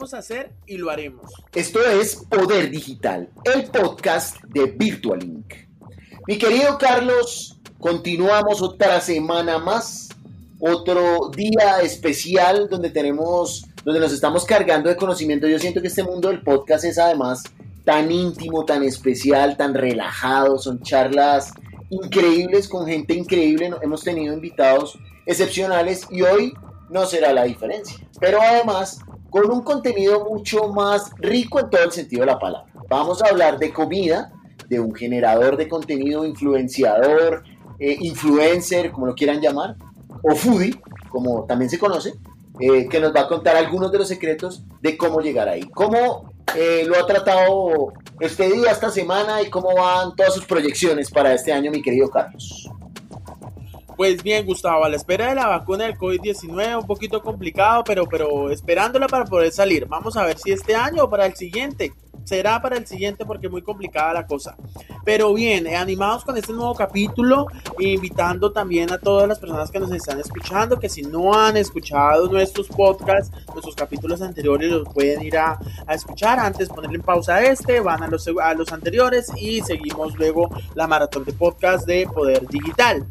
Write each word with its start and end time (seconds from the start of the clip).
podemos 0.00 0.14
hacer 0.14 0.52
y 0.66 0.78
lo 0.78 0.88
haremos. 0.88 1.30
Esto 1.52 1.78
es 1.84 2.16
Poder 2.16 2.70
Digital, 2.70 3.28
el 3.44 3.64
podcast 3.64 4.42
de 4.44 4.64
Virtual 4.64 5.22
Inc. 5.22 5.52
Mi 6.26 6.38
querido 6.38 6.78
Carlos, 6.78 7.58
continuamos 7.78 8.62
otra 8.62 8.98
semana 9.02 9.58
más, 9.58 10.08
otro 10.58 11.30
día 11.36 11.82
especial 11.82 12.66
donde 12.70 12.88
tenemos, 12.88 13.66
donde 13.84 14.00
nos 14.00 14.12
estamos 14.12 14.46
cargando 14.46 14.88
de 14.88 14.96
conocimiento. 14.96 15.46
Yo 15.46 15.58
siento 15.58 15.82
que 15.82 15.88
este 15.88 16.02
mundo 16.02 16.28
del 16.28 16.42
podcast 16.42 16.84
es 16.84 16.98
además 16.98 17.42
tan 17.84 18.10
íntimo, 18.10 18.64
tan 18.64 18.82
especial, 18.82 19.58
tan 19.58 19.74
relajado, 19.74 20.58
son 20.58 20.80
charlas 20.80 21.52
increíbles 21.90 22.68
con 22.68 22.86
gente 22.86 23.12
increíble. 23.12 23.70
Hemos 23.82 24.02
tenido 24.02 24.32
invitados 24.32 24.98
excepcionales 25.26 26.06
y 26.10 26.22
hoy 26.22 26.54
no 26.88 27.04
será 27.04 27.34
la 27.34 27.44
diferencia. 27.44 27.98
Pero 28.18 28.40
además, 28.40 29.00
con 29.30 29.50
un 29.50 29.62
contenido 29.62 30.24
mucho 30.28 30.68
más 30.68 31.10
rico 31.18 31.60
en 31.60 31.70
todo 31.70 31.84
el 31.84 31.92
sentido 31.92 32.20
de 32.20 32.26
la 32.26 32.38
palabra. 32.38 32.70
Vamos 32.88 33.22
a 33.22 33.28
hablar 33.28 33.58
de 33.58 33.72
comida, 33.72 34.32
de 34.68 34.80
un 34.80 34.94
generador 34.94 35.56
de 35.56 35.68
contenido, 35.68 36.24
influenciador, 36.24 37.44
eh, 37.78 37.96
influencer, 38.00 38.90
como 38.90 39.06
lo 39.06 39.14
quieran 39.14 39.40
llamar, 39.40 39.76
o 40.22 40.34
foodie, 40.34 40.80
como 41.08 41.44
también 41.44 41.70
se 41.70 41.78
conoce, 41.78 42.14
eh, 42.60 42.88
que 42.88 43.00
nos 43.00 43.14
va 43.14 43.22
a 43.22 43.28
contar 43.28 43.56
algunos 43.56 43.90
de 43.90 43.98
los 43.98 44.08
secretos 44.08 44.64
de 44.80 44.96
cómo 44.96 45.20
llegar 45.20 45.48
ahí. 45.48 45.62
¿Cómo 45.70 46.32
eh, 46.54 46.84
lo 46.86 46.98
ha 46.98 47.06
tratado 47.06 47.92
este 48.18 48.50
día, 48.50 48.70
esta 48.70 48.90
semana 48.90 49.40
y 49.40 49.48
cómo 49.48 49.74
van 49.74 50.14
todas 50.14 50.34
sus 50.34 50.44
proyecciones 50.44 51.10
para 51.10 51.32
este 51.32 51.52
año, 51.52 51.70
mi 51.70 51.80
querido 51.80 52.10
Carlos? 52.10 52.70
Pues 54.00 54.22
bien, 54.22 54.46
Gustavo, 54.46 54.86
a 54.86 54.88
la 54.88 54.96
espera 54.96 55.28
de 55.28 55.34
la 55.34 55.46
vacuna 55.46 55.84
del 55.84 55.98
COVID-19, 55.98 56.80
un 56.80 56.86
poquito 56.86 57.20
complicado, 57.20 57.84
pero, 57.84 58.06
pero 58.06 58.50
esperándola 58.50 59.06
para 59.06 59.26
poder 59.26 59.52
salir. 59.52 59.84
Vamos 59.84 60.16
a 60.16 60.24
ver 60.24 60.38
si 60.38 60.52
este 60.52 60.74
año 60.74 61.04
o 61.04 61.10
para 61.10 61.26
el 61.26 61.34
siguiente. 61.34 61.92
Será 62.24 62.62
para 62.62 62.78
el 62.78 62.86
siguiente 62.86 63.26
porque 63.26 63.48
es 63.48 63.52
muy 63.52 63.60
complicada 63.60 64.14
la 64.14 64.26
cosa. 64.26 64.56
Pero 65.04 65.34
bien, 65.34 65.66
eh, 65.66 65.76
animados 65.76 66.24
con 66.24 66.34
este 66.38 66.54
nuevo 66.54 66.74
capítulo, 66.74 67.46
invitando 67.78 68.50
también 68.52 68.90
a 68.90 68.96
todas 68.96 69.28
las 69.28 69.38
personas 69.38 69.70
que 69.70 69.78
nos 69.78 69.92
están 69.92 70.18
escuchando, 70.18 70.80
que 70.80 70.88
si 70.88 71.02
no 71.02 71.34
han 71.34 71.58
escuchado 71.58 72.26
nuestros 72.26 72.68
podcasts, 72.68 73.30
nuestros 73.52 73.76
capítulos 73.76 74.22
anteriores, 74.22 74.70
los 74.70 74.88
pueden 74.94 75.20
ir 75.22 75.36
a, 75.36 75.58
escuchar 75.90 76.38
antes, 76.38 76.70
ponerle 76.70 76.96
en 76.96 77.02
pausa 77.02 77.42
este, 77.44 77.80
van 77.80 78.02
a 78.02 78.08
los, 78.08 78.26
a 78.42 78.54
los 78.54 78.72
anteriores 78.72 79.30
y 79.36 79.60
seguimos 79.60 80.14
luego 80.16 80.48
la 80.74 80.86
maratón 80.86 81.26
de 81.26 81.34
podcast 81.34 81.86
de 81.86 82.08
Poder 82.10 82.48
Digital. 82.48 83.04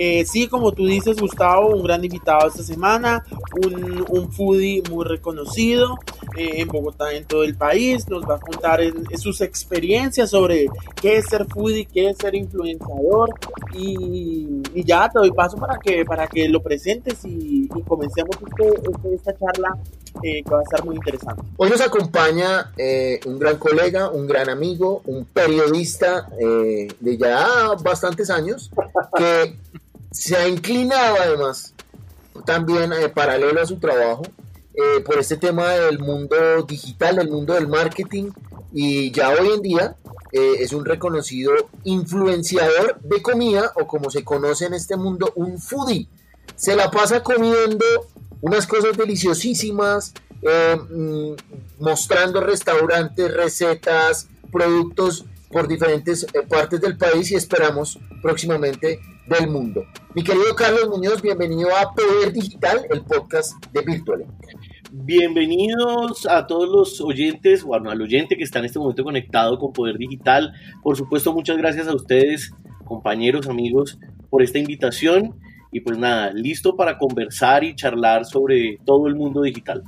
Eh, 0.00 0.24
sí, 0.24 0.46
como 0.46 0.70
tú 0.70 0.86
dices, 0.86 1.20
Gustavo, 1.20 1.74
un 1.74 1.82
gran 1.82 2.04
invitado 2.04 2.46
esta 2.46 2.62
semana, 2.62 3.24
un, 3.66 4.04
un 4.08 4.32
foodie 4.32 4.80
muy 4.88 5.04
reconocido 5.04 5.98
eh, 6.36 6.60
en 6.60 6.68
Bogotá, 6.68 7.12
en 7.12 7.24
todo 7.24 7.42
el 7.42 7.56
país. 7.56 8.08
Nos 8.08 8.22
va 8.22 8.36
a 8.36 8.38
contar 8.38 8.80
en, 8.80 9.04
sus 9.18 9.40
experiencias 9.40 10.30
sobre 10.30 10.66
qué 11.02 11.16
es 11.16 11.26
ser 11.26 11.46
foodie, 11.46 11.84
qué 11.84 12.10
es 12.10 12.18
ser 12.18 12.36
influenciador. 12.36 13.30
Y, 13.74 14.62
ya 14.84 15.08
te 15.10 15.18
doy 15.18 15.32
paso 15.32 15.56
para 15.56 15.76
que, 15.78 16.04
para 16.04 16.26
que 16.28 16.48
lo 16.48 16.62
presentes 16.62 17.18
y, 17.24 17.68
comencemos 17.86 18.36
este, 18.46 18.68
este, 18.68 19.14
esta 19.14 19.36
charla 19.36 19.76
eh, 20.22 20.42
que 20.42 20.50
va 20.50 20.60
a 20.60 20.62
estar 20.62 20.84
muy 20.84 20.94
interesante. 20.94 21.42
Hoy 21.56 21.68
nos 21.68 21.80
acompaña 21.80 22.72
un 23.26 23.38
gran 23.38 23.58
colega, 23.58 24.08
un 24.10 24.26
gran 24.26 24.48
amigo, 24.48 25.02
un 25.06 25.24
periodista 25.24 26.28
de 26.38 27.16
ya 27.18 27.74
bastantes 27.82 28.30
años 28.30 28.70
que 29.16 29.56
se 30.18 30.36
ha 30.36 30.48
inclinado 30.48 31.16
además 31.20 31.74
también 32.44 32.92
eh, 32.92 33.08
paralelo 33.08 33.60
a 33.60 33.66
su 33.66 33.78
trabajo 33.78 34.22
eh, 34.74 35.00
por 35.06 35.20
este 35.20 35.36
tema 35.36 35.68
del 35.68 36.00
mundo 36.00 36.36
digital, 36.66 37.16
del 37.16 37.30
mundo 37.30 37.54
del 37.54 37.68
marketing 37.68 38.32
y 38.72 39.12
ya 39.12 39.30
hoy 39.30 39.50
en 39.54 39.62
día 39.62 39.96
eh, 40.32 40.56
es 40.58 40.72
un 40.72 40.84
reconocido 40.84 41.52
influenciador 41.84 43.00
de 43.00 43.22
comida 43.22 43.72
o 43.76 43.86
como 43.86 44.10
se 44.10 44.24
conoce 44.24 44.66
en 44.66 44.74
este 44.74 44.96
mundo 44.96 45.32
un 45.36 45.60
foodie. 45.60 46.08
Se 46.56 46.74
la 46.74 46.90
pasa 46.90 47.22
comiendo 47.22 47.84
unas 48.40 48.66
cosas 48.66 48.96
deliciosísimas, 48.96 50.14
mm, 50.90 51.32
mostrando 51.78 52.40
restaurantes, 52.40 53.32
recetas, 53.32 54.26
productos 54.50 55.24
por 55.52 55.68
diferentes 55.68 56.26
partes 56.48 56.80
del 56.80 56.98
país 56.98 57.30
y 57.30 57.36
esperamos 57.36 57.98
próximamente 58.20 59.00
del 59.28 59.48
mundo. 59.48 59.84
Mi 60.14 60.22
querido 60.22 60.54
Carlos 60.56 60.88
Muñoz, 60.88 61.20
bienvenido 61.20 61.68
a 61.76 61.92
Poder 61.92 62.32
Digital, 62.32 62.86
el 62.90 63.02
podcast 63.02 63.62
de 63.72 63.82
Virtual. 63.82 64.24
Bienvenidos 64.90 66.26
a 66.26 66.46
todos 66.46 66.68
los 66.68 67.00
oyentes, 67.02 67.62
bueno, 67.62 67.90
al 67.90 68.00
oyente 68.00 68.36
que 68.36 68.44
está 68.44 68.58
en 68.58 68.64
este 68.64 68.78
momento 68.78 69.04
conectado 69.04 69.58
con 69.58 69.72
Poder 69.72 69.98
Digital. 69.98 70.54
Por 70.82 70.96
supuesto, 70.96 71.34
muchas 71.34 71.58
gracias 71.58 71.88
a 71.88 71.94
ustedes, 71.94 72.52
compañeros, 72.84 73.48
amigos, 73.48 73.98
por 74.30 74.42
esta 74.42 74.58
invitación. 74.58 75.38
Y 75.70 75.80
pues 75.80 75.98
nada, 75.98 76.32
listo 76.32 76.74
para 76.74 76.96
conversar 76.96 77.62
y 77.64 77.76
charlar 77.76 78.24
sobre 78.24 78.78
todo 78.86 79.06
el 79.08 79.14
mundo 79.14 79.42
digital. 79.42 79.84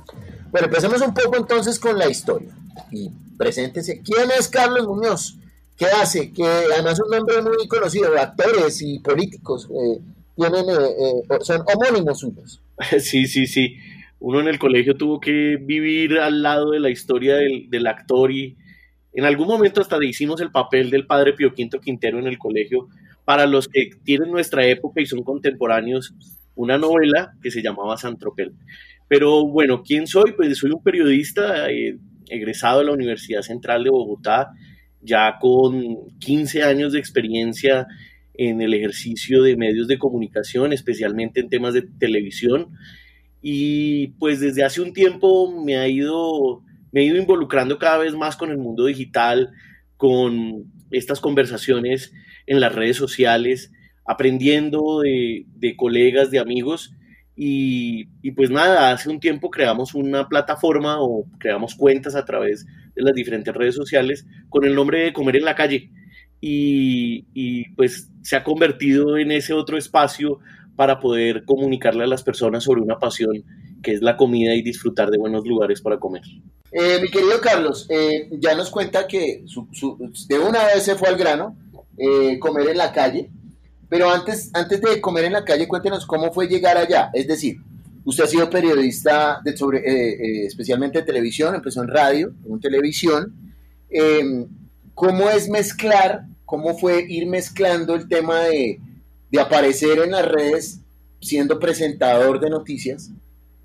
Bueno, 0.51 0.67
empecemos 0.67 1.01
un 1.01 1.15
poco 1.15 1.37
entonces 1.37 1.79
con 1.79 1.97
la 1.97 2.07
historia. 2.07 2.55
Y 2.91 3.09
preséntese. 3.37 4.03
¿Quién 4.03 4.29
es 4.37 4.47
Carlos 4.47 4.87
Muñoz? 4.87 5.39
¿Qué 5.77 5.85
hace? 5.85 6.31
Que 6.31 6.43
además 6.43 6.99
un 7.03 7.17
nombre 7.17 7.41
muy 7.41 7.67
conocido, 7.67 8.15
actores 8.17 8.81
y 8.81 8.99
políticos 8.99 9.67
eh, 9.69 9.99
tienen, 10.35 10.69
eh, 10.69 11.23
eh, 11.29 11.37
son 11.41 11.63
homónimos 11.73 12.19
suyos. 12.19 12.61
Sí, 12.99 13.27
sí, 13.27 13.47
sí. 13.47 13.77
Uno 14.19 14.39
en 14.39 14.47
el 14.47 14.59
colegio 14.59 14.95
tuvo 14.95 15.19
que 15.19 15.57
vivir 15.59 16.19
al 16.19 16.41
lado 16.43 16.71
de 16.71 16.79
la 16.79 16.89
historia 16.89 17.35
del, 17.35 17.69
del 17.69 17.87
actor 17.87 18.31
y 18.31 18.55
en 19.13 19.25
algún 19.25 19.47
momento 19.47 19.81
hasta 19.81 19.97
hicimos 20.03 20.39
el 20.41 20.51
papel 20.51 20.89
del 20.89 21.05
padre 21.05 21.33
Pío 21.33 21.53
Quinto 21.53 21.79
Quintero 21.79 22.19
en 22.19 22.27
el 22.27 22.37
colegio. 22.37 22.87
Para 23.25 23.45
los 23.45 23.67
que 23.67 23.89
tienen 24.03 24.31
nuestra 24.31 24.65
época 24.65 25.01
y 25.01 25.05
son 25.05 25.23
contemporáneos, 25.23 26.13
una 26.55 26.77
novela 26.77 27.33
que 27.41 27.51
se 27.51 27.61
llamaba 27.61 27.97
Santropel. 27.97 28.53
Pero 29.07 29.45
bueno, 29.47 29.83
¿quién 29.83 30.07
soy? 30.07 30.33
Pues 30.33 30.57
soy 30.57 30.71
un 30.71 30.83
periodista 30.83 31.67
egresado 32.29 32.79
de 32.79 32.85
la 32.85 32.93
Universidad 32.93 33.41
Central 33.41 33.83
de 33.83 33.89
Bogotá 33.89 34.51
ya 35.01 35.37
con 35.39 36.17
15 36.19 36.63
años 36.63 36.93
de 36.93 36.99
experiencia 36.99 37.87
en 38.33 38.61
el 38.61 38.73
ejercicio 38.73 39.43
de 39.43 39.57
medios 39.57 39.87
de 39.87 39.99
comunicación, 39.99 40.73
especialmente 40.73 41.39
en 41.39 41.49
temas 41.49 41.73
de 41.73 41.83
televisión. 41.83 42.69
Y 43.41 44.09
pues 44.19 44.39
desde 44.39 44.63
hace 44.63 44.81
un 44.81 44.93
tiempo 44.93 45.63
me 45.63 45.77
ha 45.77 45.87
ido, 45.87 46.63
me 46.91 47.01
he 47.01 47.05
ido 47.05 47.17
involucrando 47.17 47.77
cada 47.77 47.97
vez 47.97 48.15
más 48.15 48.37
con 48.37 48.51
el 48.51 48.57
mundo 48.57 48.85
digital, 48.85 49.51
con 49.97 50.71
estas 50.91 51.19
conversaciones 51.19 52.13
en 52.47 52.59
las 52.59 52.73
redes 52.73 52.97
sociales, 52.97 53.71
aprendiendo 54.05 55.01
de, 55.01 55.45
de 55.55 55.75
colegas, 55.75 56.31
de 56.31 56.39
amigos. 56.39 56.93
Y, 57.43 58.05
pues 58.35 58.51
nada, 58.51 58.91
hace 58.91 59.09
un 59.09 59.19
tiempo 59.19 59.49
creamos 59.49 59.95
una 59.95 60.29
plataforma 60.29 61.01
o 61.01 61.25
creamos 61.39 61.73
cuentas 61.73 62.13
a 62.13 62.23
través 62.23 62.67
de 62.67 63.01
las 63.01 63.15
diferentes 63.15 63.51
redes 63.51 63.73
sociales 63.73 64.27
con 64.47 64.63
el 64.63 64.75
nombre 64.75 65.05
de 65.05 65.13
Comer 65.13 65.37
en 65.37 65.45
la 65.45 65.55
Calle. 65.55 65.89
Y, 66.39 67.25
y, 67.33 67.69
pues 67.69 68.09
se 68.21 68.35
ha 68.35 68.43
convertido 68.43 69.17
en 69.17 69.31
ese 69.31 69.53
otro 69.53 69.75
espacio 69.75 70.37
para 70.75 70.99
poder 70.99 71.43
comunicarle 71.43 72.03
a 72.03 72.07
las 72.07 72.21
personas 72.21 72.63
sobre 72.63 72.81
una 72.81 72.99
pasión 72.99 73.43
que 73.81 73.93
es 73.93 74.03
la 74.03 74.17
comida 74.17 74.53
y 74.53 74.61
disfrutar 74.61 75.09
de 75.09 75.17
buenos 75.17 75.43
lugares 75.43 75.81
para 75.81 75.97
comer. 75.97 76.21
Eh, 76.71 76.99
mi 77.01 77.09
querido 77.09 77.41
Carlos, 77.41 77.87
eh, 77.89 78.29
ya 78.33 78.53
nos 78.53 78.69
cuenta 78.69 79.07
que 79.07 79.43
de 80.29 80.39
una 80.39 80.63
vez 80.65 80.83
se 80.83 80.93
fue 80.93 81.09
al 81.09 81.17
grano, 81.17 81.57
eh, 81.97 82.37
comer 82.37 82.69
en 82.69 82.77
la 82.77 82.91
calle, 82.91 83.31
pero 83.91 84.09
antes, 84.09 84.49
antes 84.53 84.79
de 84.79 85.01
comer 85.01 85.25
en 85.25 85.33
la 85.33 85.43
calle, 85.43 85.67
cuéntenos 85.67 86.05
cómo 86.05 86.31
fue 86.31 86.47
llegar 86.47 86.77
allá, 86.77 87.11
es 87.13 87.27
decir, 87.27 87.57
Usted 88.03 88.23
ha 88.23 88.27
sido 88.27 88.49
periodista 88.49 89.41
de 89.43 89.55
sobre, 89.55 89.79
eh, 89.79 90.13
eh, 90.13 90.45
especialmente 90.45 90.99
de 90.99 91.05
televisión, 91.05 91.53
empezó 91.53 91.83
en 91.83 91.89
radio, 91.89 92.33
en 92.49 92.59
televisión. 92.59 93.31
Em, 93.89 94.47
¿Cómo 94.95 95.29
es 95.29 95.49
mezclar, 95.49 96.25
cómo 96.45 96.77
fue 96.77 97.05
ir 97.07 97.27
mezclando 97.27 97.93
el 97.95 98.07
tema 98.07 98.39
de, 98.41 98.79
aparecer 99.39 99.99
en 99.99 100.11
las 100.11 100.27
redes 100.27 100.81
siendo 101.21 101.57
presentador 101.59 102.39
de 102.39 102.49
noticias, 102.49 103.11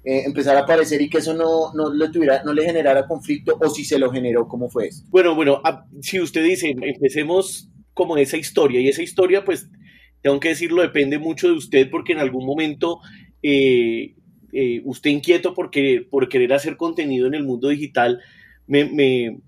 eh, 0.05 0.23
empezar 0.25 0.57
a 0.57 0.61
aparecer 0.61 1.01
y 1.03 1.09
que 1.11 1.19
eso 1.19 1.35
no, 1.35 1.73
no, 1.75 1.93
le 1.93 2.09
tuviera, 2.11 2.43
no 2.45 2.53
le 2.53 2.65
generara 2.65 3.07
conflicto 3.09 3.59
o 3.61 3.69
si 3.69 3.85
se 3.85 3.99
lo 3.99 4.13
generó, 4.13 4.47
¿cómo 4.47 4.69
fue 4.69 4.89
eso? 4.89 5.03
Bueno, 5.09 5.35
bueno, 5.35 5.61
ah, 5.65 5.85
si 6.03 6.21
usted 6.21 6.45
dice, 6.45 6.77
empecemos 6.81 7.69
como 7.95 8.17
esa 8.17 8.37
historia 8.37 8.81
y 8.81 8.89
esa 8.89 9.03
historia 9.03 9.45
pues 9.45 9.69
tengo 10.23 10.41
que 10.41 10.49
decirlo, 10.49 10.83
depende 10.83 11.19
mucho 11.19 11.49
de 11.49 11.55
usted 11.55 11.91
porque 11.91 12.13
en 12.13 12.19
algún 12.19 12.45
momento 12.45 13.01
eh, 13.43 14.15
usted 14.85 15.11
inquieto 15.11 15.55
porque, 15.55 16.07
por 16.09 16.29
querer 16.29 16.53
hacer 16.53 16.77
contenido 16.77 17.27
en 17.27 17.35
el 17.35 17.45
mundo 17.45 17.69
digital, 17.69 18.21
me, 18.67 19.39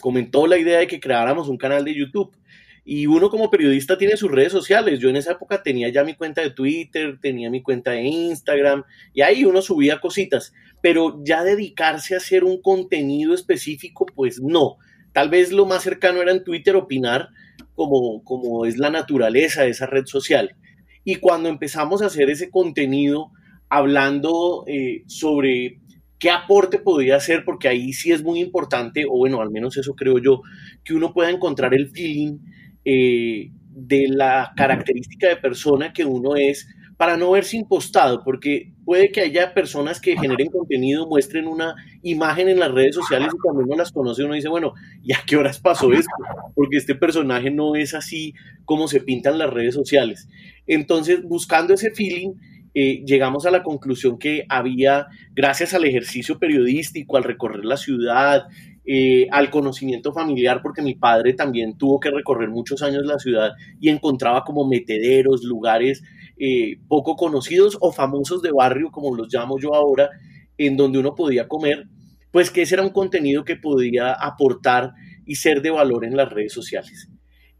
comentó 0.00 0.46
la 0.46 0.58
idea 0.58 0.78
de 0.78 0.86
que 0.86 1.00
creáramos 1.00 1.48
un 1.48 1.58
canal 1.58 1.84
de 1.84 1.94
YouTube. 1.94 2.36
Y 2.84 3.06
uno 3.06 3.30
como 3.30 3.50
periodista 3.50 3.98
tiene 3.98 4.16
sus 4.16 4.30
redes 4.30 4.52
sociales. 4.52 5.00
Yo 5.00 5.10
en 5.10 5.16
esa 5.16 5.32
época 5.32 5.62
tenía 5.62 5.88
ya 5.88 6.04
mi 6.04 6.14
cuenta 6.14 6.40
de 6.40 6.50
Twitter, 6.50 7.18
tenía 7.20 7.50
mi 7.50 7.60
cuenta 7.60 7.90
de 7.90 8.04
Instagram 8.04 8.84
y 9.12 9.22
ahí 9.22 9.44
uno 9.44 9.60
subía 9.60 10.00
cositas. 10.00 10.52
pero 10.80 11.20
ya 11.24 11.42
dedicarse 11.42 12.14
a 12.14 12.18
hacer 12.18 12.44
un 12.44 12.62
contenido 12.62 13.34
específico, 13.34 14.06
pues 14.06 14.40
no. 14.40 14.76
Tal 15.12 15.30
vez 15.30 15.50
lo 15.50 15.66
más 15.66 15.82
cercano 15.82 16.22
era 16.22 16.30
en 16.30 16.44
Twitter 16.44 16.76
opinar, 16.76 17.30
como, 17.76 18.24
como 18.24 18.66
es 18.66 18.78
la 18.78 18.90
naturaleza 18.90 19.62
de 19.62 19.70
esa 19.70 19.86
red 19.86 20.06
social. 20.06 20.56
Y 21.04 21.16
cuando 21.16 21.48
empezamos 21.48 22.02
a 22.02 22.06
hacer 22.06 22.30
ese 22.30 22.50
contenido 22.50 23.30
hablando 23.68 24.64
eh, 24.66 25.04
sobre 25.06 25.78
qué 26.18 26.30
aporte 26.30 26.78
podía 26.78 27.16
hacer, 27.16 27.44
porque 27.44 27.68
ahí 27.68 27.92
sí 27.92 28.10
es 28.10 28.22
muy 28.22 28.40
importante, 28.40 29.04
o 29.04 29.18
bueno, 29.18 29.40
al 29.40 29.50
menos 29.50 29.76
eso 29.76 29.94
creo 29.94 30.18
yo, 30.18 30.40
que 30.82 30.94
uno 30.94 31.12
pueda 31.12 31.30
encontrar 31.30 31.74
el 31.74 31.90
feeling 31.90 32.38
eh, 32.84 33.50
de 33.70 34.08
la 34.08 34.52
característica 34.56 35.28
de 35.28 35.36
persona 35.36 35.92
que 35.92 36.04
uno 36.04 36.34
es 36.36 36.66
para 36.96 37.16
no 37.16 37.30
verse 37.32 37.56
impostado, 37.56 38.22
porque 38.24 38.72
puede 38.84 39.10
que 39.10 39.20
haya 39.20 39.52
personas 39.52 40.00
que 40.00 40.16
generen 40.16 40.48
contenido, 40.48 41.06
muestren 41.06 41.46
una 41.46 41.74
imagen 42.02 42.48
en 42.48 42.58
las 42.58 42.70
redes 42.70 42.94
sociales 42.94 43.32
y 43.34 43.38
cuando 43.38 43.64
uno 43.64 43.76
las 43.76 43.92
conoce 43.92 44.24
uno 44.24 44.34
dice, 44.34 44.48
bueno, 44.48 44.72
¿y 45.02 45.12
a 45.12 45.18
qué 45.26 45.36
horas 45.36 45.60
pasó 45.60 45.92
esto? 45.92 46.10
Porque 46.54 46.78
este 46.78 46.94
personaje 46.94 47.50
no 47.50 47.76
es 47.76 47.92
así 47.92 48.34
como 48.64 48.88
se 48.88 49.00
pintan 49.00 49.38
las 49.38 49.50
redes 49.50 49.74
sociales. 49.74 50.28
Entonces, 50.66 51.22
buscando 51.22 51.74
ese 51.74 51.90
feeling, 51.90 52.32
eh, 52.72 53.02
llegamos 53.06 53.46
a 53.46 53.50
la 53.50 53.62
conclusión 53.62 54.18
que 54.18 54.44
había, 54.48 55.06
gracias 55.34 55.74
al 55.74 55.84
ejercicio 55.84 56.38
periodístico, 56.38 57.16
al 57.16 57.24
recorrer 57.24 57.64
la 57.64 57.76
ciudad, 57.76 58.44
eh, 58.86 59.26
al 59.32 59.50
conocimiento 59.50 60.12
familiar, 60.12 60.60
porque 60.62 60.80
mi 60.80 60.94
padre 60.94 61.34
también 61.34 61.76
tuvo 61.76 61.98
que 61.98 62.10
recorrer 62.10 62.50
muchos 62.50 62.82
años 62.82 63.04
la 63.04 63.18
ciudad 63.18 63.52
y 63.80 63.88
encontraba 63.88 64.44
como 64.44 64.66
metederos, 64.66 65.42
lugares 65.42 66.02
eh, 66.38 66.78
poco 66.88 67.16
conocidos 67.16 67.76
o 67.80 67.92
famosos 67.92 68.42
de 68.42 68.52
barrio, 68.52 68.90
como 68.90 69.14
los 69.14 69.32
llamo 69.32 69.58
yo 69.58 69.74
ahora, 69.74 70.10
en 70.58 70.76
donde 70.76 70.98
uno 70.98 71.14
podía 71.14 71.48
comer, 71.48 71.86
pues 72.30 72.50
que 72.50 72.62
ese 72.62 72.74
era 72.74 72.82
un 72.82 72.90
contenido 72.90 73.44
que 73.44 73.56
podía 73.56 74.12
aportar 74.12 74.92
y 75.24 75.36
ser 75.36 75.62
de 75.62 75.70
valor 75.70 76.04
en 76.04 76.16
las 76.16 76.30
redes 76.30 76.52
sociales. 76.52 77.08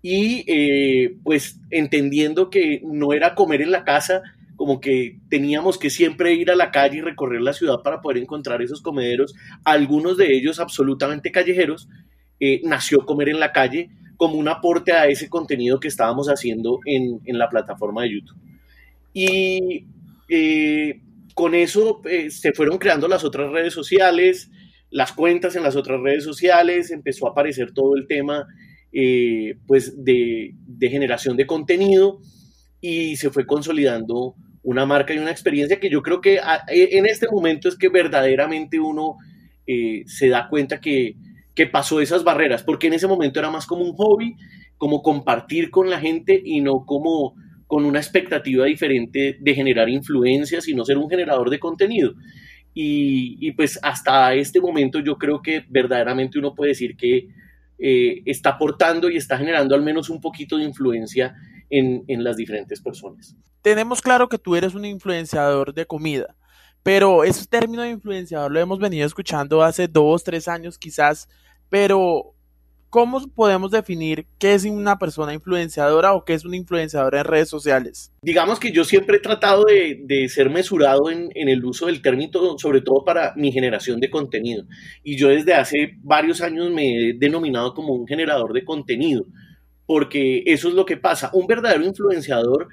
Y 0.02 0.44
eh, 0.46 1.16
pues 1.24 1.60
entendiendo 1.70 2.50
que 2.50 2.80
no 2.84 3.12
era 3.12 3.34
comer 3.34 3.62
en 3.62 3.70
la 3.70 3.84
casa, 3.84 4.22
como 4.56 4.80
que 4.80 5.18
teníamos 5.28 5.78
que 5.78 5.90
siempre 5.90 6.34
ir 6.34 6.50
a 6.50 6.56
la 6.56 6.70
calle 6.70 6.98
y 6.98 7.02
recorrer 7.02 7.42
la 7.42 7.52
ciudad 7.52 7.82
para 7.82 8.00
poder 8.00 8.18
encontrar 8.18 8.62
esos 8.62 8.82
comederos, 8.82 9.34
algunos 9.64 10.16
de 10.16 10.34
ellos 10.34 10.60
absolutamente 10.60 11.30
callejeros, 11.30 11.88
eh, 12.40 12.60
nació 12.64 13.06
Comer 13.06 13.30
en 13.30 13.40
la 13.40 13.52
Calle 13.52 13.90
como 14.16 14.36
un 14.36 14.48
aporte 14.48 14.92
a 14.92 15.06
ese 15.06 15.28
contenido 15.28 15.80
que 15.80 15.88
estábamos 15.88 16.28
haciendo 16.28 16.80
en, 16.84 17.20
en 17.24 17.38
la 17.38 17.48
plataforma 17.48 18.02
de 18.02 18.12
YouTube. 18.12 18.45
Y 19.18 19.86
eh, 20.28 21.00
con 21.32 21.54
eso 21.54 22.02
eh, 22.04 22.30
se 22.30 22.52
fueron 22.52 22.76
creando 22.76 23.08
las 23.08 23.24
otras 23.24 23.50
redes 23.50 23.72
sociales, 23.72 24.50
las 24.90 25.12
cuentas 25.12 25.56
en 25.56 25.62
las 25.62 25.74
otras 25.74 26.02
redes 26.02 26.22
sociales, 26.22 26.90
empezó 26.90 27.26
a 27.26 27.30
aparecer 27.30 27.72
todo 27.72 27.96
el 27.96 28.06
tema 28.06 28.46
eh, 28.92 29.56
pues 29.66 30.04
de, 30.04 30.50
de, 30.66 30.90
generación 30.90 31.34
de 31.38 31.46
contenido 31.46 32.20
y 32.82 33.16
se 33.16 33.30
fue 33.30 33.46
consolidando 33.46 34.34
una 34.62 34.84
marca 34.84 35.14
y 35.14 35.18
una 35.18 35.30
experiencia 35.30 35.80
que 35.80 35.88
yo 35.88 36.02
creo 36.02 36.20
que 36.20 36.38
en 36.68 37.06
este 37.06 37.26
momento 37.26 37.70
es 37.70 37.76
que 37.76 37.88
verdaderamente 37.88 38.78
uno 38.78 39.16
se 39.64 40.28
da 40.28 40.48
cuenta 40.50 40.78
que, 40.78 41.16
que 41.54 41.66
pasó 41.66 42.02
esas 42.02 42.22
barreras, 42.22 42.62
porque 42.62 42.88
en 42.88 42.92
ese 42.92 43.06
momento 43.06 43.38
era 43.38 43.50
más 43.50 43.64
como 43.64 43.82
un 43.82 43.94
hobby, 43.94 44.36
como 44.76 45.02
compartir 45.02 45.70
con 45.70 45.88
la 45.88 46.00
gente 46.00 46.38
y 46.44 46.60
no 46.60 46.84
como 46.84 47.34
con 47.66 47.84
una 47.84 47.98
expectativa 47.98 48.66
diferente 48.66 49.36
de 49.40 49.54
generar 49.54 49.88
influencias 49.88 50.68
y 50.68 50.74
no 50.74 50.84
ser 50.84 50.98
un 50.98 51.10
generador 51.10 51.50
de 51.50 51.58
contenido. 51.58 52.14
Y, 52.78 53.52
pues 53.52 53.78
hasta 53.82 54.34
este 54.34 54.60
momento 54.60 55.00
yo 55.00 55.16
creo 55.16 55.40
que 55.40 55.64
verdaderamente 55.68 56.38
uno 56.38 56.54
puede 56.54 56.72
decir 56.72 56.94
que 56.94 57.28
eh, 57.78 58.22
está 58.26 58.50
aportando 58.50 59.08
y 59.08 59.16
está 59.16 59.38
generando 59.38 59.74
al 59.74 59.82
menos 59.82 60.10
un 60.10 60.20
poquito 60.20 60.58
de 60.58 60.64
influencia 60.64 61.34
en, 61.70 62.04
en 62.06 62.22
las 62.22 62.36
diferentes 62.36 62.82
personas. 62.82 63.34
Tenemos 63.62 64.02
claro 64.02 64.28
que 64.28 64.38
tú 64.38 64.56
eres 64.56 64.74
un 64.74 64.84
influenciador 64.84 65.72
de 65.72 65.86
comida, 65.86 66.36
pero 66.82 67.24
ese 67.24 67.46
término 67.46 67.82
de 67.82 67.90
influenciador 67.90 68.52
lo 68.52 68.60
hemos 68.60 68.78
venido 68.78 69.06
escuchando 69.06 69.62
hace 69.62 69.88
dos, 69.88 70.22
tres 70.22 70.46
años 70.46 70.76
quizás, 70.78 71.28
pero 71.70 72.35
¿cómo 72.96 73.20
podemos 73.28 73.70
definir 73.70 74.24
qué 74.38 74.54
es 74.54 74.64
una 74.64 74.98
persona 74.98 75.34
influenciadora 75.34 76.14
o 76.14 76.24
qué 76.24 76.32
es 76.32 76.46
una 76.46 76.56
influenciadora 76.56 77.18
en 77.18 77.26
redes 77.26 77.50
sociales? 77.50 78.10
Digamos 78.22 78.58
que 78.58 78.72
yo 78.72 78.84
siempre 78.84 79.18
he 79.18 79.20
tratado 79.20 79.66
de, 79.66 80.26
ser 80.30 80.48
mesurado 80.48 81.10
en, 81.10 81.30
el 81.34 81.62
uso 81.62 81.88
del 81.88 82.00
término, 82.00 82.56
sobre 82.56 82.80
todo 82.80 83.04
para 83.04 83.34
mi 83.36 83.52
generación 83.52 84.00
de 84.00 84.08
contenido. 84.08 84.64
Y 85.04 85.18
yo 85.18 85.28
desde 85.28 85.52
hace 85.52 85.98
varios 86.02 86.40
años 86.40 86.70
me 86.70 87.10
he 87.10 87.12
denominado 87.18 87.74
como 87.74 87.92
un 87.92 88.06
generador 88.06 88.54
de 88.54 88.64
contenido, 88.64 89.26
porque 89.84 90.44
eso 90.46 90.68
es 90.68 90.72
lo 90.74 90.86
que 90.86 90.96
pasa. 90.96 91.28
Un 91.34 91.46
verdadero 91.46 91.84
influenciador 91.84 92.68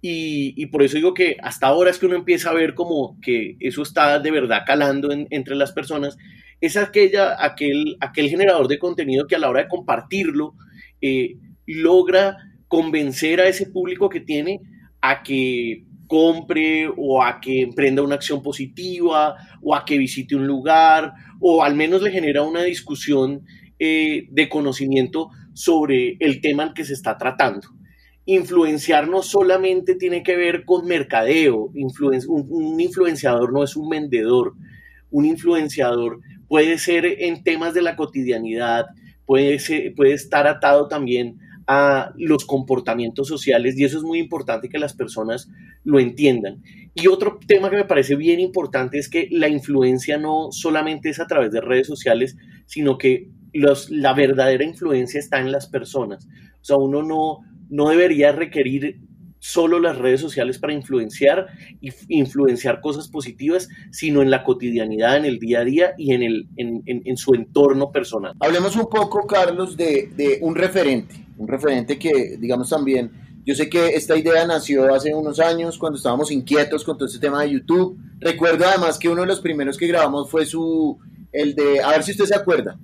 y, 0.00 0.64
por 0.68 0.84
eso 0.84 0.96
digo 0.96 1.12
que 1.12 1.36
hasta 1.42 1.66
ahora 1.66 1.90
es 1.90 1.98
que 1.98 2.06
uno 2.06 2.16
empieza 2.16 2.48
a 2.48 2.54
ver 2.54 2.72
como 2.72 3.18
que 3.20 3.58
eso 3.60 3.82
está 3.82 4.20
de 4.20 4.30
verdad 4.30 4.62
calando 4.66 5.10
entre 5.12 5.54
las 5.54 5.72
personas, 5.72 6.16
es 6.60 6.76
aquella, 6.76 7.36
aquel, 7.44 7.96
aquel 8.00 8.28
generador 8.28 8.68
de 8.68 8.78
contenido 8.78 9.26
que 9.26 9.36
a 9.36 9.38
la 9.38 9.48
hora 9.48 9.62
de 9.62 9.68
compartirlo 9.68 10.54
eh, 11.00 11.36
logra 11.66 12.36
convencer 12.68 13.40
a 13.40 13.48
ese 13.48 13.66
público 13.66 14.08
que 14.08 14.20
tiene 14.20 14.60
a 15.00 15.22
que 15.22 15.84
compre 16.06 16.88
o 16.96 17.22
a 17.22 17.40
que 17.40 17.62
emprenda 17.62 18.02
una 18.02 18.14
acción 18.14 18.42
positiva 18.42 19.36
o 19.60 19.74
a 19.74 19.84
que 19.84 19.98
visite 19.98 20.36
un 20.36 20.46
lugar 20.46 21.12
o 21.40 21.62
al 21.62 21.74
menos 21.74 22.02
le 22.02 22.10
genera 22.10 22.42
una 22.42 22.62
discusión 22.62 23.42
eh, 23.78 24.26
de 24.30 24.48
conocimiento 24.48 25.30
sobre 25.52 26.16
el 26.20 26.40
tema 26.40 26.72
que 26.74 26.84
se 26.84 26.94
está 26.94 27.16
tratando. 27.18 27.68
Influenciar 28.24 29.08
no 29.08 29.22
solamente 29.22 29.94
tiene 29.94 30.22
que 30.22 30.36
ver 30.36 30.64
con 30.64 30.86
mercadeo, 30.86 31.70
un 31.74 32.80
influenciador 32.80 33.52
no 33.52 33.62
es 33.62 33.76
un 33.76 33.88
vendedor, 33.88 34.54
un 35.10 35.24
influenciador 35.24 36.20
puede 36.48 36.78
ser 36.78 37.04
en 37.04 37.42
temas 37.42 37.74
de 37.74 37.82
la 37.82 37.96
cotidianidad, 37.96 38.86
puede, 39.24 39.58
puede 39.94 40.12
estar 40.12 40.46
atado 40.46 40.88
también 40.88 41.38
a 41.66 42.12
los 42.16 42.44
comportamientos 42.44 43.26
sociales 43.26 43.76
y 43.76 43.84
eso 43.84 43.98
es 43.98 44.04
muy 44.04 44.20
importante 44.20 44.68
que 44.68 44.78
las 44.78 44.94
personas 44.94 45.50
lo 45.84 45.98
entiendan. 45.98 46.62
Y 46.94 47.08
otro 47.08 47.40
tema 47.46 47.70
que 47.70 47.76
me 47.76 47.84
parece 47.84 48.14
bien 48.14 48.38
importante 48.38 48.98
es 48.98 49.08
que 49.08 49.28
la 49.30 49.48
influencia 49.48 50.16
no 50.16 50.52
solamente 50.52 51.08
es 51.08 51.18
a 51.18 51.26
través 51.26 51.50
de 51.50 51.60
redes 51.60 51.86
sociales, 51.86 52.36
sino 52.66 52.98
que 52.98 53.28
los, 53.52 53.90
la 53.90 54.14
verdadera 54.14 54.64
influencia 54.64 55.18
está 55.18 55.40
en 55.40 55.50
las 55.50 55.66
personas. 55.66 56.28
O 56.60 56.64
sea, 56.64 56.76
uno 56.76 57.02
no, 57.02 57.40
no 57.68 57.88
debería 57.88 58.32
requerir 58.32 59.00
solo 59.38 59.78
las 59.78 59.98
redes 59.98 60.20
sociales 60.20 60.58
para 60.58 60.72
influenciar 60.72 61.46
y 61.80 61.90
influenciar 62.08 62.80
cosas 62.80 63.08
positivas, 63.08 63.68
sino 63.90 64.22
en 64.22 64.30
la 64.30 64.44
cotidianidad, 64.44 65.16
en 65.16 65.24
el 65.24 65.38
día 65.38 65.60
a 65.60 65.64
día 65.64 65.94
y 65.96 66.12
en, 66.12 66.22
el, 66.22 66.48
en, 66.56 66.82
en, 66.86 67.16
su 67.16 67.34
entorno 67.34 67.92
personal. 67.92 68.34
Hablemos 68.40 68.76
un 68.76 68.88
poco, 68.88 69.26
Carlos, 69.26 69.76
de, 69.76 70.10
de, 70.16 70.38
un 70.42 70.54
referente, 70.54 71.14
un 71.36 71.48
referente 71.48 71.98
que, 71.98 72.36
digamos, 72.38 72.70
también, 72.70 73.10
yo 73.44 73.54
sé 73.54 73.68
que 73.68 73.88
esta 73.88 74.16
idea 74.16 74.44
nació 74.46 74.92
hace 74.92 75.14
unos 75.14 75.38
años 75.38 75.78
cuando 75.78 75.96
estábamos 75.98 76.32
inquietos 76.32 76.82
con 76.82 76.96
todo 76.96 77.06
este 77.06 77.20
tema 77.20 77.42
de 77.42 77.52
YouTube. 77.52 77.96
Recuerdo 78.18 78.66
además 78.66 78.98
que 78.98 79.08
uno 79.08 79.20
de 79.20 79.28
los 79.28 79.40
primeros 79.40 79.76
que 79.76 79.86
grabamos 79.86 80.28
fue 80.28 80.44
su, 80.44 80.98
el 81.30 81.54
de, 81.54 81.80
a 81.80 81.90
ver 81.90 82.02
si 82.02 82.10
usted 82.10 82.24
se 82.24 82.34
acuerda, 82.34 82.76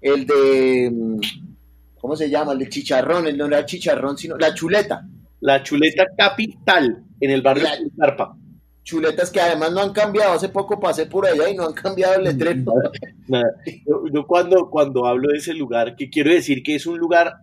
el 0.00 0.24
de, 0.26 0.90
mm, 0.92 1.18
¿cómo 1.98 2.14
se 2.14 2.30
llama? 2.30 2.52
El 2.52 2.60
de 2.60 2.68
chicharrón, 2.68 3.26
el 3.26 3.36
no 3.36 3.46
era 3.46 3.66
chicharrón, 3.66 4.16
sino 4.16 4.36
la 4.36 4.54
chuleta 4.54 5.04
la 5.46 5.62
chuleta 5.62 6.06
capital 6.18 7.04
en 7.20 7.30
el 7.30 7.40
barrio 7.40 7.62
de 7.62 7.90
Carpa. 7.96 8.36
Chuletas 8.82 9.30
que 9.30 9.40
además 9.40 9.72
no 9.72 9.80
han 9.80 9.92
cambiado, 9.92 10.32
hace 10.32 10.48
poco 10.48 10.80
pasé 10.80 11.06
por 11.06 11.24
allá 11.24 11.48
y 11.48 11.54
no 11.54 11.66
han 11.66 11.72
cambiado 11.72 12.16
el 12.16 12.24
letrero. 12.24 12.64
Yo, 14.12 14.26
cuando, 14.26 14.68
cuando 14.68 15.06
hablo 15.06 15.28
de 15.30 15.38
ese 15.38 15.54
lugar, 15.54 15.94
que 15.94 16.10
quiero 16.10 16.32
decir 16.32 16.64
que 16.64 16.74
es 16.74 16.84
un 16.84 16.98
lugar, 16.98 17.34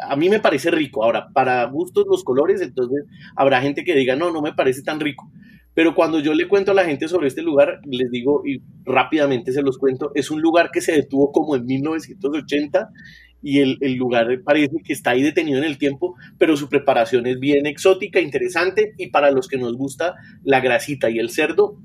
a 0.00 0.16
mí 0.16 0.30
me 0.30 0.40
parece 0.40 0.70
rico. 0.70 1.04
Ahora, 1.04 1.28
para 1.34 1.62
gustos 1.66 2.06
los 2.08 2.24
colores, 2.24 2.62
entonces 2.62 3.04
habrá 3.36 3.60
gente 3.60 3.84
que 3.84 3.94
diga, 3.94 4.16
no, 4.16 4.30
no 4.30 4.40
me 4.40 4.54
parece 4.54 4.82
tan 4.82 4.98
rico. 4.98 5.30
Pero 5.74 5.94
cuando 5.94 6.20
yo 6.20 6.32
le 6.32 6.48
cuento 6.48 6.70
a 6.70 6.74
la 6.74 6.84
gente 6.84 7.08
sobre 7.08 7.28
este 7.28 7.42
lugar, 7.42 7.80
les 7.84 8.10
digo 8.10 8.42
y 8.46 8.62
rápidamente 8.86 9.52
se 9.52 9.60
los 9.60 9.76
cuento, 9.76 10.12
es 10.14 10.30
un 10.30 10.40
lugar 10.40 10.70
que 10.72 10.80
se 10.80 10.92
detuvo 10.92 11.30
como 11.30 11.56
en 11.56 11.66
1980 11.66 12.88
y 13.42 13.60
el, 13.60 13.94
lugar 13.94 14.26
parece 14.44 14.76
que 14.84 14.92
está 14.92 15.10
ahí 15.10 15.22
detenido 15.22 15.58
en 15.58 15.64
el 15.64 15.78
tiempo, 15.78 16.16
pero 16.38 16.56
su 16.56 16.68
preparación 16.68 17.26
es 17.26 17.38
bien 17.38 17.66
exótica, 17.66 18.20
interesante 18.20 18.94
y 18.96 19.08
para 19.08 19.30
los 19.30 19.48
que 19.48 19.58
nos 19.58 19.76
gusta 19.76 20.16
la 20.44 20.60
grasita 20.60 21.08
y 21.10 21.18
el 21.18 21.30
cerdo, 21.30 21.76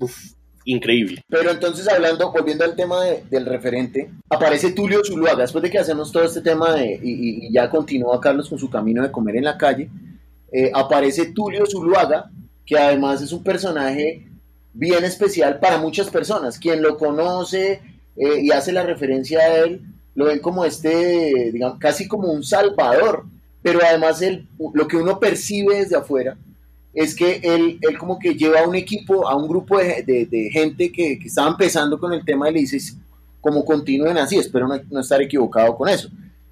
increíble. 0.64 1.22
Pero 1.28 1.50
entonces 1.50 1.88
hablando, 1.88 2.32
volviendo 2.32 2.64
al 2.64 2.74
tema 2.74 3.04
del 3.04 3.46
referente, 3.46 4.10
aparece 4.28 4.72
Tulio 4.72 5.02
Zuluaga, 5.04 5.42
después 5.42 5.62
de 5.62 5.70
que 5.70 5.78
hacemos 5.78 6.10
todo 6.10 6.24
este 6.24 6.40
tema 6.40 6.74
de, 6.74 6.98
y, 7.02 7.52
ya 7.52 7.70
continúa 7.70 8.20
Carlos 8.20 8.48
con 8.48 8.58
su 8.58 8.68
camino 8.68 9.02
de 9.02 9.12
comer 9.12 9.36
en 9.36 9.44
la 9.44 9.58
calle, 9.58 9.90
eh, 10.52 10.70
aparece 10.74 11.32
Tulio 11.32 11.66
Zuluaga, 11.66 12.30
que 12.66 12.78
además 12.78 13.22
es 13.22 13.32
un 13.32 13.42
personaje 13.42 14.26
bien 14.72 15.04
especial 15.04 15.60
para 15.60 15.78
muchas 15.78 16.10
personas. 16.10 16.58
Quien 16.58 16.82
lo 16.82 16.96
conoce 16.96 17.80
eh, 18.16 18.40
y 18.40 18.50
hace 18.50 18.72
la 18.72 18.82
referencia 18.82 19.40
a 19.40 19.58
él, 19.58 19.82
lo 20.14 20.26
ven 20.26 20.38
como 20.38 20.64
este, 20.64 21.50
digamos, 21.52 21.78
casi 21.78 22.06
como 22.06 22.30
un 22.30 22.44
salvador, 22.44 23.24
pero 23.62 23.80
además 23.82 24.22
él, 24.22 24.46
lo 24.74 24.86
que 24.86 24.96
uno 24.96 25.18
percibe 25.18 25.76
desde 25.76 25.96
afuera 25.96 26.36
es 26.92 27.14
que 27.14 27.40
él, 27.42 27.78
él 27.80 27.98
como 27.98 28.18
que 28.18 28.34
lleva 28.34 28.60
a 28.60 28.68
un 28.68 28.76
equipo, 28.76 29.28
a 29.28 29.34
un 29.34 29.48
grupo 29.48 29.78
de, 29.78 30.50
gente 30.52 30.92
que, 30.92 31.18
que, 31.18 31.26
estaba 31.26 31.48
empezando 31.48 31.98
con 31.98 32.12
el 32.12 32.24
tema 32.24 32.48
y 32.48 32.54
le 32.54 32.60
dice, 32.60 32.78
como 33.40 33.64
continúen 33.64 34.16
así, 34.16 34.38
espero 34.38 34.68
no, 34.68 35.00
estar 35.00 35.20
equivocado 35.20 35.76
con 35.76 35.88
eso. 35.88 36.08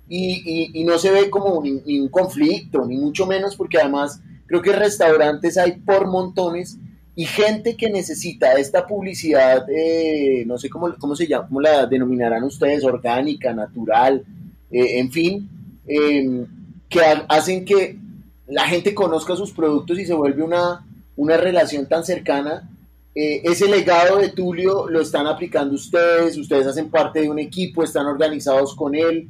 Y, 0.09 0.71
y, 0.75 0.85
no 0.85 0.99
se 0.99 1.11
ve 1.11 1.31
como 1.31 1.62
ningún 1.62 2.09
conflicto, 2.09 2.85
ni 2.85 2.99
mucho 2.99 3.26
menos, 3.26 3.57
porque 3.57 3.78
además 3.78 4.21
creo 4.47 4.61
que 4.61 4.73
restaurantes 4.73 5.57
hay 5.57 5.73
por 5.73 6.07
montones 6.07 6.76
y 7.14 7.26
gente 7.26 7.76
que 7.76 7.90
necesita 7.90 8.54
esta 8.54 8.87
publicidad, 8.87 9.66
eh, 9.69 10.45
no 10.47 10.57
sé 10.57 10.71
cómo, 10.71 10.95
cómo 10.99 11.14
se 11.14 11.26
llama, 11.26 11.47
cómo 11.47 11.61
la 11.61 11.87
denominarán 11.87 12.42
ustedes, 12.45 12.85
orgánica, 12.85 13.52
natural, 13.52 14.25
eh, 14.71 14.99
en 14.99 15.12
fin, 15.12 15.49
em, 15.87 16.47
que 16.88 17.00
hacen 17.28 17.64
que 17.64 17.99
la 18.47 18.66
gente 18.66 18.95
conozca 18.95 19.37
sus 19.37 19.52
productos 19.52 19.99
y 19.99 20.07
se 20.07 20.14
vuelve 20.14 20.42
una, 20.42 20.87
una 21.16 21.37
relación 21.37 21.87
tan 21.87 22.04
cercana. 22.04 22.69
Eh, 23.14 23.42
ese 23.45 23.69
legado 23.69 24.16
de 24.19 24.31
Tulio 24.31 24.88
lo 24.88 25.02
están 25.02 25.26
aplicando 25.26 25.75
ustedes, 25.75 26.38
ustedes 26.38 26.66
hacen 26.66 26.88
parte 26.88 27.21
de 27.21 27.28
un 27.28 27.38
equipo, 27.38 27.83
están 27.83 28.07
organizados 28.07 28.75
con 28.75 28.95
él. 28.95 29.28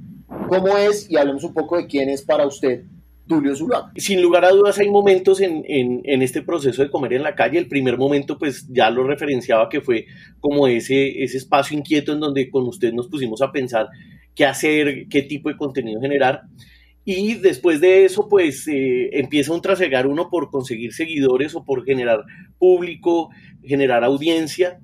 ¿Cómo 0.49 0.77
es? 0.77 1.11
Y 1.11 1.17
hablemos 1.17 1.43
un 1.43 1.53
poco 1.53 1.77
de 1.77 1.87
quién 1.87 2.09
es 2.09 2.23
para 2.23 2.47
usted 2.47 2.85
Tulio. 3.41 3.91
Sin 3.97 4.23
lugar 4.23 4.45
a 4.45 4.51
dudas 4.51 4.79
hay 4.79 4.91
momentos 4.91 5.41
en, 5.41 5.63
este 6.05 6.43
proceso 6.43 6.83
de 6.83 6.91
comer 6.91 7.15
en 7.15 7.23
la 7.23 7.35
calle. 7.35 7.59
El 7.59 7.69
primer 7.69 7.99
momento 7.99 8.39
pues 8.39 8.67
ya 8.69 8.91
lo 8.91 9.05
referenciaba 9.05 9.69
que 9.69 9.81
fue 9.81 10.07
como 10.41 10.67
ese, 10.67 11.23
ese 11.23 11.39
espacio 11.39 11.77
inquieto 11.77 12.13
en 12.13 12.21
donde 12.21 12.51
con 12.51 12.67
usted 12.67 12.93
nos 12.93 13.09
pusimos 13.09 13.43
a 13.43 13.53
pensar 13.53 13.89
qué 14.35 14.47
hacer, 14.47 15.07
qué 15.09 15.23
tipo 15.23 15.49
de 15.49 15.57
contenido 15.57 16.01
generar. 16.01 16.43
Y 17.05 17.35
después 17.35 17.81
de 17.81 18.05
eso, 18.05 18.29
pues 18.29 18.69
eh, 18.69 19.11
empieza 19.13 19.53
un 19.53 19.61
trasegar 19.61 20.07
uno 20.07 20.31
por 20.31 20.51
conseguir 20.51 20.93
seguidores 20.93 21.55
o 21.55 21.65
por 21.65 21.85
generar 21.85 22.25
público, 22.59 23.31
generar 23.65 24.05
audiencia. 24.05 24.79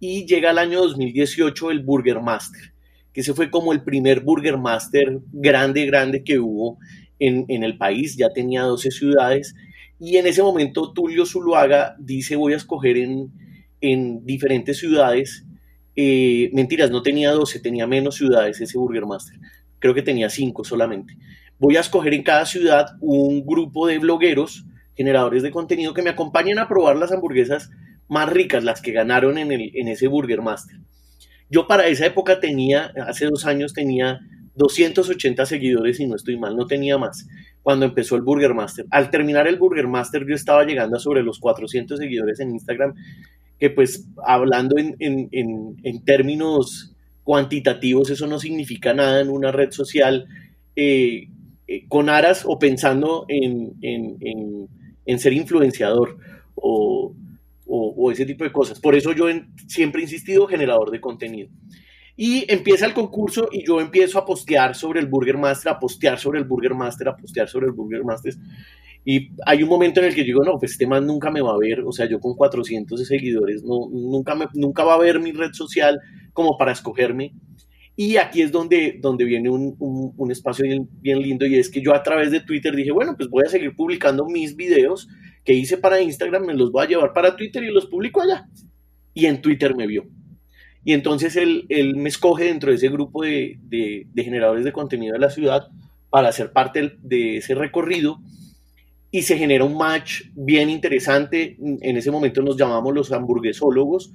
Y 0.00 0.26
llega 0.26 0.50
el 0.50 0.58
año 0.58 0.80
2018 0.80 1.70
el 1.70 1.80
Burger 1.80 2.20
Master, 2.20 2.72
que 3.12 3.20
ese 3.20 3.34
fue 3.34 3.50
como 3.50 3.72
el 3.72 3.84
primer 3.84 4.20
Burger 4.20 4.58
Master 4.58 5.20
grande, 5.30 5.86
grande 5.86 6.24
que 6.24 6.40
hubo 6.40 6.78
en, 7.20 7.62
el 7.62 7.78
país. 7.78 8.16
Ya 8.16 8.30
tenía 8.30 8.62
12 8.62 8.90
ciudades. 8.90 9.54
Y 10.00 10.16
en 10.16 10.26
ese 10.26 10.42
momento 10.42 10.92
Tulio 10.92 11.24
Zuluaga 11.26 11.94
dice, 11.98 12.34
voy 12.34 12.54
a 12.54 12.56
escoger 12.56 12.96
en, 12.96 13.30
en 13.80 14.26
diferentes 14.26 14.78
ciudades. 14.78 15.44
Eh, 15.94 16.50
mentiras, 16.52 16.90
no 16.90 17.02
tenía 17.02 17.30
12, 17.30 17.60
tenía 17.60 17.86
menos 17.86 18.16
ciudades 18.16 18.60
ese 18.60 18.78
Burger 18.78 19.06
Master. 19.06 19.38
Creo 19.78 19.94
que 19.94 20.02
tenía 20.02 20.28
5 20.28 20.64
solamente 20.64 21.16
voy 21.60 21.76
a 21.76 21.80
escoger 21.80 22.14
en 22.14 22.24
cada 22.24 22.46
ciudad 22.46 22.96
un 23.00 23.44
grupo 23.46 23.86
de 23.86 23.98
blogueros, 23.98 24.64
generadores 24.96 25.42
de 25.42 25.50
contenido, 25.50 25.94
que 25.94 26.02
me 26.02 26.10
acompañen 26.10 26.58
a 26.58 26.66
probar 26.66 26.96
las 26.96 27.12
hamburguesas 27.12 27.70
más 28.08 28.28
ricas, 28.28 28.64
las 28.64 28.80
que 28.80 28.92
ganaron 28.92 29.38
en, 29.38 29.52
el, 29.52 29.70
en 29.74 29.86
ese 29.86 30.08
Burger 30.08 30.42
Master. 30.42 30.78
Yo 31.50 31.66
para 31.68 31.86
esa 31.86 32.06
época 32.06 32.40
tenía, 32.40 32.92
hace 33.06 33.26
dos 33.26 33.44
años 33.44 33.74
tenía 33.74 34.20
280 34.54 35.46
seguidores 35.46 36.00
y 36.00 36.06
no 36.06 36.16
estoy 36.16 36.38
mal, 36.38 36.56
no 36.56 36.66
tenía 36.66 36.98
más 36.98 37.26
cuando 37.62 37.86
empezó 37.86 38.16
el 38.16 38.22
Burger 38.22 38.54
Master. 38.54 38.86
Al 38.90 39.10
terminar 39.10 39.46
el 39.46 39.56
Burger 39.56 39.86
Master 39.86 40.26
yo 40.26 40.34
estaba 40.34 40.64
llegando 40.64 40.96
a 40.96 41.00
sobre 41.00 41.22
los 41.22 41.38
400 41.38 41.98
seguidores 41.98 42.40
en 42.40 42.50
Instagram, 42.50 42.94
que 43.58 43.70
pues 43.70 44.08
hablando 44.26 44.78
en, 44.78 44.96
en, 44.98 45.28
en, 45.32 45.76
en 45.82 46.04
términos 46.04 46.94
cuantitativos 47.22 48.10
eso 48.10 48.26
no 48.26 48.38
significa 48.38 48.94
nada 48.94 49.20
en 49.20 49.28
una 49.28 49.52
red 49.52 49.70
social 49.70 50.26
eh, 50.74 51.28
eh, 51.68 51.84
con 51.88 52.08
aras 52.08 52.42
o 52.44 52.58
pensando 52.58 53.26
en, 53.28 53.76
ser 55.18 55.32
influenciador 55.32 56.16
o, 56.56 57.14
ese 58.10 58.26
tipo 58.26 58.42
de 58.42 58.50
cosas. 58.50 58.80
Por 58.80 58.96
eso 58.96 59.12
yo 59.12 59.26
siempre 59.68 60.00
he 60.00 60.04
insistido 60.04 60.48
generador 60.48 60.90
de 60.90 61.00
contenido. 61.00 61.48
Y 62.22 62.44
empieza 62.52 62.84
el 62.84 62.92
concurso 62.92 63.48
y 63.50 63.64
yo 63.66 63.80
empiezo 63.80 64.18
a 64.18 64.26
postear 64.26 64.74
sobre 64.74 65.00
el 65.00 65.06
Burger 65.06 65.38
Master, 65.38 65.72
a 65.72 65.78
postear 65.78 66.18
sobre 66.18 66.38
el 66.38 66.44
Burger 66.44 66.74
Master, 66.74 67.08
a 67.08 67.16
postear 67.16 67.48
sobre 67.48 67.68
el 67.68 67.72
Burger 67.72 68.04
Master. 68.04 68.34
Y 69.06 69.30
hay 69.46 69.62
un 69.62 69.70
momento 69.70 70.00
en 70.00 70.06
el 70.06 70.14
que 70.14 70.22
digo, 70.22 70.44
no, 70.44 70.58
pues 70.58 70.72
este 70.72 70.86
man 70.86 71.06
nunca 71.06 71.30
me 71.30 71.40
va 71.40 71.54
a 71.54 71.58
ver, 71.58 71.80
o 71.80 71.92
sea, 71.92 72.06
yo 72.06 72.20
con 72.20 72.34
400 72.34 73.08
seguidores, 73.08 73.64
no, 73.64 73.88
nunca, 73.90 74.34
me, 74.34 74.44
nunca 74.52 74.84
va 74.84 74.96
a 74.96 74.98
ver 74.98 75.18
mi 75.18 75.32
red 75.32 75.54
social 75.54 75.98
como 76.34 76.58
para 76.58 76.72
escogerme. 76.72 77.32
Y 77.96 78.18
aquí 78.18 78.42
es 78.42 78.52
donde, 78.52 78.98
donde 79.00 79.24
viene 79.24 79.48
un, 79.48 79.74
un, 79.78 80.30
espacio 80.30 80.66
bien, 80.66 80.90
bien, 81.00 81.22
lindo 81.22 81.46
y 81.46 81.54
es 81.54 81.70
que 81.70 81.80
yo 81.80 81.94
a 81.94 82.02
través 82.02 82.30
de 82.30 82.40
Twitter 82.40 82.76
dije, 82.76 82.92
bueno, 82.92 83.14
pues 83.16 83.30
voy 83.30 83.44
a 83.46 83.48
seguir 83.48 83.74
publicando 83.74 84.26
mis 84.26 84.56
videos 84.56 85.08
que 85.42 85.54
hice 85.54 85.78
para 85.78 86.02
Instagram, 86.02 86.44
me 86.44 86.54
los 86.54 86.70
voy 86.70 86.84
a 86.84 86.88
llevar 86.88 87.14
para 87.14 87.34
Twitter 87.34 87.64
y 87.64 87.72
los 87.72 87.86
publico 87.86 88.20
allá. 88.20 88.46
Y 89.14 89.24
en 89.24 89.40
Twitter 89.40 89.74
me 89.74 89.86
vio. 89.86 90.04
Y 90.84 90.92
entonces 90.94 91.36
él, 91.36 91.66
él 91.68 91.96
me 91.96 92.08
escoge 92.08 92.44
dentro 92.44 92.70
de 92.70 92.76
ese 92.76 92.88
grupo 92.88 93.22
de, 93.22 93.58
de, 93.62 94.24
generadores 94.24 94.64
de 94.64 94.72
contenido 94.72 95.12
de 95.12 95.18
la 95.18 95.30
ciudad 95.30 95.68
para 96.08 96.32
ser 96.32 96.52
parte 96.52 96.96
de 97.02 97.36
ese 97.36 97.54
recorrido 97.54 98.18
y 99.10 99.22
se 99.22 99.36
genera 99.36 99.64
un 99.64 99.76
match 99.76 100.22
bien 100.34 100.70
interesante. 100.70 101.56
En 101.60 101.96
ese 101.96 102.10
momento 102.10 102.42
nos 102.42 102.56
llamamos 102.56 102.94
los 102.94 103.12
hamburguesólogos 103.12 104.12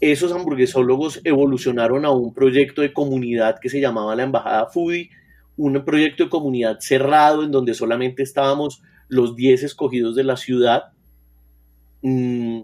esos 0.00 0.32
hamburguesólogos 0.32 1.20
evolucionaron 1.24 2.06
a 2.06 2.10
un 2.10 2.32
proyecto 2.32 2.80
de 2.80 2.92
comunidad 2.92 3.58
que 3.60 3.68
se 3.68 3.80
llamaba 3.80 4.16
la 4.16 4.22
Embajada 4.22 4.66
Foodie, 4.66 5.10
un 5.58 5.84
proyecto 5.84 6.24
de 6.24 6.30
comunidad 6.30 6.78
cerrado 6.80 7.44
en 7.44 7.50
donde 7.50 7.74
solamente 7.74 8.22
estábamos 8.22 8.82
los 9.08 9.36
10 9.36 9.62
escogidos 9.62 10.16
de 10.16 10.24
la 10.24 10.38
ciudad. 10.38 10.84
Mm, 12.00 12.62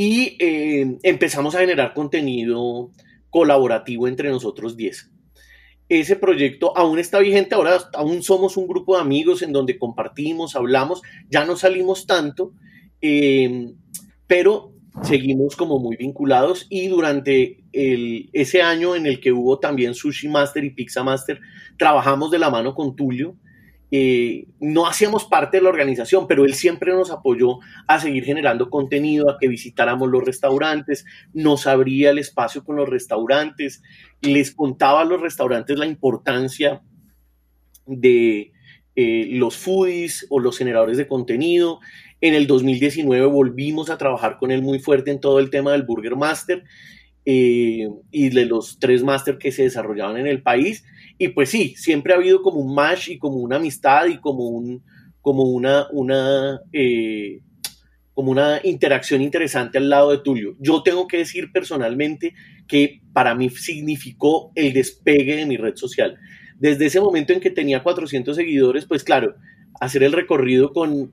y 0.00 0.36
eh, 0.38 0.96
empezamos 1.02 1.56
a 1.56 1.58
generar 1.58 1.92
contenido 1.92 2.92
colaborativo 3.30 4.06
entre 4.06 4.30
nosotros 4.30 4.76
10. 4.76 5.10
Ese 5.88 6.14
proyecto 6.14 6.72
aún 6.78 7.00
está 7.00 7.18
vigente, 7.18 7.56
ahora 7.56 7.78
aún 7.94 8.22
somos 8.22 8.56
un 8.56 8.68
grupo 8.68 8.94
de 8.94 9.02
amigos 9.02 9.42
en 9.42 9.50
donde 9.52 9.76
compartimos, 9.76 10.54
hablamos, 10.54 11.02
ya 11.28 11.44
no 11.44 11.56
salimos 11.56 12.06
tanto, 12.06 12.52
eh, 13.00 13.72
pero 14.28 14.72
seguimos 15.02 15.56
como 15.56 15.80
muy 15.80 15.96
vinculados 15.96 16.68
y 16.70 16.86
durante 16.86 17.64
el, 17.72 18.30
ese 18.32 18.62
año 18.62 18.94
en 18.94 19.04
el 19.04 19.18
que 19.18 19.32
hubo 19.32 19.58
también 19.58 19.94
Sushi 19.94 20.28
Master 20.28 20.62
y 20.62 20.70
Pizza 20.70 21.02
Master, 21.02 21.40
trabajamos 21.76 22.30
de 22.30 22.38
la 22.38 22.50
mano 22.50 22.72
con 22.76 22.94
Tulio. 22.94 23.34
Eh, 23.90 24.46
no 24.60 24.86
hacíamos 24.86 25.24
parte 25.24 25.56
de 25.56 25.62
la 25.62 25.70
organización, 25.70 26.26
pero 26.26 26.44
él 26.44 26.54
siempre 26.54 26.92
nos 26.92 27.10
apoyó 27.10 27.58
a 27.86 27.98
seguir 28.00 28.24
generando 28.24 28.68
contenido, 28.68 29.30
a 29.30 29.38
que 29.38 29.48
visitáramos 29.48 30.10
los 30.10 30.24
restaurantes, 30.24 31.06
nos 31.32 31.66
abría 31.66 32.10
el 32.10 32.18
espacio 32.18 32.64
con 32.64 32.76
los 32.76 32.88
restaurantes, 32.88 33.82
les 34.20 34.54
contaba 34.54 35.02
a 35.02 35.04
los 35.04 35.20
restaurantes 35.20 35.78
la 35.78 35.86
importancia 35.86 36.82
de 37.86 38.52
eh, 38.94 39.26
los 39.30 39.56
foodies 39.56 40.26
o 40.28 40.38
los 40.38 40.58
generadores 40.58 40.98
de 40.98 41.08
contenido, 41.08 41.80
en 42.20 42.34
el 42.34 42.46
2019 42.46 43.26
volvimos 43.26 43.90
a 43.90 43.98
trabajar 43.98 44.38
con 44.38 44.50
él 44.50 44.62
muy 44.62 44.80
fuerte 44.80 45.10
en 45.10 45.20
todo 45.20 45.38
el 45.38 45.50
tema 45.50 45.72
del 45.72 45.84
Burger 45.84 46.16
Master 46.16 46.64
eh, 47.24 47.88
y 48.10 48.28
de 48.30 48.44
los 48.46 48.78
tres 48.80 49.04
Master 49.04 49.38
que 49.38 49.52
se 49.52 49.62
desarrollaban 49.62 50.16
en 50.16 50.26
el 50.26 50.42
país. 50.42 50.84
Y 51.18 51.28
pues 51.28 51.50
sí, 51.50 51.74
siempre 51.76 52.12
ha 52.12 52.16
habido 52.16 52.42
como 52.42 52.60
un 52.60 52.74
match 52.74 53.08
y 53.08 53.18
como 53.18 53.36
una 53.36 53.56
amistad 53.56 54.06
y 54.06 54.18
como, 54.18 54.48
un, 54.48 54.84
como 55.20 55.42
una, 55.42 55.88
una, 55.90 56.60
eh, 56.72 57.40
como 58.14 58.30
una 58.30 58.60
interacción 58.62 59.20
interesante 59.20 59.78
al 59.78 59.88
lado 59.88 60.12
de 60.12 60.18
Tulio. 60.18 60.56
Yo 60.60 60.82
tengo 60.82 61.08
que 61.08 61.18
decir 61.18 61.50
personalmente 61.52 62.34
que 62.68 63.00
para 63.12 63.34
mí 63.34 63.50
significó 63.50 64.52
el 64.54 64.72
despegue 64.72 65.36
de 65.36 65.46
mi 65.46 65.56
red 65.56 65.74
social. 65.74 66.18
Desde 66.58 66.86
ese 66.86 67.00
momento 67.00 67.32
en 67.32 67.40
que 67.40 67.50
tenía 67.50 67.82
400 67.82 68.36
seguidores, 68.36 68.86
pues 68.86 69.02
claro, 69.02 69.34
hacer 69.80 70.02
el 70.02 70.12
recorrido 70.12 70.72
con, 70.72 71.12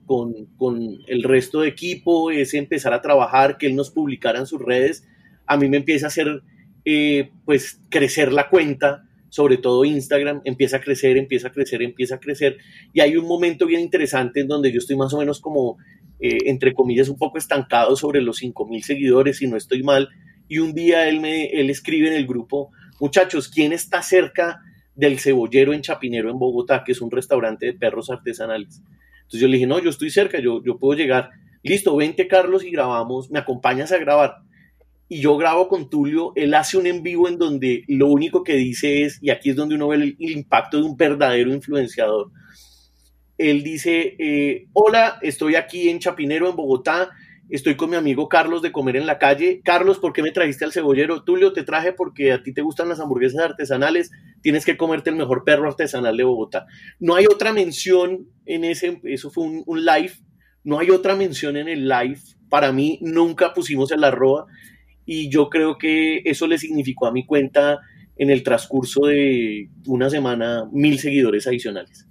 el 1.06 1.22
resto 1.22 1.60
de 1.60 1.68
equipo, 1.68 2.30
es 2.30 2.54
empezar 2.54 2.92
a 2.92 3.02
trabajar, 3.02 3.58
que 3.58 3.66
él 3.66 3.76
nos 3.76 3.90
publicara 3.90 4.38
en 4.38 4.46
sus 4.46 4.60
redes, 4.60 5.06
a 5.46 5.56
mí 5.56 5.68
me 5.68 5.76
empieza 5.76 6.06
a 6.06 6.08
hacer, 6.08 6.42
eh, 6.84 7.30
pues, 7.44 7.80
crecer 7.88 8.32
la 8.32 8.48
cuenta, 8.48 9.04
sobre 9.28 9.58
todo 9.58 9.84
Instagram, 9.84 10.40
empieza 10.44 10.78
a 10.78 10.80
crecer, 10.80 11.16
empieza 11.16 11.48
a 11.48 11.52
crecer, 11.52 11.82
empieza 11.82 12.16
a 12.16 12.20
crecer, 12.20 12.58
y 12.92 13.00
hay 13.00 13.16
un 13.16 13.26
momento 13.26 13.66
bien 13.66 13.80
interesante 13.80 14.40
en 14.40 14.48
donde 14.48 14.72
yo 14.72 14.78
estoy 14.78 14.96
más 14.96 15.12
o 15.12 15.18
menos 15.18 15.40
como, 15.40 15.78
eh, 16.20 16.38
entre 16.46 16.72
comillas, 16.74 17.08
un 17.08 17.18
poco 17.18 17.38
estancado 17.38 17.96
sobre 17.96 18.22
los 18.22 18.42
5.000 18.42 18.82
seguidores, 18.82 19.38
si 19.38 19.46
no 19.46 19.56
estoy 19.56 19.82
mal, 19.82 20.08
y 20.48 20.58
un 20.58 20.74
día 20.74 21.08
él, 21.08 21.20
me, 21.20 21.46
él 21.46 21.70
escribe 21.70 22.08
en 22.08 22.14
el 22.14 22.26
grupo, 22.26 22.70
muchachos, 23.00 23.48
¿quién 23.48 23.72
está 23.72 24.02
cerca 24.02 24.60
del 24.96 25.20
Cebollero 25.20 25.74
en 25.74 25.82
Chapinero, 25.82 26.30
en 26.30 26.38
Bogotá, 26.38 26.82
que 26.82 26.92
es 26.92 27.00
un 27.00 27.10
restaurante 27.10 27.66
de 27.66 27.74
perros 27.74 28.10
artesanales. 28.10 28.82
Entonces 29.18 29.40
yo 29.40 29.46
le 29.46 29.54
dije, 29.54 29.66
no, 29.66 29.78
yo 29.78 29.90
estoy 29.90 30.10
cerca, 30.10 30.40
yo, 30.40 30.62
yo 30.64 30.78
puedo 30.78 30.98
llegar. 30.98 31.30
listo, 31.62 31.94
vente 31.94 32.26
Carlos 32.26 32.64
y 32.64 32.70
grabamos, 32.70 33.30
me 33.30 33.38
acompañas 33.38 33.92
a 33.92 33.98
grabar. 33.98 34.38
Y 35.08 35.20
yo 35.20 35.36
grabo 35.36 35.68
con 35.68 35.88
Tulio, 35.88 36.32
él 36.34 36.54
hace 36.54 36.76
un 36.76 36.86
en 36.86 37.02
vivo 37.02 37.28
en 37.28 37.38
donde 37.38 37.84
lo 37.86 38.08
único 38.08 38.42
que 38.42 38.54
dice 38.54 39.02
es, 39.02 39.18
y 39.22 39.30
aquí 39.30 39.50
es 39.50 39.56
donde 39.56 39.76
uno 39.76 39.88
ve 39.88 39.96
el, 39.96 40.16
impacto 40.18 40.78
de 40.78 40.82
un 40.82 40.96
verdadero 40.96 41.52
influenciador, 41.52 42.32
él 43.38 43.62
dice, 43.62 44.16
eh, 44.18 44.66
hola, 44.72 45.18
estoy 45.22 45.54
aquí 45.54 45.88
en 45.90 46.00
Chapinero, 46.00 46.48
en 46.48 46.56
Bogotá, 46.56 47.10
estoy 47.48 47.76
con 47.76 47.90
mi 47.90 47.96
amigo 47.96 48.28
Carlos 48.28 48.62
de 48.62 48.72
comer 48.72 48.96
en 48.96 49.06
la 49.06 49.18
calle. 49.18 49.60
Carlos, 49.64 49.98
¿por 49.98 50.12
qué 50.12 50.22
me 50.22 50.32
trajiste 50.32 50.64
al 50.64 50.72
cebollero? 50.72 51.22
Tulio, 51.22 51.52
te 51.52 51.62
traje 51.62 51.92
porque 51.92 52.32
a 52.32 52.42
ti 52.42 52.52
te 52.52 52.62
gustan 52.62 52.88
las 52.88 53.00
hamburguesas 53.00 53.42
artesanales, 53.42 54.10
tienes 54.42 54.64
que 54.64 54.76
comerte 54.76 55.10
el 55.10 55.16
mejor 55.16 55.44
perro 55.44 55.68
artesanal 55.68 56.16
de 56.16 56.24
Bogotá. 56.24 56.66
No 56.98 57.14
hay 57.14 57.26
otra 57.26 57.52
mención 57.52 58.28
en 58.44 58.64
ese, 58.64 59.00
eso 59.04 59.30
fue 59.30 59.44
un, 59.64 59.84
live, 59.84 60.12
no 60.64 60.78
hay 60.78 60.90
otra 60.90 61.14
mención 61.14 61.56
en 61.56 61.68
el 61.68 61.88
live. 61.88 62.18
Para 62.48 62.72
mí 62.72 62.98
nunca 63.02 63.52
pusimos 63.52 63.90
el 63.92 64.04
arroba 64.04 64.46
y 65.06 65.30
yo 65.30 65.48
creo 65.48 65.78
que 65.78 66.22
eso 66.24 66.46
le 66.46 66.58
significó 66.58 67.06
a 67.06 67.12
mi 67.12 67.24
cuenta 67.24 67.78
en 68.16 68.30
el 68.30 68.42
transcurso 68.42 69.06
de 69.06 69.70
una 69.86 70.10
semana 70.10 70.68
mil 70.72 70.98
seguidores 70.98 71.46
adicionales. 71.46 72.06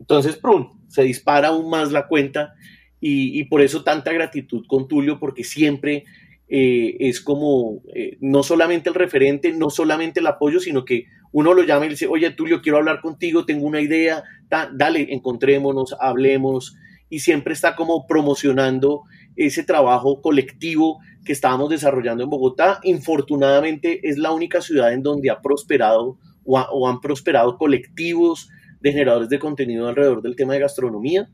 Entonces, 0.00 0.36
¡prum! 0.36 0.80
se 0.88 1.02
dispara 1.02 1.48
aún 1.48 1.70
más 1.70 1.92
la 1.92 2.08
cuenta 2.08 2.54
y, 3.00 3.44
por 3.44 3.60
eso 3.60 3.84
tanta 3.84 4.12
gratitud 4.12 4.64
con 4.66 4.88
Tulio, 4.88 5.18
porque 5.20 5.44
siempre 5.44 6.04
eh, 6.48 6.96
es 7.00 7.20
como 7.20 7.82
eh, 7.94 8.16
no 8.20 8.42
solamente 8.42 8.88
el 8.88 8.94
referente, 8.94 9.52
no 9.52 9.68
solamente 9.68 10.20
el 10.20 10.26
apoyo, 10.26 10.58
sino 10.58 10.86
que 10.86 11.04
uno 11.30 11.52
lo 11.52 11.64
llama 11.64 11.84
y 11.84 11.90
dice, 11.90 12.06
oye 12.06 12.30
Tulio, 12.30 12.62
quiero 12.62 12.78
hablar 12.78 13.02
contigo, 13.02 13.44
tengo 13.44 13.66
una 13.66 13.82
idea, 13.82 14.22
dale, 14.48 15.12
encontrémonos, 15.12 15.94
hablemos, 16.00 16.76
y 17.10 17.18
siempre 17.18 17.52
está 17.52 17.76
como 17.76 18.06
promocionando 18.06 19.02
ese 19.36 19.64
trabajo 19.64 20.20
colectivo 20.20 20.98
que 21.24 21.32
estábamos 21.32 21.70
desarrollando 21.70 22.24
en 22.24 22.30
Bogotá. 22.30 22.80
Infortunadamente 22.84 24.08
es 24.08 24.18
la 24.18 24.32
única 24.32 24.60
ciudad 24.60 24.92
en 24.92 25.02
donde 25.02 25.30
ha 25.30 25.40
prosperado 25.40 26.18
o, 26.44 26.88
han 26.88 27.00
prosperado 27.00 27.56
colectivos 27.56 28.48
de 28.80 28.92
generadores 28.92 29.28
de 29.28 29.38
contenido 29.38 29.88
alrededor 29.88 30.22
del 30.22 30.36
tema 30.36 30.52
de 30.54 30.60
gastronomía. 30.60 31.30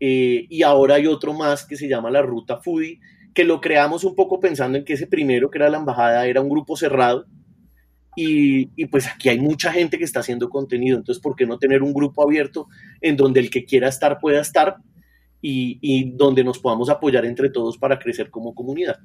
Eh, 0.00 0.46
y 0.48 0.62
ahora 0.62 0.96
hay 0.96 1.06
otro 1.06 1.32
más 1.32 1.66
que 1.66 1.76
se 1.76 1.88
llama 1.88 2.10
la 2.10 2.22
Ruta 2.22 2.60
Foodie, 2.60 2.98
que 3.34 3.44
lo 3.44 3.60
creamos 3.60 4.04
un 4.04 4.14
poco 4.14 4.40
pensando 4.40 4.78
en 4.78 4.84
que 4.84 4.94
ese 4.94 5.06
primero, 5.06 5.50
que 5.50 5.58
era 5.58 5.68
la 5.68 5.78
embajada, 5.78 6.26
era 6.26 6.40
un 6.40 6.48
grupo 6.48 6.76
cerrado. 6.76 7.26
Y, 8.14 8.66
pues 8.86 9.06
aquí 9.06 9.30
hay 9.30 9.40
mucha 9.40 9.72
gente 9.72 9.96
que 9.96 10.04
está 10.04 10.20
haciendo 10.20 10.50
contenido, 10.50 10.98
entonces 10.98 11.22
¿por 11.22 11.34
qué 11.34 11.46
no 11.46 11.58
tener 11.58 11.82
un 11.82 11.94
grupo 11.94 12.22
abierto 12.22 12.66
en 13.00 13.16
donde 13.16 13.40
el 13.40 13.48
que 13.48 13.64
quiera 13.64 13.88
estar 13.88 14.18
pueda 14.20 14.40
estar 14.40 14.76
y, 15.42 15.78
y 15.82 16.12
donde 16.12 16.42
nos 16.44 16.58
podamos 16.58 16.88
apoyar 16.88 17.26
entre 17.26 17.50
todos 17.50 17.76
para 17.76 17.98
crecer 17.98 18.30
como 18.30 18.54
comunidad? 18.54 18.98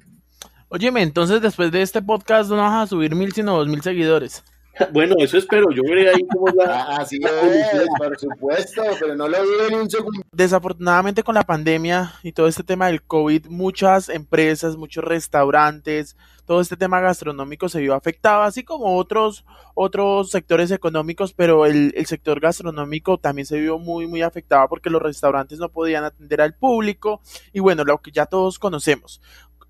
Óyeme, 0.70 1.02
entonces 1.02 1.42
después 1.42 1.70
de 1.70 1.82
este 1.82 2.00
podcast 2.00 2.48
no 2.50 2.56
vas 2.56 2.84
a 2.84 2.86
subir 2.86 3.14
mil 3.14 3.32
sino 3.32 3.56
dos 3.56 3.68
mil 3.68 3.82
seguidores. 3.82 4.44
Bueno, 4.92 5.16
eso 5.18 5.38
espero. 5.38 5.70
Yo 5.72 5.82
veré 5.82 6.08
ahí 6.10 6.26
cómo 6.32 6.46
la. 6.54 6.82
Así 6.98 7.18
es, 7.20 7.86
por 7.98 8.18
supuesto, 8.18 8.82
pero 9.00 9.16
no 9.16 9.28
lo 9.28 9.42
digo 9.42 9.64
en 9.68 9.74
un 9.74 9.90
segundo. 9.90 10.22
Desafortunadamente, 10.32 11.22
con 11.22 11.34
la 11.34 11.42
pandemia 11.42 12.14
y 12.22 12.32
todo 12.32 12.46
este 12.46 12.62
tema 12.62 12.86
del 12.86 13.02
COVID, 13.02 13.46
muchas 13.48 14.08
empresas, 14.08 14.76
muchos 14.76 15.04
restaurantes, 15.04 16.16
todo 16.48 16.62
este 16.62 16.78
tema 16.78 16.98
gastronómico 17.00 17.68
se 17.68 17.80
vio 17.80 17.94
afectado, 17.94 18.40
así 18.40 18.64
como 18.64 18.96
otros, 18.96 19.44
otros 19.74 20.30
sectores 20.30 20.70
económicos, 20.70 21.34
pero 21.34 21.66
el, 21.66 21.92
el 21.94 22.06
sector 22.06 22.40
gastronómico 22.40 23.18
también 23.18 23.44
se 23.44 23.60
vio 23.60 23.78
muy, 23.78 24.06
muy 24.06 24.22
afectado 24.22 24.66
porque 24.66 24.88
los 24.88 25.02
restaurantes 25.02 25.58
no 25.58 25.68
podían 25.68 26.04
atender 26.04 26.40
al 26.40 26.54
público 26.54 27.20
y 27.52 27.60
bueno, 27.60 27.84
lo 27.84 27.98
que 27.98 28.12
ya 28.12 28.24
todos 28.24 28.58
conocemos. 28.58 29.20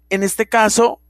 En 0.08 0.22
este 0.22 0.48
caso, 0.48 1.00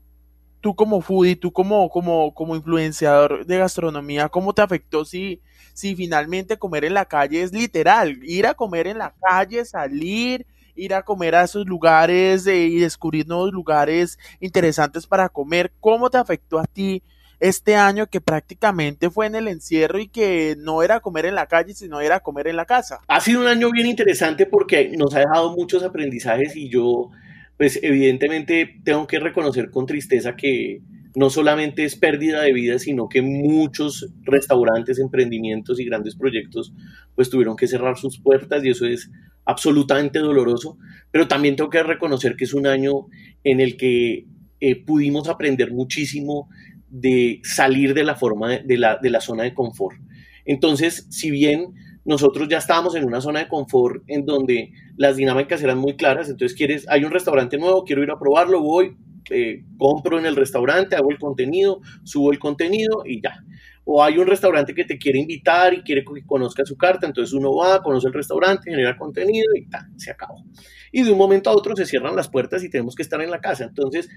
tú 0.59 0.75
como 0.75 1.01
foodie, 1.01 1.35
tú 1.35 1.53
como, 1.53 1.87
como, 1.91 2.33
como 2.33 2.55
influenciador 2.55 3.45
de 3.45 3.57
gastronomía, 3.59 4.27
¿cómo 4.29 4.53
te 4.53 4.63
afectó 4.63 5.05
si, 5.05 5.39
si 5.75 5.95
finalmente 5.95 6.57
comer 6.57 6.85
en 6.85 6.95
la 6.95 7.05
calle 7.05 7.43
es 7.43 7.53
literal? 7.53 8.17
Ir 8.23 8.47
a 8.47 8.55
comer 8.55 8.87
en 8.87 8.97
la 8.97 9.13
calle, 9.21 9.65
salir, 9.65 10.47
ir 10.79 10.93
a 10.93 11.03
comer 11.03 11.35
a 11.35 11.43
esos 11.43 11.65
lugares 11.65 12.47
y 12.47 12.79
descubrir 12.79 13.27
nuevos 13.27 13.51
lugares 13.51 14.17
interesantes 14.39 15.05
para 15.05 15.29
comer. 15.29 15.71
¿Cómo 15.79 16.09
te 16.09 16.17
afectó 16.17 16.59
a 16.59 16.65
ti 16.65 17.03
este 17.39 17.75
año 17.75 18.07
que 18.07 18.21
prácticamente 18.21 19.09
fue 19.09 19.27
en 19.27 19.35
el 19.35 19.47
encierro 19.47 19.99
y 19.99 20.07
que 20.07 20.55
no 20.57 20.83
era 20.83 20.99
comer 20.99 21.25
en 21.25 21.35
la 21.35 21.47
calle, 21.47 21.73
sino 21.73 22.01
era 22.01 22.19
comer 22.19 22.47
en 22.47 22.55
la 22.55 22.65
casa? 22.65 22.99
Ha 23.07 23.21
sido 23.21 23.41
un 23.41 23.47
año 23.47 23.71
bien 23.71 23.87
interesante 23.87 24.45
porque 24.45 24.91
nos 24.97 25.13
ha 25.15 25.19
dejado 25.19 25.55
muchos 25.55 25.83
aprendizajes 25.83 26.55
y 26.55 26.69
yo 26.69 27.09
pues 27.57 27.77
evidentemente 27.83 28.79
tengo 28.85 29.05
que 29.05 29.19
reconocer 29.19 29.69
con 29.69 29.85
tristeza 29.85 30.35
que 30.35 30.81
no 31.15 31.29
solamente 31.29 31.83
es 31.83 31.95
pérdida 31.95 32.41
de 32.41 32.53
vida, 32.53 32.79
sino 32.79 33.09
que 33.09 33.21
muchos 33.21 34.09
restaurantes, 34.23 34.99
emprendimientos 34.99 35.79
y 35.79 35.85
grandes 35.85 36.15
proyectos 36.15 36.73
pues 37.15 37.29
tuvieron 37.29 37.57
que 37.57 37.67
cerrar 37.67 37.97
sus 37.97 38.19
puertas 38.19 38.63
y 38.63 38.69
eso 38.69 38.85
es 38.85 39.09
absolutamente 39.45 40.19
doloroso, 40.19 40.77
pero 41.11 41.27
también 41.27 41.55
tengo 41.55 41.69
que 41.69 41.83
reconocer 41.83 42.35
que 42.35 42.45
es 42.45 42.53
un 42.53 42.67
año 42.67 43.07
en 43.43 43.59
el 43.59 43.77
que 43.77 44.25
eh, 44.59 44.75
pudimos 44.75 45.27
aprender 45.27 45.71
muchísimo 45.71 46.49
de 46.89 47.41
salir 47.43 47.93
de 47.93 48.03
la 48.03 48.15
forma 48.15 48.57
de, 48.57 48.77
la, 48.77 48.97
de 48.97 49.09
la 49.09 49.21
zona 49.21 49.43
de 49.43 49.53
confort. 49.53 49.97
Entonces, 50.45 51.07
si 51.09 51.31
bien 51.31 51.73
nosotros 52.05 52.47
ya 52.49 52.57
estábamos 52.57 52.95
en 52.95 53.05
una 53.05 53.21
zona 53.21 53.39
de 53.39 53.47
confort 53.47 54.03
en 54.07 54.25
donde 54.25 54.71
las 54.97 55.15
dinámicas 55.15 55.61
eran 55.61 55.77
muy 55.77 55.95
claras, 55.95 56.29
entonces 56.29 56.57
quieres, 56.57 56.87
hay 56.89 57.03
un 57.03 57.11
restaurante 57.11 57.57
nuevo, 57.57 57.83
quiero 57.83 58.03
ir 58.03 58.11
a 58.11 58.19
probarlo, 58.19 58.61
voy, 58.61 58.97
eh, 59.29 59.63
compro 59.77 60.17
en 60.17 60.25
el 60.25 60.35
restaurante, 60.35 60.95
hago 60.95 61.11
el 61.11 61.19
contenido, 61.19 61.81
subo 62.03 62.31
el 62.31 62.39
contenido 62.39 63.03
y 63.05 63.21
ya. 63.21 63.43
O 63.91 64.03
hay 64.03 64.19
un 64.19 64.27
restaurante 64.27 64.75
que 64.75 64.85
te 64.85 64.99
quiere 64.99 65.17
invitar 65.17 65.73
y 65.73 65.81
quiere 65.81 66.03
que 66.03 66.23
conozca 66.23 66.63
su 66.63 66.77
carta, 66.77 67.07
entonces 67.07 67.33
uno 67.33 67.55
va, 67.55 67.81
conoce 67.81 68.05
el 68.05 68.13
restaurante, 68.13 68.69
genera 68.69 68.95
contenido 68.95 69.47
y 69.55 69.67
ta, 69.67 69.89
se 69.97 70.11
acabó. 70.11 70.43
Y 70.91 71.01
de 71.01 71.11
un 71.11 71.17
momento 71.17 71.49
a 71.49 71.53
otro 71.53 71.75
se 71.75 71.87
cierran 71.87 72.15
las 72.15 72.29
puertas 72.29 72.63
y 72.63 72.69
tenemos 72.69 72.93
que 72.93 73.01
estar 73.01 73.19
en 73.19 73.31
la 73.31 73.41
casa. 73.41 73.63
Entonces, 73.63 74.07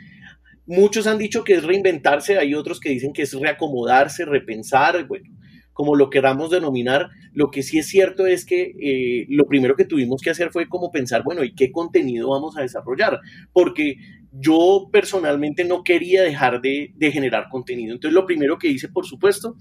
muchos 0.67 1.07
han 1.07 1.17
dicho 1.17 1.43
que 1.43 1.55
es 1.55 1.65
reinventarse, 1.65 2.37
hay 2.37 2.55
otros 2.55 2.81
que 2.81 2.91
dicen 2.91 3.15
que 3.15 3.23
es 3.23 3.33
reacomodarse, 3.33 4.27
repensar, 4.27 5.07
bueno, 5.07 5.25
como 5.73 5.97
lo 5.97 6.11
queramos 6.11 6.51
denominar, 6.51 7.09
lo 7.33 7.51
que 7.51 7.63
sí 7.63 7.79
es 7.79 7.87
cierto 7.87 8.27
es 8.27 8.45
que 8.45 8.75
eh, 8.79 9.27
lo 9.31 9.47
primero 9.47 9.75
que 9.75 9.87
tuvimos 9.87 10.21
que 10.21 10.29
hacer 10.29 10.51
fue 10.51 10.69
como 10.69 10.91
pensar, 10.91 11.23
bueno, 11.25 11.45
¿y 11.45 11.55
qué 11.55 11.73
contenido 11.73 12.29
vamos 12.29 12.59
a 12.59 12.61
desarrollar? 12.61 13.21
Porque 13.55 13.97
yo 14.33 14.89
personalmente 14.91 15.65
no 15.65 15.85
quería 15.85 16.23
dejar 16.23 16.61
de, 16.61 16.93
generar 17.13 17.49
contenido. 17.51 17.95
Entonces 17.95 18.15
lo 18.15 18.27
primero 18.27 18.59
que 18.59 18.69
hice, 18.69 18.89
por 18.89 19.07
supuesto, 19.07 19.57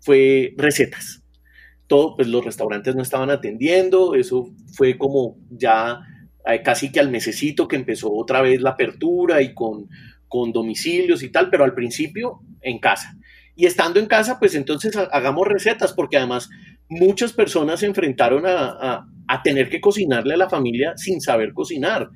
fue 0.00 0.54
recetas. 0.56 1.22
Todo, 1.86 2.16
pues 2.16 2.28
los 2.28 2.44
restaurantes 2.44 2.94
no 2.94 3.02
estaban 3.02 3.30
atendiendo, 3.30 4.14
eso 4.14 4.50
fue 4.74 4.96
como 4.98 5.36
ya 5.50 6.00
eh, 6.46 6.62
casi 6.62 6.90
que 6.90 7.00
al 7.00 7.10
mesecito 7.10 7.68
que 7.68 7.76
empezó 7.76 8.12
otra 8.12 8.42
vez 8.42 8.60
la 8.60 8.70
apertura 8.70 9.42
y 9.42 9.54
con, 9.54 9.88
con 10.28 10.52
domicilios 10.52 11.22
y 11.22 11.30
tal, 11.30 11.50
pero 11.50 11.64
al 11.64 11.74
principio 11.74 12.40
en 12.60 12.78
casa. 12.78 13.16
Y 13.54 13.66
estando 13.66 13.98
en 13.98 14.06
casa, 14.06 14.38
pues 14.38 14.54
entonces 14.54 14.96
hagamos 14.96 15.46
recetas, 15.48 15.92
porque 15.92 16.18
además 16.18 16.50
muchas 16.88 17.32
personas 17.32 17.80
se 17.80 17.86
enfrentaron 17.86 18.44
a, 18.46 19.06
tener 19.42 19.68
que 19.68 19.80
cocinarle 19.80 20.34
a 20.34 20.36
la 20.36 20.48
familia 20.48 20.92
sin 20.96 21.20
saber 21.20 21.52
cocinar. 21.52 22.08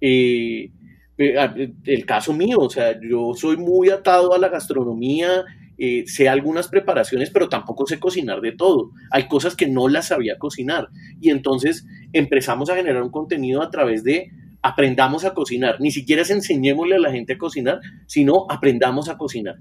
Eh, 0.00 0.70
el 1.18 2.04
caso 2.06 2.32
mío, 2.32 2.58
o 2.58 2.70
sea, 2.70 2.98
yo 3.00 3.32
soy 3.34 3.56
muy 3.56 3.88
atado 3.88 4.34
a 4.34 4.38
la 4.38 4.48
gastronomía, 4.48 5.44
eh, 5.78 6.04
sé 6.06 6.28
algunas 6.28 6.68
preparaciones, 6.68 7.30
pero 7.30 7.48
tampoco 7.48 7.86
sé 7.86 7.98
cocinar 7.98 8.40
de 8.40 8.52
todo. 8.52 8.90
Hay 9.10 9.28
cosas 9.28 9.56
que 9.56 9.66
no 9.66 9.88
las 9.88 10.08
sabía 10.08 10.38
cocinar. 10.38 10.88
Y 11.20 11.30
entonces 11.30 11.86
empezamos 12.12 12.70
a 12.70 12.76
generar 12.76 13.02
un 13.02 13.10
contenido 13.10 13.62
a 13.62 13.70
través 13.70 14.02
de 14.02 14.30
aprendamos 14.62 15.24
a 15.24 15.34
cocinar. 15.34 15.80
Ni 15.80 15.90
siquiera 15.90 16.22
es 16.22 16.30
enseñémosle 16.30 16.96
a 16.96 17.00
la 17.00 17.12
gente 17.12 17.34
a 17.34 17.38
cocinar, 17.38 17.80
sino 18.06 18.46
aprendamos 18.48 19.08
a 19.08 19.16
cocinar. 19.16 19.56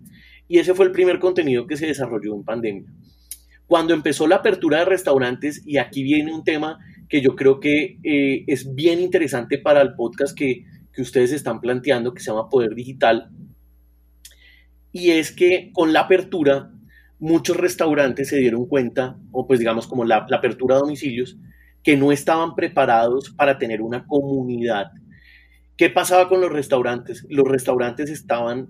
Y 0.47 0.59
ese 0.59 0.73
fue 0.73 0.85
el 0.85 0.91
primer 0.91 1.19
contenido 1.19 1.67
que 1.67 1.77
se 1.77 1.87
desarrolló 1.87 2.33
en 2.35 2.43
pandemia. 2.43 2.85
Cuando 3.67 3.93
empezó 3.93 4.27
la 4.27 4.37
apertura 4.37 4.79
de 4.79 4.85
restaurantes, 4.85 5.63
y 5.65 5.77
aquí 5.77 6.03
viene 6.03 6.33
un 6.33 6.43
tema 6.43 6.79
que 7.09 7.21
yo 7.21 7.35
creo 7.35 7.59
que 7.59 7.97
eh, 8.03 8.43
es 8.47 8.73
bien 8.73 8.99
interesante 8.99 9.57
para 9.57 9.81
el 9.81 9.95
podcast 9.95 10.37
que, 10.37 10.63
ustedes 11.01 11.31
están 11.31 11.62
planteando, 11.62 12.13
que 12.13 12.21
se 12.21 12.31
llama 12.31 12.49
Poder 12.49 12.75
Digital, 12.75 13.29
y 14.91 15.12
es 15.12 15.31
que 15.31 15.71
con 15.73 15.91
la 15.91 16.01
apertura 16.01 16.71
muchos 17.19 17.58
restaurantes 17.58 18.29
se 18.29 18.38
dieron 18.38 18.65
cuenta, 18.65 19.17
o 19.31 19.45
pues 19.47 19.60
digamos 19.60 19.88
como 19.88 20.05
la, 20.05 20.25
apertura 20.31 20.75
de 20.75 20.81
domicilios, 20.81 21.38
que 21.84 21.97
no 21.97 22.12
estaban 22.12 22.55
preparados 22.55 23.31
para 23.31 23.58
tener 23.58 23.81
una 23.81 24.05
comunidad. 24.05 24.91
¿Qué 25.77 25.89
pasaba 25.89 26.29
con 26.29 26.41
los 26.41 26.51
restaurantes? 26.51 27.25
Los 27.29 27.47
restaurantes 27.47 28.10
estaban 28.10 28.69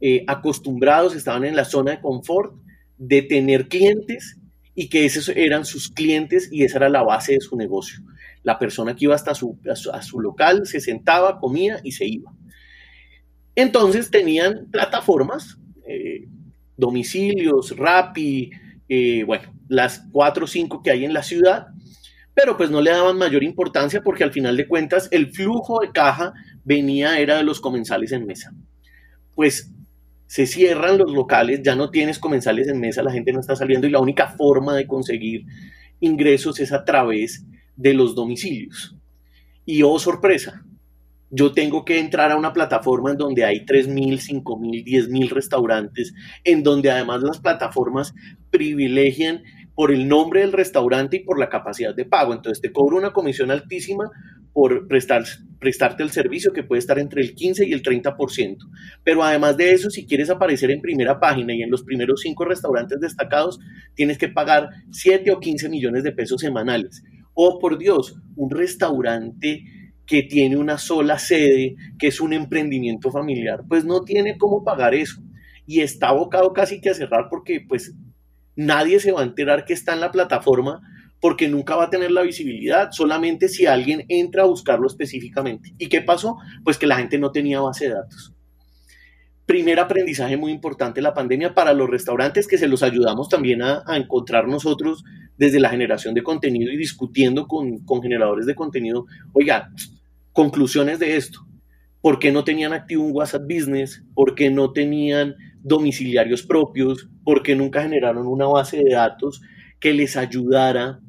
eh, 0.00 0.24
acostumbrados, 0.26 1.14
estaban 1.14 1.44
en 1.44 1.56
la 1.56 1.64
zona 1.64 1.92
de 1.92 2.00
confort 2.00 2.54
de 2.96 3.22
tener 3.22 3.68
clientes 3.68 4.38
y 4.74 4.88
que 4.88 5.04
esos 5.04 5.28
eran 5.28 5.64
sus 5.64 5.88
clientes 5.88 6.48
y 6.52 6.64
esa 6.64 6.78
era 6.78 6.88
la 6.88 7.02
base 7.02 7.34
de 7.34 7.40
su 7.40 7.56
negocio. 7.56 8.00
La 8.44 8.58
persona 8.58 8.94
que 8.94 9.06
iba 9.06 9.14
hasta 9.16 9.34
su, 9.34 9.58
a 9.92 10.02
su, 10.02 10.20
local 10.20 10.66
se 10.66 10.80
sentaba, 10.80 11.40
comía 11.40 11.80
y 11.82 11.92
se 11.92 12.06
iba. 12.06 12.32
Entonces 13.56 14.10
tenían 14.10 14.68
plataformas, 14.70 15.58
eh, 15.88 16.28
domicilios, 16.76 17.76
Rappi, 17.76 18.50
eh, 18.88 19.24
bueno, 19.24 19.52
las 19.68 20.06
cuatro 20.12 20.44
o 20.44 20.48
cinco 20.48 20.82
que 20.82 20.92
hay 20.92 21.04
en 21.04 21.12
la 21.12 21.22
ciudad, 21.22 21.68
pero 22.34 22.56
pues 22.56 22.70
no 22.70 22.80
le 22.80 22.90
daban 22.90 23.16
mayor 23.16 23.42
importancia 23.42 24.02
porque 24.02 24.24
al 24.24 24.32
final 24.32 24.56
de 24.56 24.68
cuentas 24.68 25.08
el 25.10 25.32
flujo 25.32 25.80
de 25.80 25.92
caja 25.92 26.32
venía, 26.64 27.18
era 27.18 27.36
de 27.36 27.44
los 27.44 27.60
comensales 27.60 28.12
en 28.12 28.26
mesa. 28.26 28.52
Pues 29.34 29.72
se 30.26 30.46
cierran 30.46 30.98
los 30.98 31.12
locales, 31.12 31.62
ya 31.62 31.76
no 31.76 31.90
tienes 31.90 32.18
comensales 32.18 32.68
en 32.68 32.80
mesa, 32.80 33.02
la 33.02 33.12
gente 33.12 33.32
no 33.32 33.40
está 33.40 33.54
saliendo 33.54 33.86
y 33.86 33.90
la 33.90 34.00
única 34.00 34.28
forma 34.28 34.74
de 34.74 34.86
conseguir 34.86 35.44
ingresos 36.00 36.58
es 36.60 36.72
a 36.72 36.84
través 36.84 37.44
de 37.76 37.94
los 37.94 38.14
domicilios. 38.14 38.96
Y 39.64 39.82
oh 39.82 39.98
sorpresa, 39.98 40.64
yo 41.30 41.52
tengo 41.52 41.84
que 41.84 41.98
entrar 41.98 42.30
a 42.30 42.36
una 42.36 42.52
plataforma 42.52 43.10
en 43.10 43.16
donde 43.16 43.44
hay 43.44 43.64
3.000, 43.64 44.44
5.000, 44.44 44.84
10.000 44.84 45.28
restaurantes, 45.30 46.14
en 46.44 46.62
donde 46.62 46.90
además 46.90 47.22
las 47.22 47.40
plataformas 47.40 48.14
privilegian 48.50 49.42
por 49.74 49.90
el 49.90 50.06
nombre 50.06 50.40
del 50.40 50.52
restaurante 50.52 51.16
y 51.16 51.24
por 51.24 51.38
la 51.38 51.48
capacidad 51.48 51.94
de 51.94 52.04
pago. 52.04 52.32
Entonces 52.32 52.60
te 52.60 52.72
cobro 52.72 52.96
una 52.96 53.12
comisión 53.12 53.50
altísima 53.50 54.10
por 54.52 54.86
prestar, 54.86 55.24
prestarte 55.58 56.04
el 56.04 56.10
servicio 56.10 56.52
que 56.52 56.62
puede 56.62 56.78
estar 56.78 57.00
entre 57.00 57.22
el 57.22 57.34
15 57.34 57.66
y 57.66 57.72
el 57.72 57.82
30%. 57.82 58.58
Pero 59.02 59.24
además 59.24 59.56
de 59.56 59.72
eso, 59.72 59.90
si 59.90 60.06
quieres 60.06 60.30
aparecer 60.30 60.70
en 60.70 60.80
primera 60.80 61.18
página 61.18 61.52
y 61.52 61.62
en 61.62 61.70
los 61.70 61.82
primeros 61.82 62.20
cinco 62.20 62.44
restaurantes 62.44 63.00
destacados, 63.00 63.58
tienes 63.94 64.16
que 64.16 64.28
pagar 64.28 64.68
7 64.92 65.32
o 65.32 65.40
15 65.40 65.68
millones 65.68 66.04
de 66.04 66.12
pesos 66.12 66.40
semanales. 66.40 67.02
Oh, 67.34 67.58
por 67.58 67.78
Dios, 67.78 68.16
un 68.36 68.50
restaurante 68.50 69.64
que 70.06 70.22
tiene 70.22 70.56
una 70.56 70.78
sola 70.78 71.18
sede, 71.18 71.76
que 71.98 72.08
es 72.08 72.20
un 72.20 72.32
emprendimiento 72.32 73.10
familiar, 73.10 73.64
pues 73.68 73.84
no 73.84 74.02
tiene 74.02 74.38
cómo 74.38 74.62
pagar 74.64 74.94
eso. 74.94 75.22
Y 75.66 75.80
está 75.80 76.08
abocado 76.08 76.52
casi 76.52 76.80
que 76.80 76.90
a 76.90 76.94
cerrar 76.94 77.28
porque 77.30 77.64
pues 77.66 77.94
nadie 78.54 79.00
se 79.00 79.12
va 79.12 79.20
a 79.20 79.24
enterar 79.24 79.64
que 79.64 79.72
está 79.72 79.94
en 79.94 80.00
la 80.00 80.12
plataforma 80.12 80.80
porque 81.20 81.48
nunca 81.48 81.74
va 81.74 81.84
a 81.84 81.90
tener 81.90 82.10
la 82.10 82.20
visibilidad, 82.20 82.90
solamente 82.92 83.48
si 83.48 83.64
alguien 83.64 84.04
entra 84.08 84.42
a 84.42 84.46
buscarlo 84.46 84.86
específicamente. 84.86 85.74
¿Y 85.78 85.88
qué 85.88 86.02
pasó? 86.02 86.36
Pues 86.64 86.76
que 86.76 86.86
la 86.86 86.96
gente 86.98 87.18
no 87.18 87.32
tenía 87.32 87.62
base 87.62 87.88
de 87.88 87.94
datos. 87.94 88.34
Primer 89.46 89.80
aprendizaje 89.80 90.36
muy 90.36 90.52
importante 90.52 91.00
la 91.00 91.14
pandemia 91.14 91.54
para 91.54 91.72
los 91.72 91.88
restaurantes 91.88 92.46
que 92.46 92.58
se 92.58 92.68
los 92.68 92.82
ayudamos 92.82 93.30
también 93.30 93.62
a, 93.62 93.82
encontrar 93.96 94.48
nosotros 94.48 95.02
desde 95.36 95.60
la 95.60 95.68
generación 95.68 96.14
de 96.14 96.22
contenido 96.22 96.72
y 96.72 96.76
discutiendo 96.76 97.46
con, 97.46 97.78
con 97.84 98.02
generadores 98.02 98.46
de 98.46 98.54
contenido. 98.54 99.06
Oiga, 99.32 99.70
conclusiones 100.32 100.98
de 100.98 101.16
esto. 101.16 101.40
¿Por 102.00 102.18
qué 102.18 102.32
no 102.32 102.44
tenían 102.44 102.72
activo 102.72 103.04
un 103.04 103.12
WhatsApp 103.14 103.44
Business? 103.48 104.04
¿Por 104.14 104.34
qué 104.34 104.50
no 104.50 104.72
tenían 104.72 105.34
domiciliarios 105.62 106.42
propios? 106.42 107.08
¿Por 107.24 107.42
qué 107.42 107.56
nunca 107.56 107.82
generaron 107.82 108.26
una 108.26 108.46
base 108.46 108.76
de 108.76 108.92
datos 108.92 109.40
que 109.80 109.94
les 109.94 110.16
ayudara 110.16 111.00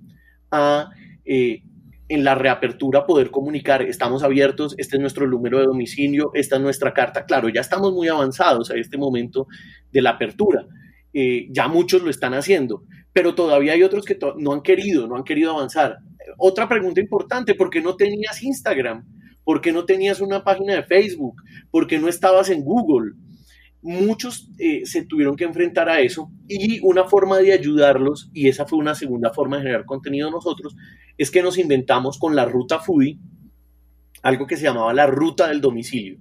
a 0.51 0.89
eh, 1.25 1.63
en 2.07 2.23
la 2.23 2.35
reapertura 2.35 3.05
poder 3.05 3.31
comunicar, 3.31 3.81
estamos 3.81 4.23
abiertos, 4.23 4.75
este 4.77 4.97
es 4.97 5.01
nuestro 5.01 5.27
número 5.27 5.59
de 5.59 5.65
domicilio, 5.65 6.31
esta 6.33 6.57
es 6.57 6.61
nuestra 6.61 6.93
carta. 6.93 7.25
Claro, 7.25 7.49
ya 7.49 7.61
estamos 7.61 7.93
muy 7.93 8.07
avanzados 8.07 8.69
a 8.69 8.75
este 8.75 8.97
momento 8.97 9.47
de 9.91 10.01
la 10.01 10.11
apertura. 10.11 10.67
Eh, 11.15 11.47
ya 11.49 11.67
muchos 11.67 12.03
lo 12.03 12.09
están 12.11 12.33
haciendo, 12.33 12.83
pero 13.13 13.33
todavía 13.33 13.73
hay 13.73 13.83
otros 13.83 14.05
que 14.05 14.19
no 14.37 14.53
han 14.53 14.61
querido, 14.61 15.07
no 15.07 15.15
han 15.15 15.23
querido 15.23 15.51
avanzar. 15.51 15.97
Otra 16.37 16.67
pregunta 16.67 16.99
importante, 16.99 17.55
¿por 17.55 17.69
qué 17.69 17.81
no 17.81 17.95
tenías 17.95 18.43
Instagram? 18.43 19.05
¿Por 19.43 19.61
qué 19.61 19.71
no 19.71 19.85
tenías 19.85 20.19
una 20.19 20.43
página 20.43 20.75
de 20.75 20.83
Facebook? 20.83 21.41
¿Por 21.71 21.87
qué 21.87 21.97
no 21.97 22.09
estabas 22.09 22.49
en 22.49 22.61
Google? 22.63 23.13
muchos 23.85 24.49
eh, 24.57 24.83
se 24.85 25.05
tuvieron 25.05 25.35
que 25.35 25.43
enfrentar 25.43 25.89
a 25.89 25.99
eso 25.99 26.31
y 26.47 26.79
una 26.81 27.03
forma 27.03 27.37
de 27.37 27.53
ayudarlos, 27.53 28.31
y 28.33 28.47
esa 28.47 28.65
fue 28.65 28.79
una 28.79 28.95
segunda 28.95 29.31
forma 29.31 29.57
de 29.57 29.61
generar 29.61 29.85
contenido 29.85 30.31
nosotros, 30.31 30.75
es 31.19 31.29
que 31.29 31.43
nos 31.43 31.59
inventamos 31.59 32.17
con 32.17 32.35
la 32.35 32.45
ruta 32.45 32.79
Foodie 32.79 33.19
algo 34.23 34.47
que 34.47 34.57
se 34.57 34.63
llamaba 34.63 34.91
la 34.91 35.05
ruta 35.05 35.47
del 35.49 35.61
domicilio. 35.61 36.17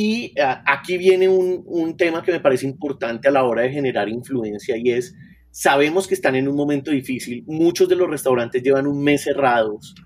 Y 0.00 0.32
aquí 0.64 0.96
viene 0.96 1.28
un, 1.28 1.64
un 1.66 1.96
tema 1.96 2.22
que 2.22 2.30
me 2.30 2.38
parece 2.38 2.64
importante 2.66 3.26
a 3.26 3.32
la 3.32 3.42
hora 3.42 3.62
de 3.62 3.72
generar 3.72 4.08
influencia 4.08 4.76
y 4.76 4.92
es, 4.92 5.12
sabemos 5.50 6.06
que 6.06 6.14
están 6.14 6.36
en 6.36 6.46
un 6.46 6.54
momento 6.54 6.92
difícil, 6.92 7.42
muchos 7.48 7.88
de 7.88 7.96
los 7.96 8.08
restaurantes 8.08 8.62
llevan 8.62 8.86
un 8.86 9.02
mes 9.02 9.24
cerrados, 9.24 9.96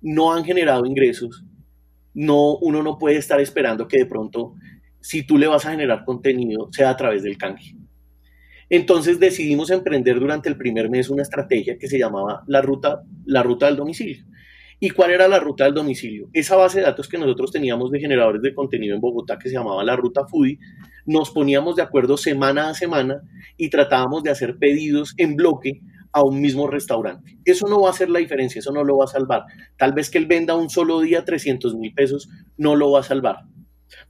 no 0.00 0.32
han 0.32 0.44
generado 0.44 0.84
ingresos, 0.84 1.44
no, 2.12 2.56
uno 2.56 2.82
no 2.82 2.98
puede 2.98 3.18
estar 3.18 3.40
esperando 3.40 3.86
que 3.86 3.98
de 3.98 4.06
pronto 4.06 4.54
si 5.00 5.24
tú 5.24 5.38
le 5.38 5.46
vas 5.46 5.64
a 5.64 5.70
generar 5.70 6.04
contenido, 6.04 6.68
sea 6.72 6.90
a 6.90 6.96
través 6.96 7.22
del 7.22 7.38
canje. 7.38 7.76
Entonces 8.68 9.20
decidimos 9.20 9.70
emprender 9.70 10.18
durante 10.18 10.48
el 10.48 10.56
primer 10.56 10.90
mes 10.90 11.08
una 11.08 11.22
estrategia 11.22 11.78
que 11.78 11.86
se 11.86 12.00
llamaba 12.00 12.42
la 12.48 12.62
ruta, 12.62 13.04
la 13.26 13.44
ruta 13.44 13.66
del 13.66 13.76
domicilio. 13.76 14.24
¿Y 14.78 14.90
cuál 14.90 15.10
era 15.10 15.26
la 15.26 15.38
ruta 15.38 15.64
del 15.64 15.74
domicilio? 15.74 16.28
Esa 16.32 16.56
base 16.56 16.80
de 16.80 16.86
datos 16.86 17.08
que 17.08 17.18
nosotros 17.18 17.50
teníamos 17.50 17.90
de 17.90 18.00
generadores 18.00 18.42
de 18.42 18.54
contenido 18.54 18.94
en 18.94 19.00
Bogotá 19.00 19.38
que 19.38 19.48
se 19.48 19.54
llamaba 19.54 19.82
la 19.84 19.96
ruta 19.96 20.26
Foodie, 20.26 20.58
nos 21.06 21.30
poníamos 21.30 21.76
de 21.76 21.82
acuerdo 21.82 22.16
semana 22.16 22.68
a 22.68 22.74
semana 22.74 23.22
y 23.56 23.70
tratábamos 23.70 24.22
de 24.22 24.30
hacer 24.30 24.58
pedidos 24.58 25.14
en 25.16 25.36
bloque 25.36 25.80
a 26.12 26.22
un 26.22 26.40
mismo 26.40 26.66
restaurante. 26.66 27.38
Eso 27.44 27.68
no 27.68 27.80
va 27.80 27.88
a 27.88 27.92
hacer 27.92 28.10
la 28.10 28.18
diferencia, 28.18 28.58
eso 28.58 28.72
no 28.72 28.84
lo 28.84 28.98
va 28.98 29.04
a 29.04 29.08
salvar. 29.08 29.44
Tal 29.78 29.92
vez 29.92 30.10
que 30.10 30.18
él 30.18 30.26
venda 30.26 30.54
un 30.54 30.68
solo 30.68 31.00
día 31.00 31.24
300 31.24 31.74
mil 31.76 31.92
pesos, 31.94 32.28
no 32.56 32.76
lo 32.76 32.90
va 32.90 33.00
a 33.00 33.02
salvar 33.02 33.36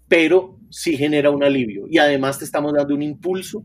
pero 0.09 0.59
sí 0.70 0.96
genera 0.96 1.31
un 1.31 1.44
alivio 1.44 1.87
y 1.88 1.98
además 1.98 2.38
te 2.38 2.44
estamos 2.44 2.72
dando 2.72 2.94
un 2.94 3.02
impulso 3.02 3.64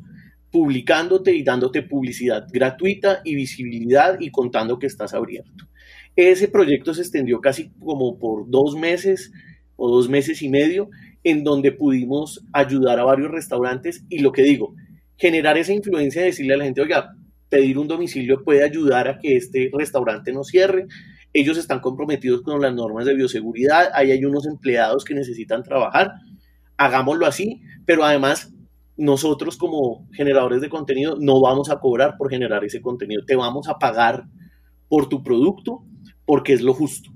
publicándote 0.51 1.33
y 1.33 1.43
dándote 1.43 1.83
publicidad 1.83 2.45
gratuita 2.51 3.21
y 3.23 3.35
visibilidad 3.35 4.17
y 4.19 4.31
contando 4.31 4.79
que 4.79 4.87
estás 4.87 5.13
abierto. 5.13 5.65
Ese 6.15 6.47
proyecto 6.47 6.93
se 6.93 7.01
extendió 7.01 7.39
casi 7.39 7.71
como 7.79 8.17
por 8.19 8.49
dos 8.49 8.75
meses 8.75 9.31
o 9.75 9.89
dos 9.89 10.09
meses 10.09 10.41
y 10.41 10.49
medio 10.49 10.89
en 11.23 11.43
donde 11.43 11.71
pudimos 11.71 12.45
ayudar 12.51 12.99
a 12.99 13.03
varios 13.03 13.31
restaurantes 13.31 14.03
y 14.09 14.19
lo 14.19 14.31
que 14.31 14.43
digo, 14.43 14.73
generar 15.17 15.57
esa 15.57 15.73
influencia 15.73 16.21
de 16.21 16.27
decirle 16.27 16.55
a 16.55 16.57
la 16.57 16.65
gente, 16.65 16.81
oiga, 16.81 17.15
pedir 17.49 17.77
un 17.77 17.87
domicilio 17.87 18.43
puede 18.43 18.63
ayudar 18.63 19.07
a 19.07 19.19
que 19.19 19.35
este 19.35 19.69
restaurante 19.73 20.33
no 20.33 20.43
cierre. 20.43 20.87
Ellos 21.33 21.57
están 21.57 21.79
comprometidos 21.79 22.41
con 22.41 22.61
las 22.61 22.73
normas 22.73 23.05
de 23.05 23.15
bioseguridad, 23.15 23.91
ahí 23.93 24.11
hay 24.11 24.25
unos 24.25 24.45
empleados 24.47 25.05
que 25.05 25.13
necesitan 25.13 25.63
trabajar 25.63 26.11
hagámoslo 26.81 27.27
así, 27.27 27.61
pero 27.85 28.03
además 28.03 28.53
nosotros 28.97 29.55
como 29.57 30.07
generadores 30.13 30.61
de 30.61 30.69
contenido 30.69 31.15
no 31.19 31.39
vamos 31.39 31.69
a 31.69 31.79
cobrar 31.79 32.15
por 32.17 32.29
generar 32.29 32.63
ese 32.65 32.81
contenido, 32.81 33.23
te 33.25 33.35
vamos 33.35 33.67
a 33.67 33.75
pagar 33.75 34.25
por 34.89 35.07
tu 35.07 35.23
producto 35.23 35.83
porque 36.31 36.53
es 36.53 36.61
lo 36.61 36.73
justo. 36.73 37.11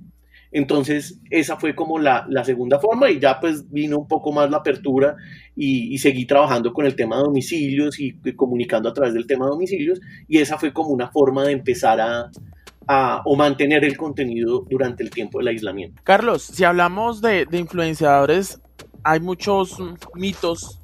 Entonces, 0.52 1.22
esa 1.30 1.56
fue 1.56 1.74
como 1.74 2.00
la, 2.00 2.28
segunda 2.44 2.80
forma 2.80 3.10
y 3.10 3.18
ya 3.18 3.40
pues 3.40 3.72
vino 3.72 3.98
un 3.98 4.10
poco 4.10 4.34
más 4.34 4.52
la 4.52 4.58
apertura 4.58 5.16
y, 5.56 5.98
seguí 6.00 6.26
trabajando 6.26 6.74
con 6.74 6.86
el 6.86 6.98
tema 6.98 7.16
de 7.16 7.24
domicilios 7.24 7.98
y, 7.98 8.20
comunicando 8.36 8.90
a 8.90 8.94
través 8.94 9.14
del 9.14 9.26
tema 9.26 9.46
de 9.46 9.52
domicilios 9.52 10.02
y 10.28 10.40
esa 10.40 10.58
fue 10.58 10.74
como 10.74 10.90
una 10.90 11.08
forma 11.08 11.46
de 11.46 11.54
empezar 11.54 12.02
a, 12.02 12.30
a, 12.88 13.22
o 13.24 13.38
mantener 13.38 13.86
el 13.86 13.96
contenido 13.96 14.66
durante 14.70 15.02
el 15.02 15.12
tiempo 15.12 15.38
del 15.38 15.48
aislamiento. 15.48 16.02
Carlos, 16.04 16.44
si 16.44 16.66
hablamos 16.66 17.22
de, 17.22 17.46
de 17.46 17.58
influenciadores, 17.58 18.60
hay 19.02 19.22
muchos 19.22 19.78
mitos 20.14 20.82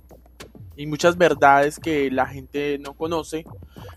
y 0.78 0.86
muchas 0.86 1.18
verdades 1.18 1.82
que 1.82 2.10
la 2.10 2.28
gente 2.28 2.80
no 2.80 2.94
conoce. 2.94 3.44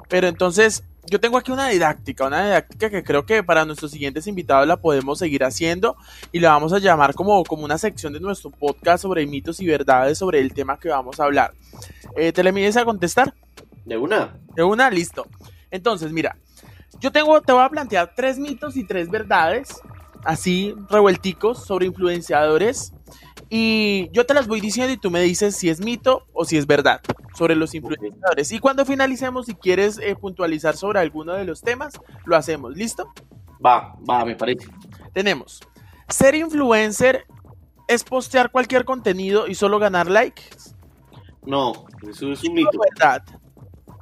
Pero 0.08 0.26
entonces, 0.26 0.82
yo 1.10 1.20
tengo 1.20 1.36
aquí 1.36 1.52
una 1.52 1.68
didáctica, 1.68 2.26
una 2.26 2.44
didáctica 2.44 2.90
que 2.90 3.04
creo 3.04 3.26
que 3.26 3.42
para 3.42 3.64
nuestros 3.64 3.90
siguientes 3.90 4.26
invitados 4.26 4.66
la 4.66 4.76
podemos 4.76 5.18
seguir 5.18 5.44
haciendo 5.44 5.96
y 6.32 6.40
la 6.40 6.50
vamos 6.50 6.72
a 6.72 6.78
llamar 6.78 7.14
como, 7.14 7.44
como 7.44 7.64
una 7.64 7.78
sección 7.78 8.12
de 8.12 8.20
nuestro 8.20 8.50
podcast 8.50 9.02
sobre 9.02 9.26
mitos 9.26 9.60
y 9.60 9.66
verdades 9.66 10.18
sobre 10.18 10.40
el 10.40 10.54
tema 10.54 10.78
que 10.78 10.88
vamos 10.88 11.20
a 11.20 11.24
hablar. 11.24 11.52
Eh, 12.16 12.32
¿Te 12.32 12.42
le 12.42 12.52
mides 12.52 12.76
a 12.76 12.84
contestar? 12.84 13.34
De 13.84 13.98
una. 13.98 14.38
De 14.54 14.62
una, 14.62 14.90
listo. 14.90 15.26
Entonces, 15.70 16.10
mira, 16.10 16.38
yo 17.00 17.12
tengo, 17.12 17.40
te 17.42 17.52
voy 17.52 17.62
a 17.62 17.68
plantear 17.68 18.12
tres 18.16 18.38
mitos 18.38 18.76
y 18.76 18.84
tres 18.84 19.10
verdades, 19.10 19.80
así 20.24 20.74
revuelticos, 20.88 21.66
sobre 21.66 21.86
influenciadores 21.86 22.93
y 23.56 24.10
yo 24.10 24.26
te 24.26 24.34
las 24.34 24.48
voy 24.48 24.60
diciendo 24.60 24.92
y 24.92 24.96
tú 24.96 25.12
me 25.12 25.20
dices 25.20 25.54
si 25.54 25.70
es 25.70 25.78
mito 25.78 26.26
o 26.32 26.44
si 26.44 26.56
es 26.56 26.66
verdad 26.66 27.00
sobre 27.36 27.54
los 27.54 27.72
influenciadores. 27.72 28.50
Y 28.50 28.58
cuando 28.58 28.84
finalicemos, 28.84 29.46
si 29.46 29.54
quieres 29.54 29.98
eh, 29.98 30.16
puntualizar 30.16 30.76
sobre 30.76 30.98
alguno 30.98 31.34
de 31.34 31.44
los 31.44 31.60
temas, 31.60 31.94
lo 32.24 32.34
hacemos. 32.34 32.74
¿Listo? 32.76 33.12
Va, 33.64 33.94
va, 34.10 34.24
me 34.24 34.34
parece. 34.34 34.66
Tenemos, 35.12 35.60
ser 36.08 36.34
influencer 36.34 37.26
es 37.86 38.02
postear 38.02 38.50
cualquier 38.50 38.84
contenido 38.84 39.46
y 39.46 39.54
solo 39.54 39.78
ganar 39.78 40.10
likes. 40.10 40.42
No, 41.46 41.84
eso 42.10 42.32
es 42.32 42.42
un 42.42 42.54
mito. 42.54 42.76
verdad? 42.98 43.22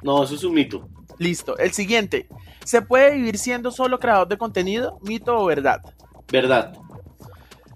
No, 0.02 0.22
eso 0.22 0.34
es 0.34 0.44
un 0.44 0.54
mito. 0.54 0.88
Listo. 1.18 1.58
El 1.58 1.72
siguiente, 1.72 2.26
¿Se 2.64 2.80
puede 2.80 3.16
vivir 3.16 3.38
siendo 3.38 3.70
solo 3.70 3.98
creador 3.98 4.28
de 4.28 4.38
contenido? 4.38 4.98
¿Mito 5.02 5.36
o 5.36 5.46
verdad? 5.46 5.80
Verdad. 6.30 6.72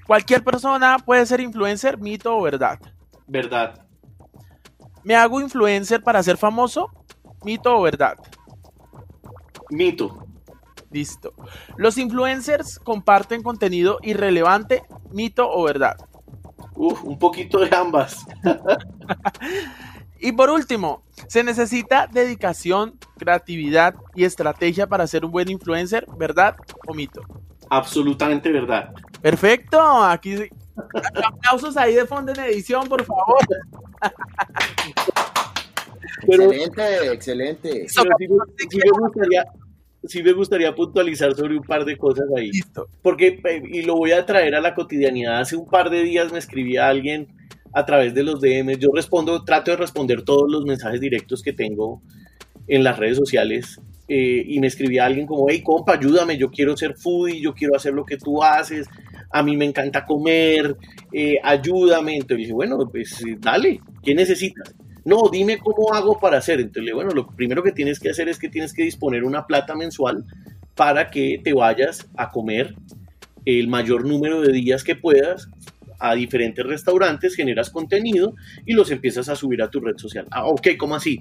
¿Cualquier 0.06 0.44
persona 0.44 0.98
puede 1.04 1.26
ser 1.26 1.40
influencer? 1.40 1.98
¿Mito 1.98 2.36
o 2.36 2.42
verdad? 2.42 2.78
Verdad. 3.26 3.86
¿Me 5.02 5.16
hago 5.16 5.40
influencer 5.40 6.02
para 6.02 6.22
ser 6.22 6.36
famoso? 6.36 6.90
¿Mito 7.44 7.76
o 7.76 7.82
verdad? 7.82 8.16
Mito. 9.70 10.26
Listo. 10.90 11.32
¿Los 11.76 11.98
influencers 11.98 12.78
comparten 12.78 13.42
contenido 13.42 13.98
irrelevante? 14.02 14.82
¿Mito 15.10 15.50
o 15.50 15.64
verdad? 15.64 15.96
Uf, 16.74 17.02
un 17.04 17.18
poquito 17.18 17.58
de 17.58 17.74
ambas. 17.74 18.24
y 20.20 20.32
por 20.32 20.50
último, 20.50 21.02
¿se 21.28 21.42
necesita 21.42 22.06
dedicación, 22.06 22.98
creatividad 23.18 23.94
y 24.14 24.24
estrategia 24.24 24.86
para 24.86 25.06
ser 25.06 25.24
un 25.24 25.32
buen 25.32 25.50
influencer? 25.50 26.06
¿Verdad 26.16 26.56
o 26.86 26.94
mito? 26.94 27.22
Absolutamente 27.70 28.52
verdad. 28.52 28.92
Perfecto. 29.26 29.80
Aquí 30.04 30.36
aplausos 31.24 31.76
ahí 31.76 31.96
de 31.96 32.06
fondo 32.06 32.30
en 32.30 32.38
edición, 32.38 32.88
por 32.88 33.04
favor. 33.04 33.38
excelente, 36.22 37.12
excelente. 37.12 37.88
sí, 37.88 38.00
me, 38.04 38.90
gustaría, 39.00 39.44
sí 40.04 40.22
me 40.22 40.32
gustaría 40.32 40.72
puntualizar 40.72 41.34
sobre 41.34 41.56
un 41.56 41.64
par 41.64 41.84
de 41.84 41.98
cosas 41.98 42.26
ahí. 42.36 42.52
Listo. 42.52 42.86
Porque, 43.02 43.40
eh, 43.42 43.62
y 43.68 43.82
lo 43.82 43.96
voy 43.96 44.12
a 44.12 44.24
traer 44.24 44.54
a 44.54 44.60
la 44.60 44.76
cotidianidad. 44.76 45.40
Hace 45.40 45.56
un 45.56 45.66
par 45.66 45.90
de 45.90 46.04
días 46.04 46.30
me 46.30 46.38
escribía 46.38 46.86
alguien 46.86 47.26
a 47.72 47.84
través 47.84 48.14
de 48.14 48.22
los 48.22 48.40
DMs. 48.40 48.78
Yo 48.78 48.90
respondo, 48.94 49.42
trato 49.42 49.72
de 49.72 49.76
responder 49.76 50.22
todos 50.22 50.48
los 50.48 50.64
mensajes 50.64 51.00
directos 51.00 51.42
que 51.42 51.52
tengo 51.52 52.00
en 52.68 52.84
las 52.84 52.96
redes 52.96 53.16
sociales. 53.16 53.80
Eh, 54.08 54.44
y 54.46 54.60
me 54.60 54.68
escribía 54.68 55.04
alguien 55.04 55.26
como, 55.26 55.46
hey, 55.48 55.62
compa, 55.64 55.94
ayúdame, 55.94 56.38
yo 56.38 56.48
quiero 56.48 56.76
ser 56.76 56.94
foodie, 56.94 57.40
yo 57.40 57.52
quiero 57.54 57.74
hacer 57.74 57.92
lo 57.92 58.04
que 58.04 58.16
tú 58.16 58.40
haces, 58.40 58.86
a 59.30 59.42
mí 59.42 59.56
me 59.56 59.64
encanta 59.64 60.04
comer, 60.04 60.76
eh, 61.12 61.36
ayúdame. 61.42 62.14
Entonces 62.14 62.38
dije, 62.38 62.52
bueno, 62.52 62.78
pues 62.90 63.22
dale, 63.38 63.80
¿qué 64.02 64.14
necesitas? 64.14 64.74
No, 65.04 65.28
dime 65.30 65.58
cómo 65.58 65.94
hago 65.94 66.18
para 66.18 66.38
hacer. 66.38 66.60
Entonces, 66.60 66.92
bueno, 66.92 67.10
lo 67.10 67.26
primero 67.28 67.62
que 67.62 67.72
tienes 67.72 68.00
que 68.00 68.10
hacer 68.10 68.28
es 68.28 68.38
que 68.38 68.48
tienes 68.48 68.72
que 68.72 68.82
disponer 68.82 69.24
una 69.24 69.46
plata 69.46 69.74
mensual 69.74 70.24
para 70.74 71.10
que 71.10 71.40
te 71.42 71.52
vayas 71.52 72.08
a 72.16 72.30
comer 72.30 72.74
el 73.44 73.68
mayor 73.68 74.04
número 74.04 74.40
de 74.40 74.52
días 74.52 74.82
que 74.82 74.96
puedas 74.96 75.48
a 75.98 76.14
diferentes 76.14 76.64
restaurantes, 76.64 77.34
generas 77.34 77.70
contenido 77.70 78.34
y 78.66 78.74
los 78.74 78.90
empiezas 78.90 79.28
a 79.28 79.36
subir 79.36 79.62
a 79.62 79.70
tu 79.70 79.80
red 79.80 79.96
social. 79.96 80.26
Ah, 80.30 80.46
ok, 80.46 80.68
¿cómo 80.78 80.94
así? 80.94 81.18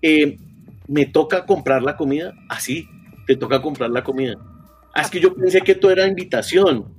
Eh, 0.00 0.38
¿Me 0.86 1.06
toca 1.06 1.44
comprar 1.44 1.82
la 1.82 1.96
comida? 1.96 2.34
Así, 2.48 2.86
te 3.26 3.36
toca 3.36 3.60
comprar 3.60 3.90
la 3.90 4.04
comida. 4.04 4.36
Ah, 4.94 5.02
es 5.02 5.10
que 5.10 5.20
yo 5.20 5.34
pensé 5.34 5.60
que 5.60 5.72
esto 5.72 5.90
era 5.90 6.06
invitación. 6.06 6.94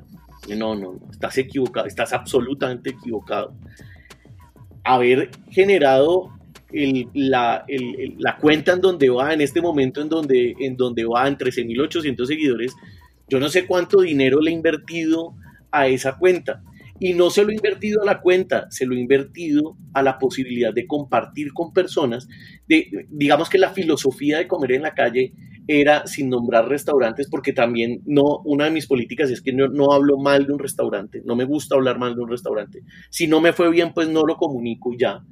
No, 0.48 0.76
no, 0.76 1.00
estás 1.12 1.38
equivocado, 1.38 1.88
estás 1.88 2.14
absolutamente 2.14 2.92
equivocado 2.92 3.56
haber 4.86 5.32
generado 5.50 6.32
la, 7.14 7.66
cuenta 8.40 8.74
en 8.74 8.82
donde 8.82 9.10
va, 9.10 9.34
en 9.34 9.42
este 9.42 9.62
momento 9.62 10.02
en 10.02 10.10
donde, 10.10 10.56
en 10.60 10.78
donde 10.78 11.04
va 11.06 11.28
en 11.28 11.38
13.800 11.38 12.26
seguidores, 12.26 12.74
yo 13.28 13.40
no 13.40 13.50
sé 13.50 13.66
cuánto 13.66 14.02
dinero 14.02 14.40
le 14.40 14.52
he 14.52 14.54
invertido 14.54 15.34
a 15.72 15.88
esa 15.88 16.18
cuenta. 16.18 16.62
Y 16.98 17.14
no 17.14 17.30
se 17.30 17.44
lo 17.44 17.50
he 17.50 17.56
invertido 17.56 18.02
a 18.04 18.06
la 18.06 18.22
cuenta, 18.22 18.68
se 18.70 18.86
lo 18.86 18.96
he 18.96 19.00
invertido 19.00 19.76
a 19.94 20.02
la 20.02 20.18
posibilidad 20.18 20.74
de 20.74 20.88
compartir 20.88 21.52
con 21.52 21.74
personas. 21.74 22.28
De, 22.70 23.08
digamos 23.10 23.50
que 23.50 23.58
la 23.58 23.72
filosofía 23.72 24.38
de 24.38 24.48
comer 24.48 24.74
en 24.74 24.84
la 24.84 24.94
calle 24.94 25.34
era 25.68 26.06
sin 26.08 26.30
nombrar 26.30 26.68
restaurantes, 26.68 27.28
porque 27.30 27.54
también 27.54 28.02
no, 28.06 28.40
una 28.46 28.66
de 28.66 28.72
mis 28.72 28.88
políticas 28.88 29.30
es 29.30 29.42
que 29.42 29.54
no, 29.54 29.68
no, 29.68 29.92
hablo 29.92 30.18
mal 30.18 30.46
de 30.46 30.54
un 30.54 30.60
restaurante, 30.60 31.22
no 31.26 31.36
me 31.36 31.46
gusta 31.46 31.76
hablar 31.76 31.98
mal 31.98 32.16
de 32.16 32.22
un 32.22 32.30
restaurante. 32.30 32.84
Si 33.10 33.28
no 33.28 33.42
me 33.42 33.54
fue 33.54 33.70
bien, 33.70 33.94
pues 33.94 34.10
no 34.10 34.24
lo 34.24 34.36
comunico 34.36 34.94
y 34.94 35.00
ya. 35.00 35.24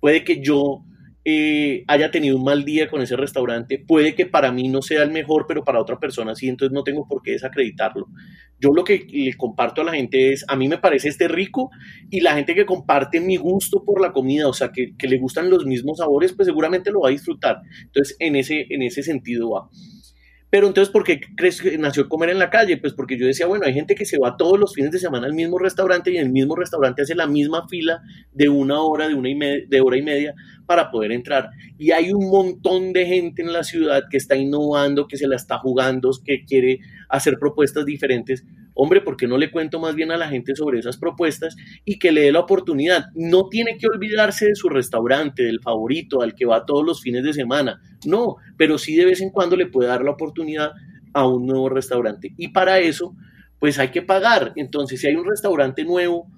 Puede 0.00 0.24
que 0.24 0.40
yo 0.42 0.84
eh, 1.30 1.84
haya 1.88 2.10
tenido 2.10 2.38
un 2.38 2.44
mal 2.44 2.64
día 2.64 2.88
con 2.88 3.02
ese 3.02 3.14
restaurante, 3.14 3.78
puede 3.78 4.14
que 4.14 4.24
para 4.24 4.50
mí 4.50 4.66
no 4.68 4.80
sea 4.80 5.02
el 5.02 5.10
mejor, 5.10 5.44
pero 5.46 5.62
para 5.62 5.78
otra 5.78 6.00
persona 6.00 6.34
sí, 6.34 6.48
entonces 6.48 6.72
no 6.72 6.84
tengo 6.84 7.06
por 7.06 7.20
qué 7.20 7.32
desacreditarlo. 7.32 8.06
Yo 8.58 8.70
lo 8.74 8.82
que 8.82 9.06
le 9.10 9.34
comparto 9.34 9.82
a 9.82 9.84
la 9.84 9.92
gente 9.92 10.32
es, 10.32 10.46
a 10.48 10.56
mí 10.56 10.68
me 10.68 10.78
parece 10.78 11.08
este 11.08 11.28
rico 11.28 11.68
y 12.08 12.20
la 12.20 12.34
gente 12.34 12.54
que 12.54 12.64
comparte 12.64 13.20
mi 13.20 13.36
gusto 13.36 13.84
por 13.84 14.00
la 14.00 14.12
comida, 14.12 14.48
o 14.48 14.54
sea, 14.54 14.72
que, 14.72 14.96
que 14.96 15.06
le 15.06 15.18
gustan 15.18 15.50
los 15.50 15.66
mismos 15.66 15.98
sabores, 15.98 16.32
pues 16.32 16.46
seguramente 16.46 16.90
lo 16.90 17.00
va 17.00 17.08
a 17.08 17.12
disfrutar. 17.12 17.60
Entonces, 17.82 18.16
en 18.20 18.34
ese, 18.34 18.64
en 18.70 18.80
ese 18.80 19.02
sentido 19.02 19.50
va. 19.50 19.68
Pero 20.50 20.66
entonces, 20.66 20.90
¿por 20.90 21.04
qué 21.04 21.20
crees 21.36 21.60
que 21.60 21.76
nació 21.76 22.08
comer 22.08 22.30
en 22.30 22.38
la 22.38 22.48
calle? 22.48 22.78
Pues 22.78 22.94
porque 22.94 23.18
yo 23.18 23.26
decía, 23.26 23.46
bueno, 23.46 23.66
hay 23.66 23.74
gente 23.74 23.94
que 23.94 24.06
se 24.06 24.18
va 24.18 24.36
todos 24.36 24.58
los 24.58 24.74
fines 24.74 24.90
de 24.90 24.98
semana 24.98 25.26
al 25.26 25.34
mismo 25.34 25.58
restaurante 25.58 26.10
y 26.10 26.16
en 26.16 26.26
el 26.26 26.32
mismo 26.32 26.56
restaurante 26.56 27.02
hace 27.02 27.14
la 27.14 27.26
misma 27.26 27.68
fila 27.68 28.00
de 28.32 28.48
una 28.48 28.80
hora, 28.80 29.08
de 29.08 29.14
una 29.14 29.28
y 29.28 29.34
media, 29.34 29.64
de 29.68 29.80
hora 29.80 29.98
y 29.98 30.02
media 30.02 30.34
para 30.64 30.90
poder 30.90 31.12
entrar. 31.12 31.50
Y 31.76 31.90
hay 31.90 32.12
un 32.12 32.30
montón 32.30 32.94
de 32.94 33.06
gente 33.06 33.42
en 33.42 33.52
la 33.52 33.62
ciudad 33.62 34.04
que 34.10 34.16
está 34.16 34.36
innovando, 34.36 35.06
que 35.06 35.18
se 35.18 35.28
la 35.28 35.36
está 35.36 35.58
jugando, 35.58 36.10
que 36.24 36.44
quiere 36.44 36.80
hacer 37.10 37.38
propuestas 37.38 37.84
diferentes 37.84 38.44
hombre, 38.80 39.00
¿por 39.00 39.16
qué 39.16 39.26
no 39.26 39.36
le 39.36 39.50
cuento 39.50 39.80
más 39.80 39.96
bien 39.96 40.12
a 40.12 40.16
la 40.16 40.28
gente 40.28 40.54
sobre 40.54 40.78
esas 40.78 40.96
propuestas 40.98 41.56
y 41.84 41.98
que 41.98 42.12
le 42.12 42.22
dé 42.22 42.32
la 42.32 42.38
oportunidad? 42.38 43.06
No 43.14 43.48
tiene 43.48 43.76
que 43.76 43.88
olvidarse 43.88 44.46
de 44.46 44.54
su 44.54 44.68
restaurante, 44.68 45.42
del 45.42 45.60
favorito, 45.60 46.22
al 46.22 46.36
que 46.36 46.46
va 46.46 46.64
todos 46.64 46.86
los 46.86 47.02
fines 47.02 47.24
de 47.24 47.32
semana, 47.32 47.80
no, 48.06 48.36
pero 48.56 48.78
sí 48.78 48.94
de 48.94 49.04
vez 49.04 49.20
en 49.20 49.30
cuando 49.30 49.56
le 49.56 49.66
puede 49.66 49.88
dar 49.88 50.04
la 50.04 50.12
oportunidad 50.12 50.70
a 51.12 51.26
un 51.26 51.46
nuevo 51.46 51.68
restaurante. 51.68 52.32
Y 52.36 52.48
para 52.48 52.78
eso, 52.78 53.16
pues 53.58 53.80
hay 53.80 53.88
que 53.88 54.02
pagar. 54.02 54.52
Entonces, 54.54 55.00
si 55.00 55.08
hay 55.08 55.16
un 55.16 55.26
restaurante 55.26 55.84
nuevo, 55.84 56.28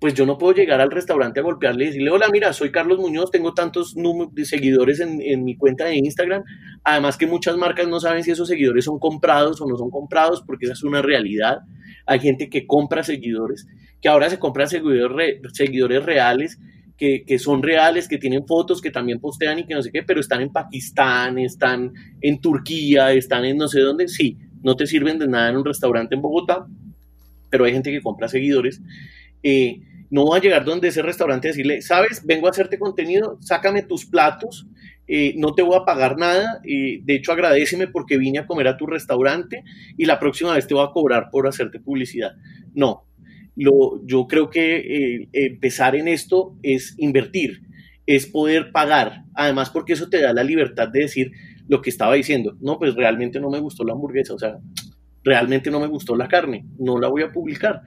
pues 0.00 0.14
yo 0.14 0.26
no 0.26 0.38
puedo 0.38 0.54
llegar 0.54 0.80
al 0.80 0.92
restaurante 0.92 1.40
a 1.40 1.42
golpearle 1.42 1.84
y 1.84 1.86
decirle, 1.88 2.10
hola, 2.10 2.28
mira, 2.32 2.52
soy 2.52 2.70
Carlos 2.70 2.98
Muñoz, 2.98 3.32
tengo 3.32 3.52
tantos 3.52 3.96
seguidores 4.44 5.00
en, 5.00 5.20
en, 5.20 5.42
mi 5.42 5.56
cuenta 5.56 5.86
de 5.86 5.96
Instagram. 5.96 6.44
Además 6.84 7.16
que 7.16 7.26
muchas 7.26 7.56
marcas 7.56 7.88
no 7.88 7.98
saben 7.98 8.22
si 8.22 8.30
esos 8.30 8.46
seguidores 8.46 8.84
son 8.84 9.00
comprados 9.00 9.60
o 9.60 9.66
no 9.66 9.76
son 9.76 9.90
comprados, 9.90 10.42
porque 10.46 10.66
esa 10.66 10.74
es 10.74 10.84
una 10.84 11.02
realidad. 11.02 11.58
Hay 12.06 12.20
gente 12.20 12.48
que 12.48 12.64
compra 12.64 13.02
seguidores, 13.02 13.66
que 14.00 14.08
ahora 14.08 14.30
se 14.30 14.38
compran 14.38 14.68
seguidores, 14.68 15.40
seguidores 15.52 16.04
reales, 16.04 16.60
que, 16.96 17.24
que, 17.26 17.38
son 17.40 17.62
reales, 17.62 18.06
que 18.06 18.18
tienen 18.18 18.46
fotos, 18.46 18.80
que 18.80 18.90
también 18.92 19.18
postean 19.18 19.58
y 19.58 19.66
que 19.66 19.74
no 19.74 19.82
sé 19.82 19.90
qué, 19.92 20.04
pero 20.04 20.20
están 20.20 20.42
en 20.42 20.50
Pakistán, 20.50 21.38
están 21.38 21.92
en 22.20 22.40
Turquía, 22.40 23.12
están 23.12 23.44
en 23.44 23.56
no 23.56 23.66
sé 23.66 23.80
dónde. 23.80 24.06
Sí, 24.06 24.38
no 24.62 24.76
te 24.76 24.86
sirven 24.86 25.18
de 25.18 25.26
nada 25.26 25.50
en 25.50 25.56
un 25.56 25.64
restaurante 25.64 26.14
en 26.14 26.22
Bogotá, 26.22 26.66
pero 27.50 27.64
hay 27.64 27.72
gente 27.72 27.90
que 27.90 28.00
compra 28.00 28.28
seguidores. 28.28 28.80
Eh, 29.42 29.80
no 30.10 30.26
va 30.26 30.38
a 30.38 30.40
llegar 30.40 30.64
donde 30.64 30.88
ese 30.88 31.02
restaurante 31.02 31.48
a 31.48 31.50
decirle, 31.50 31.82
sabes, 31.82 32.24
vengo 32.24 32.46
a 32.46 32.50
hacerte 32.50 32.78
contenido, 32.78 33.38
sácame 33.40 33.82
tus 33.82 34.06
platos, 34.06 34.66
eh, 35.06 35.34
no 35.36 35.54
te 35.54 35.62
voy 35.62 35.76
a 35.76 35.84
pagar 35.84 36.16
nada, 36.16 36.60
de 36.62 37.14
hecho 37.14 37.32
agradeceme 37.32 37.88
porque 37.88 38.16
vine 38.16 38.38
a 38.38 38.46
comer 38.46 38.68
a 38.68 38.76
tu 38.76 38.86
restaurante 38.86 39.64
y 39.96 40.06
la 40.06 40.18
próxima 40.18 40.54
vez 40.54 40.66
te 40.66 40.74
voy 40.74 40.84
a 40.86 40.92
cobrar 40.92 41.28
por 41.30 41.46
hacerte 41.46 41.80
publicidad. 41.80 42.32
No, 42.74 43.04
yo 43.54 44.26
creo 44.28 44.50
que 44.50 44.76
eh, 44.76 45.28
empezar 45.32 45.96
en 45.96 46.08
esto 46.08 46.56
es 46.62 46.94
invertir, 46.98 47.62
es 48.06 48.26
poder 48.26 48.70
pagar, 48.72 49.24
además 49.34 49.70
porque 49.70 49.94
eso 49.94 50.08
te 50.08 50.22
da 50.22 50.32
la 50.32 50.44
libertad 50.44 50.88
de 50.88 51.00
decir 51.00 51.32
lo 51.68 51.82
que 51.82 51.90
estaba 51.90 52.14
diciendo, 52.14 52.56
no, 52.60 52.78
pues 52.78 52.94
realmente 52.94 53.40
no 53.40 53.50
me 53.50 53.60
gustó 53.60 53.84
la 53.84 53.92
hamburguesa, 53.92 54.32
o 54.32 54.38
sea, 54.38 54.58
realmente 55.22 55.70
no 55.70 55.80
me 55.80 55.86
gustó 55.86 56.16
la 56.16 56.28
carne, 56.28 56.64
no 56.78 56.98
la 56.98 57.08
voy 57.08 57.22
a 57.22 57.32
publicar 57.32 57.82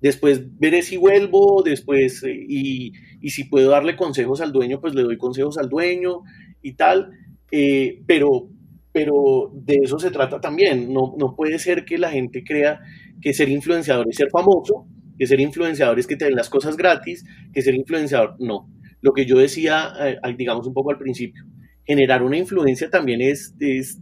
Después 0.00 0.58
veré 0.58 0.82
si 0.82 0.96
vuelvo, 0.96 1.62
después, 1.64 2.22
eh, 2.22 2.46
y, 2.48 2.92
si 3.30 3.44
puedo 3.44 3.70
darle 3.70 3.96
consejos 3.96 4.40
al 4.40 4.52
dueño, 4.52 4.80
pues 4.80 4.94
le 4.94 5.02
doy 5.02 5.18
consejos 5.18 5.58
al 5.58 5.68
dueño 5.68 6.22
y 6.62 6.74
tal. 6.74 7.10
Eh, 7.50 8.02
pero, 8.06 8.48
pero 8.92 9.50
de 9.54 9.80
eso 9.82 9.98
se 9.98 10.10
trata 10.10 10.40
también. 10.40 10.92
No, 10.92 11.14
no 11.18 11.34
puede 11.34 11.58
ser 11.58 11.84
que 11.84 11.98
la 11.98 12.10
gente 12.10 12.44
crea 12.44 12.80
que 13.20 13.32
ser 13.32 13.48
influenciador 13.48 14.08
es 14.08 14.16
ser 14.16 14.30
famoso, 14.30 14.86
que 15.18 15.26
ser 15.26 15.40
influenciador 15.40 15.98
es 15.98 16.06
que 16.06 16.16
te 16.16 16.26
den 16.26 16.36
las 16.36 16.48
cosas 16.48 16.76
gratis, 16.76 17.24
que 17.52 17.62
ser 17.62 17.74
influenciador, 17.74 18.36
no. 18.38 18.70
Lo 19.00 19.12
que 19.12 19.26
yo 19.26 19.38
decía, 19.38 19.92
eh, 20.00 20.18
digamos 20.36 20.66
un 20.66 20.74
poco 20.74 20.90
al 20.90 20.98
principio, 20.98 21.44
generar 21.84 22.22
una 22.22 22.36
influencia 22.36 22.90
también 22.90 23.20
es, 23.20 23.54
es 23.58 24.00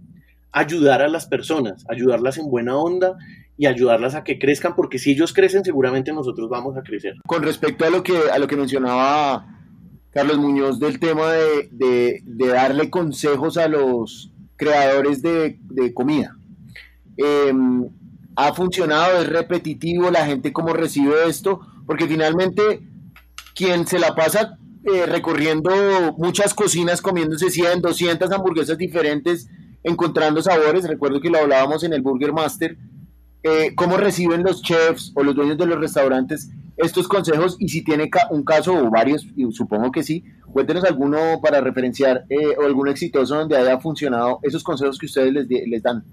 ayudar 0.52 1.02
a 1.02 1.08
las 1.08 1.26
personas, 1.26 1.84
ayudarlas 1.88 2.38
en 2.38 2.50
buena 2.50 2.76
onda 2.76 3.16
y 3.58 3.66
ayudarlas 3.66 4.14
a 4.14 4.24
que 4.24 4.38
crezcan, 4.38 4.74
porque 4.74 4.98
si 4.98 5.12
ellos 5.12 5.32
crecen, 5.32 5.64
seguramente 5.64 6.12
nosotros 6.12 6.48
vamos 6.48 6.76
a 6.76 6.82
crecer. 6.82 7.14
Con 7.26 7.42
respecto 7.42 7.84
a 7.86 7.90
lo 7.90 8.02
que, 8.02 8.16
a 8.30 8.38
lo 8.38 8.46
que 8.46 8.56
mencionaba 8.56 9.46
Carlos 10.12 10.38
Muñoz 10.38 10.78
del 10.78 10.98
tema 10.98 11.32
de, 11.32 12.22
darle 12.24 12.90
consejos 12.90 13.56
a 13.56 13.68
los 13.68 14.32
creadores 14.56 15.22
de, 15.22 15.58
comida. 15.94 16.36
Em, 17.16 17.88
ha 18.34 18.52
funcionado, 18.52 19.20
es 19.20 19.28
repetitivo, 19.28 20.10
la 20.10 20.26
gente 20.26 20.52
cómo 20.52 20.74
recibe 20.74 21.14
esto, 21.26 21.60
porque 21.86 22.06
finalmente 22.06 22.82
quien 23.54 23.86
se 23.86 23.98
la 23.98 24.14
pasa 24.14 24.58
eh, 24.84 25.04
recorriendo 25.04 25.70
muchas 26.16 26.54
cocinas, 26.54 27.02
comiéndose 27.02 27.50
100, 27.50 27.80
200 27.82 28.30
hamburguesas 28.30 28.78
diferentes, 28.78 29.48
encontrando 29.82 30.40
sabores. 30.42 30.86
Recuerdo 30.86 31.20
que 31.20 31.28
lo 31.28 31.38
hablábamos 31.38 31.82
en 31.82 31.92
el 31.92 32.02
Burger 32.02 32.32
Master. 32.32 32.76
Eh, 33.42 33.74
¿Cómo 33.74 33.96
reciben 33.96 34.42
los 34.42 34.62
chefs 34.62 35.12
o 35.14 35.22
los 35.22 35.34
dueños 35.34 35.56
de 35.58 35.66
los 35.66 35.78
restaurantes 35.78 36.50
estos 36.76 37.06
consejos? 37.08 37.56
Y 37.58 37.68
si 37.68 37.84
tiene 37.84 38.10
un 38.30 38.44
caso 38.44 38.74
o 38.74 38.90
varios, 38.90 39.26
y 39.36 39.50
supongo 39.52 39.92
que 39.92 40.02
sí, 40.02 40.24
cuéntenos 40.52 40.84
alguno 40.84 41.40
para 41.42 41.60
referenciar 41.60 42.24
eh, 42.28 42.56
o 42.58 42.64
algún 42.64 42.88
exitoso 42.88 43.36
donde 43.36 43.56
haya 43.56 43.78
funcionado 43.78 44.40
esos 44.42 44.64
consejos 44.64 44.98
que 44.98 45.06
ustedes 45.06 45.32
les, 45.48 45.82
dan. 45.82 46.04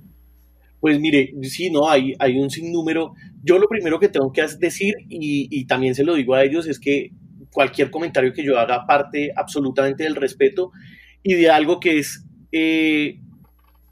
Pues 0.79 0.99
mire, 0.99 1.33
sí, 1.43 1.71
no, 1.71 1.89
hay, 1.89 2.13
hay 2.19 2.38
un 2.38 2.49
sinnúmero. 2.49 3.13
Yo 3.43 3.57
lo 3.57 3.67
primero 3.67 3.99
que 3.99 4.09
tengo 4.09 4.31
que 4.31 4.45
decir, 4.59 4.93
y, 5.09 5.47
y 5.49 5.65
también 5.65 5.95
se 5.95 6.03
lo 6.03 6.15
digo 6.15 6.36
a 6.36 6.43
ellos, 6.43 6.67
es 6.67 6.79
que 6.79 7.12
cualquier 7.53 7.89
comentario 7.89 8.33
que 8.33 8.43
yo 8.43 8.59
haga 8.59 8.86
parte 8.86 9.31
absolutamente 9.36 10.03
del 10.03 10.15
respeto 10.15 10.71
y 11.21 11.36
de 11.36 11.49
algo 11.49 11.79
que 11.79 11.99
es 11.99 12.25
eh, 12.51 13.19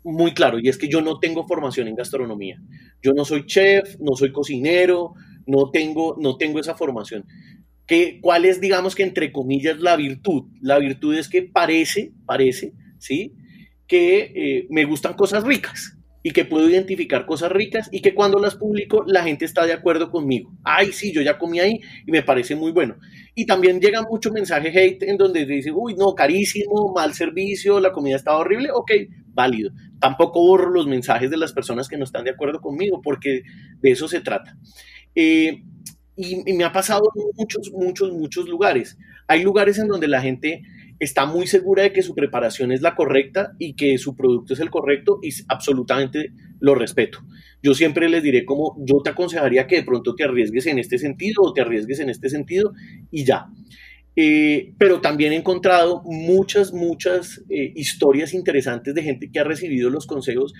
muy 0.03 0.33
claro, 0.33 0.59
y 0.59 0.67
es 0.67 0.77
que 0.77 0.87
yo 0.87 1.01
no 1.01 1.19
tengo 1.19 1.47
formación 1.47 1.87
en 1.87 1.95
gastronomía. 1.95 2.61
Yo 3.01 3.13
no 3.13 3.25
soy 3.25 3.45
chef, 3.45 3.97
no 3.99 4.15
soy 4.15 4.31
cocinero, 4.31 5.13
no 5.45 5.69
tengo, 5.71 6.17
no 6.19 6.37
tengo 6.37 6.59
esa 6.59 6.75
formación. 6.75 7.25
¿Qué, 7.85 8.19
¿Cuál 8.21 8.45
es, 8.45 8.61
digamos 8.61 8.95
que 8.95 9.03
entre 9.03 9.31
comillas, 9.31 9.79
la 9.79 9.95
virtud? 9.95 10.43
La 10.61 10.79
virtud 10.79 11.15
es 11.15 11.29
que 11.29 11.43
parece, 11.43 12.13
parece, 12.25 12.73
¿sí? 12.99 13.33
Que 13.87 14.31
eh, 14.35 14.67
me 14.69 14.85
gustan 14.85 15.13
cosas 15.13 15.43
ricas 15.43 15.97
y 16.23 16.31
que 16.31 16.45
puedo 16.45 16.69
identificar 16.69 17.25
cosas 17.25 17.51
ricas 17.51 17.89
y 17.91 18.01
que 18.01 18.13
cuando 18.13 18.39
las 18.39 18.55
publico 18.55 19.03
la 19.07 19.23
gente 19.23 19.45
está 19.45 19.65
de 19.65 19.73
acuerdo 19.73 20.11
conmigo. 20.11 20.53
Ay, 20.63 20.91
sí, 20.91 21.11
yo 21.11 21.21
ya 21.21 21.37
comí 21.37 21.59
ahí 21.59 21.79
y 22.05 22.11
me 22.11 22.21
parece 22.21 22.55
muy 22.55 22.71
bueno. 22.71 22.97
Y 23.33 23.45
también 23.45 23.79
llega 23.79 24.01
mucho 24.03 24.31
mensaje 24.31 24.69
hate 24.69 25.03
en 25.03 25.17
donde 25.17 25.45
dice, 25.45 25.71
uy, 25.71 25.95
no, 25.95 26.13
carísimo, 26.13 26.93
mal 26.93 27.13
servicio, 27.13 27.79
la 27.79 27.91
comida 27.91 28.15
estaba 28.15 28.37
horrible. 28.37 28.69
Ok, 28.71 28.91
válido. 29.29 29.71
Tampoco 29.99 30.45
borro 30.45 30.69
los 30.69 30.87
mensajes 30.87 31.31
de 31.31 31.37
las 31.37 31.53
personas 31.53 31.87
que 31.87 31.97
no 31.97 32.03
están 32.03 32.25
de 32.25 32.31
acuerdo 32.31 32.61
conmigo 32.61 33.01
porque 33.01 33.43
de 33.81 33.91
eso 33.91 34.07
se 34.07 34.21
trata. 34.21 34.57
Eh, 35.15 35.63
y, 36.15 36.51
y 36.51 36.53
me 36.53 36.65
ha 36.65 36.71
pasado 36.71 37.03
en 37.15 37.23
muchos, 37.35 37.71
muchos, 37.71 38.11
muchos 38.11 38.47
lugares. 38.47 38.97
Hay 39.27 39.43
lugares 39.43 39.79
en 39.79 39.87
donde 39.87 40.07
la 40.07 40.21
gente 40.21 40.61
está 41.01 41.25
muy 41.25 41.47
segura 41.47 41.81
de 41.81 41.91
que 41.91 42.03
su 42.03 42.13
preparación 42.13 42.71
es 42.71 42.83
la 42.83 42.93
correcta 42.93 43.53
y 43.57 43.73
que 43.73 43.97
su 43.97 44.15
producto 44.15 44.53
es 44.53 44.59
el 44.59 44.69
correcto 44.69 45.19
y 45.23 45.29
absolutamente 45.47 46.31
lo 46.59 46.75
respeto. 46.75 47.17
Yo 47.63 47.73
siempre 47.73 48.07
les 48.07 48.21
diré 48.21 48.45
como 48.45 48.77
yo 48.85 49.01
te 49.03 49.09
aconsejaría 49.09 49.65
que 49.65 49.77
de 49.77 49.83
pronto 49.83 50.13
te 50.13 50.25
arriesgues 50.25 50.67
en 50.67 50.77
este 50.77 50.99
sentido 50.99 51.41
o 51.41 51.53
te 51.53 51.61
arriesgues 51.61 51.99
en 52.01 52.11
este 52.11 52.29
sentido 52.29 52.73
y 53.09 53.25
ya. 53.25 53.47
Eh, 54.15 54.73
pero 54.77 55.01
también 55.01 55.33
he 55.33 55.37
encontrado 55.37 56.03
muchas, 56.05 56.71
muchas 56.71 57.41
eh, 57.49 57.73
historias 57.75 58.35
interesantes 58.35 58.93
de 58.93 59.01
gente 59.01 59.31
que 59.31 59.39
ha 59.39 59.43
recibido 59.43 59.89
los 59.89 60.05
consejos 60.05 60.53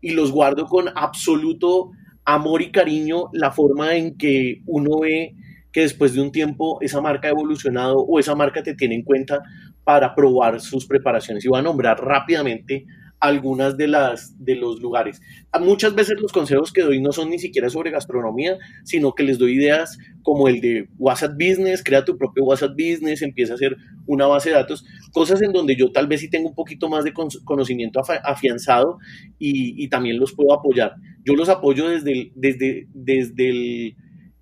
y 0.00 0.10
los 0.10 0.32
guardo 0.32 0.66
con 0.66 0.88
absoluto 0.96 1.92
amor 2.24 2.62
y 2.62 2.72
cariño 2.72 3.28
la 3.32 3.52
forma 3.52 3.94
en 3.94 4.16
que 4.16 4.60
uno 4.66 4.98
ve 4.98 5.36
que 5.70 5.82
después 5.82 6.14
de 6.14 6.22
un 6.22 6.32
tiempo 6.32 6.78
esa 6.80 7.00
marca 7.00 7.28
ha 7.28 7.32
evolucionado 7.32 7.98
o 7.98 8.18
esa 8.18 8.34
marca 8.34 8.62
te 8.62 8.74
tiene 8.74 8.94
en 8.94 9.02
cuenta 9.02 9.42
para 9.84 10.14
probar 10.14 10.60
sus 10.60 10.86
preparaciones. 10.86 11.44
Y 11.44 11.48
voy 11.48 11.60
a 11.60 11.62
nombrar 11.62 12.02
rápidamente 12.02 12.86
algunas 13.24 13.78
de 13.78 13.88
las 13.88 14.44
de 14.44 14.54
los 14.54 14.80
lugares. 14.80 15.20
Muchas 15.58 15.94
veces 15.94 16.20
los 16.20 16.30
consejos 16.30 16.72
que 16.72 16.82
doy 16.82 17.00
no 17.00 17.10
son 17.10 17.30
ni 17.30 17.38
siquiera 17.38 17.70
sobre 17.70 17.90
gastronomía, 17.90 18.58
sino 18.84 19.14
que 19.14 19.22
les 19.22 19.38
doy 19.38 19.52
ideas 19.52 19.98
como 20.22 20.46
el 20.46 20.60
de 20.60 20.88
WhatsApp 20.98 21.32
Business, 21.32 21.82
crea 21.82 22.04
tu 22.04 22.18
propio 22.18 22.44
WhatsApp 22.44 22.72
Business, 22.72 23.22
empieza 23.22 23.54
a 23.54 23.56
hacer 23.56 23.76
una 24.06 24.26
base 24.26 24.50
de 24.50 24.56
datos, 24.56 24.84
cosas 25.12 25.40
en 25.40 25.52
donde 25.52 25.74
yo 25.74 25.90
tal 25.90 26.06
vez 26.06 26.20
sí 26.20 26.28
tengo 26.28 26.50
un 26.50 26.54
poquito 26.54 26.90
más 26.90 27.02
de 27.04 27.14
conocimiento 27.44 28.02
afianzado 28.24 28.98
y, 29.38 29.88
también 29.88 30.18
los 30.18 30.34
puedo 30.34 30.52
apoyar. 30.52 30.94
Yo 31.24 31.34
los 31.34 31.48
apoyo 31.48 31.88
desde, 31.88 32.30
desde, 32.34 32.88
desde 32.92 33.96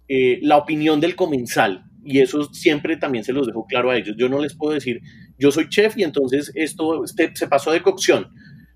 eh, 0.08 0.38
la 0.42 0.56
opinión 0.56 0.98
del 1.00 1.14
comensal, 1.14 1.84
y 2.04 2.18
eso 2.18 2.52
siempre 2.52 2.96
también 2.96 3.24
se 3.24 3.32
los 3.32 3.46
dejo 3.46 3.66
claro 3.66 3.90
a 3.90 3.96
ellos. 3.96 4.16
Yo 4.18 4.28
no 4.28 4.40
les 4.40 4.56
puedo 4.56 4.74
decir, 4.74 5.00
yo 5.42 5.50
soy 5.50 5.68
chef 5.68 5.98
y 5.98 6.04
entonces 6.04 6.52
esto 6.54 7.02
se 7.06 7.48
pasó 7.48 7.72
de 7.72 7.82
cocción. 7.82 8.28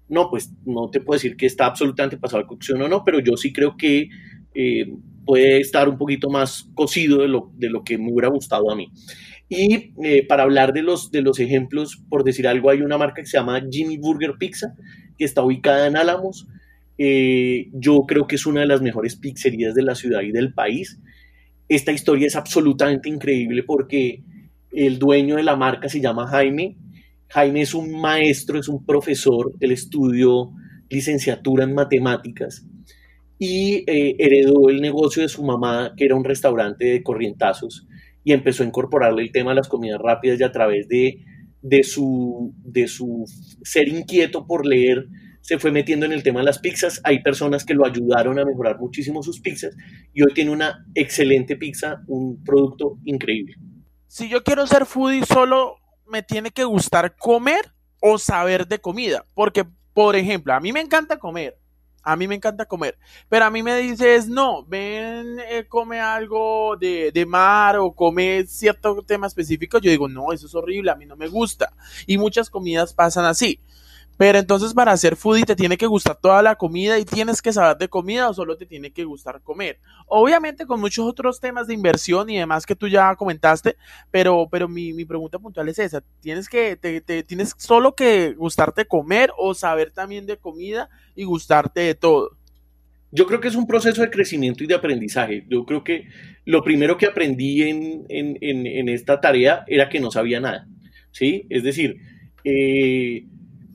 No, 0.09 0.29
pues 0.31 0.53
no 0.65 0.91
te 0.91 1.01
puedo 1.01 1.17
decir 1.17 1.37
que 1.37 1.47
está 1.47 1.67
absolutamente 1.67 2.17
pasado 2.17 2.43
de 2.43 2.49
cocción 2.49 2.83
o 2.83 2.89
no, 2.89 3.05
pero 3.05 3.21
yo 3.21 3.37
sí 3.37 3.53
creo 3.53 3.77
que 3.77 4.09
eh, 4.53 4.93
puede 5.25 5.61
estar 5.61 5.89
un 5.89 5.97
poquito 5.97 6.29
más 6.29 6.69
cocido 6.75 7.19
de 7.19 7.29
lo, 7.29 7.53
de 7.55 7.71
lo 7.71 7.85
que 7.85 7.99
me 7.99 8.13
hubiera 8.13 8.29
gustado 8.29 8.69
a 8.71 8.75
mí. 8.75 8.91
Y 9.49 9.93
eh, 10.03 10.27
para 10.27 10.43
hablar 10.43 10.73
de 10.73 10.83
los, 10.83 11.13
de 11.13 11.23
los 11.23 11.39
ejemplos, 11.39 12.03
por 12.09 12.25
decir 12.25 12.49
algo, 12.49 12.71
hay 12.71 12.83
una 12.83 12.99
marca 12.99 13.23
que 13.23 13.29
se 13.29 13.37
llama 13.37 13.63
Jimmy 13.71 13.97
Burger 13.97 14.35
Pizza, 14.37 14.75
que 15.17 15.25
está 15.25 15.43
ubicada 15.43 15.87
en 15.87 15.97
Álamos. 15.97 16.49
Eh, 16.99 17.69
yo 17.73 18.07
creo 18.09 18.27
que 18.27 18.35
es 18.35 18.47
una 18.47 18.63
de 18.63 18.67
las 18.67 18.83
mejores 18.83 19.15
pizzerías 19.15 19.75
de 19.77 19.83
la 19.83 19.95
ciudad 19.95 20.23
y 20.23 20.33
del 20.33 20.53
país. 20.53 20.99
Esta 21.69 21.93
historia 21.93 22.27
es 22.27 22.35
absolutamente 22.35 23.09
increíble 23.09 23.63
porque 23.63 24.25
el 24.77 24.99
dueño 24.99 25.37
de 25.37 25.43
la 25.43 25.57
marca 25.57 25.89
se 25.89 26.01
llama 26.01 26.27
Jaime. 26.27 26.77
Jaime 27.29 27.63
es 27.63 27.75
un 27.75 28.01
maestro, 28.01 28.59
es 28.59 28.69
un 28.69 28.85
profesor, 28.85 29.53
él 29.59 29.73
estudió 29.73 30.53
licenciatura 30.89 31.65
en 31.65 31.75
matemáticas 31.75 32.65
y 33.39 33.85
eh, 33.87 34.17
heredó 34.19 34.69
el 34.69 34.81
negocio 34.81 35.23
de 35.23 35.29
su 35.29 35.45
mamá, 35.45 35.93
que 35.97 36.05
era 36.05 36.15
un 36.15 36.25
restaurante 36.25 36.85
de 36.85 37.03
corrientazos, 37.03 37.87
y 38.23 38.33
empezó 38.33 38.63
a 38.63 38.67
incorporarle 38.67 39.23
el 39.23 39.33
tema 39.33 39.51
de 39.51 39.57
las 39.57 39.69
comidas 39.69 40.01
rápidas 40.01 40.39
y 40.41 40.45
a 40.45 40.53
través 40.53 40.89
de, 40.89 41.25
de, 41.63 41.83
su, 41.83 42.55
de 42.65 42.87
su 42.87 43.25
ser 43.63 43.89
inquieto 43.89 44.47
por 44.47 44.67
leer, 44.67 45.07
se 45.41 45.59
fue 45.59 45.71
metiendo 45.71 46.07
en 46.07 46.13
el 46.13 46.23
tema 46.23 46.41
de 46.41 46.47
las 46.47 46.59
pizzas. 46.59 47.01
Hay 47.05 47.23
personas 47.23 47.65
que 47.65 47.75
lo 47.75 47.87
ayudaron 47.87 48.39
a 48.39 48.45
mejorar 48.45 48.79
muchísimo 48.81 49.23
sus 49.23 49.41
pizzas 49.41 49.77
y 50.13 50.23
hoy 50.23 50.35
tiene 50.35 50.51
una 50.51 50.85
excelente 50.95 51.57
pizza, 51.57 52.03
un 52.09 52.43
producto 52.43 52.99
increíble. 53.05 53.55
Si 54.09 54.29
yo 54.29 54.43
quiero 54.45 54.67
ser 54.67 54.87
foodie, 54.87 55.25
solo 55.25 55.77
me 56.07 56.23
tiene 56.23 56.51
que 56.51 56.65
gustar 56.65 57.17
comer 57.17 57.73
o 58.01 58.19
saber 58.19 58.67
de 58.67 58.81
comida. 58.81 59.25
Porque, 59.35 59.65
por 59.93 60.17
ejemplo, 60.17 60.55
a 60.55 60.61
mí 60.61 60.73
me 60.73 60.81
encanta 60.81 61.19
comer. 61.19 61.59
A 62.03 62.15
mí 62.15 62.29
me 62.29 62.37
encanta 62.37 62.67
comer. 62.67 62.97
Pero 63.29 63.47
a 63.47 63.51
mí 63.51 63.65
me 63.65 63.77
dices, 63.79 64.29
no, 64.29 64.65
ven, 64.65 65.41
eh, 65.41 65.67
come 65.69 66.01
algo 66.01 66.77
de, 66.77 67.11
de, 67.11 67.27
mar 67.27 67.79
o 67.79 67.93
come 67.93 68.47
cierto 68.47 69.03
tema 69.03 69.27
específico. 69.27 69.79
Yo 69.79 69.91
digo, 69.91 70.07
no, 70.07 70.33
eso 70.33 70.47
es 70.47 70.55
horrible, 70.55 70.93
a 70.93 70.95
mí 70.95 71.05
no 71.05 71.17
me 71.17 71.27
gusta. 71.27 71.73
Y 72.07 72.17
muchas 72.17 72.49
comidas 72.49 72.95
pasan 72.95 73.25
así. 73.25 73.61
Pero 74.17 74.39
entonces 74.39 74.73
para 74.73 74.93
hacer 74.93 75.17
foodie 75.17 75.45
te 75.45 75.57
tiene 75.57 75.77
que 75.77 75.87
gustar 75.87 76.17
toda 76.21 76.43
la 76.43 76.57
comida 76.57 76.99
y 76.99 77.05
tienes 77.05 77.43
que 77.43 77.53
saber 77.53 77.77
de 77.77 77.89
comida 77.89 78.29
o 78.29 78.35
solo 78.35 78.57
te 78.57 78.67
tiene 78.67 78.91
que 78.91 79.05
gustar 79.05 79.43
comer. 79.43 79.79
Obviamente 80.07 80.67
con 80.67 80.81
muchos 80.81 81.07
otros 81.07 81.41
temas 81.41 81.67
de 81.67 81.75
inversión 81.75 82.31
y 82.31 82.39
demás 82.39 82.65
que 82.65 82.77
tú 82.77 82.89
ya 82.89 83.15
comentaste, 83.17 83.77
pero, 84.11 84.49
pero 84.51 84.69
mi, 84.69 84.93
mi 84.93 85.05
pregunta 85.05 85.39
puntual 85.39 85.69
es 85.69 85.79
esa. 85.79 86.03
Tienes 86.21 86.49
que, 86.49 86.77
te, 86.77 87.01
te, 87.01 87.23
tienes 87.23 87.55
solo 87.59 87.95
que 87.95 88.35
gustarte 88.35 88.87
comer 88.87 89.31
o 89.37 89.55
saber 89.55 89.91
también 89.91 90.27
de 90.27 90.39
comida 90.39 90.89
y 91.15 91.25
gustarte 91.25 91.81
de 91.81 91.95
todo. 91.95 92.31
Yo 93.13 93.27
creo 93.27 93.41
que 93.41 93.49
es 93.49 93.55
un 93.55 93.67
proceso 93.67 94.03
de 94.03 94.11
crecimiento 94.11 94.65
y 94.65 94.67
de 94.67 94.75
aprendizaje. 94.75 95.47
Yo 95.49 95.65
creo 95.65 95.85
que 95.85 96.09
lo 96.45 96.63
primero 96.63 96.97
que 96.97 97.07
aprendí 97.07 97.63
en, 97.63 98.05
en, 98.09 98.37
en, 98.41 98.67
en 98.67 98.89
esta 98.89 99.21
tarea 99.21 99.65
era 99.69 99.89
que 99.89 100.01
no 100.01 100.11
sabía 100.11 100.41
nada. 100.41 100.67
¿Sí? 101.13 101.47
Es 101.49 101.63
decir, 101.63 101.97
eh, 102.45 103.25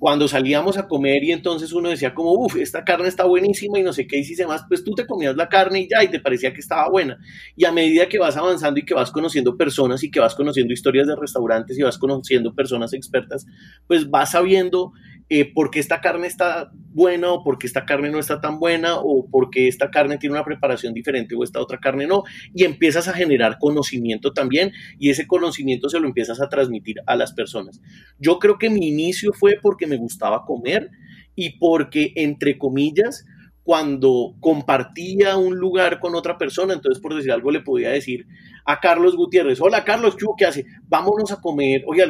cuando 0.02 0.28
salíamos 0.28 0.80
a 0.80 0.88
comer 0.88 1.24
y 1.24 1.32
entonces 1.32 1.74
uno 1.74 1.90
decía 1.90 2.16
como, 2.16 2.32
uff, 2.34 2.56
esta 2.56 2.84
carne 2.84 3.08
está 3.08 3.24
buenísima 3.26 3.78
y 3.78 3.84
no 3.84 3.94
sé 3.94 4.08
qué 4.08 4.18
hiciste 4.18 4.48
más, 4.48 4.64
pues 4.68 4.84
tú 4.84 4.96
te 4.96 5.06
comías 5.06 5.36
la 5.36 5.48
carne 5.48 5.82
y 5.82 5.88
ya, 5.88 6.04
y 6.04 6.08
te 6.08 6.20
parecía 6.20 6.52
que 6.54 6.60
estaba 6.60 6.90
buena. 6.90 7.20
Y 7.56 7.66
a 7.66 7.72
medida 7.72 8.10
que 8.10 8.18
vas 8.18 8.36
avanzando 8.36 8.80
y 8.80 8.84
que 8.84 8.96
vas 8.96 9.12
conociendo 9.12 9.56
personas 9.58 10.04
y 10.04 10.10
que 10.10 10.20
vas 10.20 10.34
conociendo 10.34 10.74
historias 10.74 11.06
de 11.06 11.16
restaurantes 11.16 11.78
y 11.78 11.84
vas 11.84 12.00
conociendo 12.00 12.56
personas 12.56 12.94
expertas, 12.94 13.46
pues 13.86 14.10
vas 14.10 14.32
sabiendo 14.32 14.92
eh, 15.34 15.46
por 15.46 15.72
qué 15.72 15.80
esta 15.80 16.02
carne 16.02 16.28
está 16.28 16.72
buena 16.74 17.32
o 17.32 17.42
por 17.42 17.58
qué 17.58 17.66
esta 17.66 17.86
carne 17.86 18.10
no 18.10 18.20
está 18.20 18.42
tan 18.42 18.60
buena 18.60 18.98
o 18.98 19.30
por 19.30 19.50
qué 19.50 19.70
esta 19.70 19.90
carne 19.90 20.18
tiene 20.18 20.34
una 20.34 20.44
preparación 20.44 20.94
diferente 20.94 21.36
o 21.36 21.46
esta 21.46 21.62
otra 21.62 21.78
carne 21.78 22.06
no. 22.06 22.24
Y 22.54 22.66
empiezas 22.66 23.08
a 23.08 23.14
generar 23.14 23.58
conocimiento 23.58 24.34
también 24.34 24.74
y 25.00 25.10
ese 25.10 25.28
conocimiento 25.28 25.88
se 25.88 26.02
lo 26.02 26.08
empiezas 26.08 26.42
a 26.42 26.50
transmitir 26.50 26.98
a 27.06 27.16
las 27.16 27.32
personas. 27.32 27.80
Yo 28.20 28.40
creo 28.40 28.58
que 28.58 28.70
mi 28.70 28.90
inicio 28.90 29.32
fue 29.32 29.58
porque 29.62 29.88
me 29.92 29.98
gustaba 29.98 30.46
comer 30.46 30.90
y 31.36 31.60
porque, 31.60 32.14
entre 32.16 32.58
comillas, 32.58 33.26
cuando 33.64 34.36
compartía 34.40 35.38
un 35.38 35.56
lugar 35.56 36.00
con 36.00 36.16
otra 36.16 36.38
persona, 36.38 36.74
entonces 36.74 37.02
por 37.02 37.16
decir 37.16 37.32
algo 37.32 37.52
le 37.52 37.62
podía 37.62 37.90
decir 37.90 38.26
a 38.66 38.80
Carlos 38.80 39.16
Gutiérrez, 39.16 39.62
hola 39.62 39.84
Carlos, 39.84 40.16
¿qué 40.38 40.46
hace? 40.46 40.66
Vámonos 40.88 41.32
a 41.32 41.40
comer, 41.40 41.84
oye, 41.88 42.04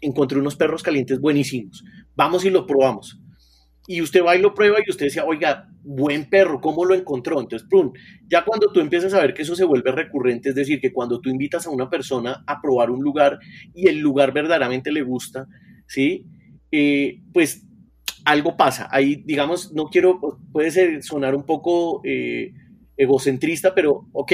encontré 0.00 0.38
unos 0.38 0.56
perros 0.56 0.82
calientes 0.82 1.20
buenísimos, 1.20 1.84
vamos 2.14 2.44
y 2.44 2.50
lo 2.50 2.66
probamos. 2.66 3.18
Y 3.88 4.02
usted 4.02 4.24
va 4.24 4.34
y 4.34 4.42
lo 4.42 4.52
prueba 4.52 4.78
y 4.84 4.90
usted 4.90 5.06
decía, 5.06 5.24
oiga, 5.24 5.68
buen 5.84 6.28
perro, 6.28 6.60
¿cómo 6.60 6.84
lo 6.84 6.94
encontró? 6.94 7.40
Entonces, 7.40 7.68
plum, 7.68 7.92
ya 8.26 8.44
cuando 8.44 8.72
tú 8.72 8.80
empiezas 8.80 9.14
a 9.14 9.20
ver 9.20 9.32
que 9.32 9.42
eso 9.42 9.54
se 9.54 9.64
vuelve 9.64 9.92
recurrente, 9.92 10.48
es 10.48 10.56
decir, 10.56 10.80
que 10.80 10.92
cuando 10.92 11.20
tú 11.20 11.30
invitas 11.30 11.66
a 11.66 11.70
una 11.70 11.88
persona 11.88 12.42
a 12.48 12.60
probar 12.60 12.90
un 12.90 13.00
lugar 13.00 13.38
y 13.74 13.86
el 13.88 14.00
lugar 14.00 14.32
verdaderamente 14.32 14.90
le 14.90 15.02
gusta, 15.02 15.46
¿sí? 15.86 16.26
Eh, 16.78 17.22
pues 17.32 17.66
algo 18.26 18.58
pasa. 18.58 18.86
Ahí, 18.90 19.22
digamos, 19.24 19.72
no 19.72 19.86
quiero, 19.86 20.20
puede 20.52 20.70
ser, 20.70 21.02
sonar 21.02 21.34
un 21.34 21.44
poco 21.46 22.02
eh, 22.04 22.52
egocentrista, 22.98 23.74
pero 23.74 24.08
ok, 24.12 24.32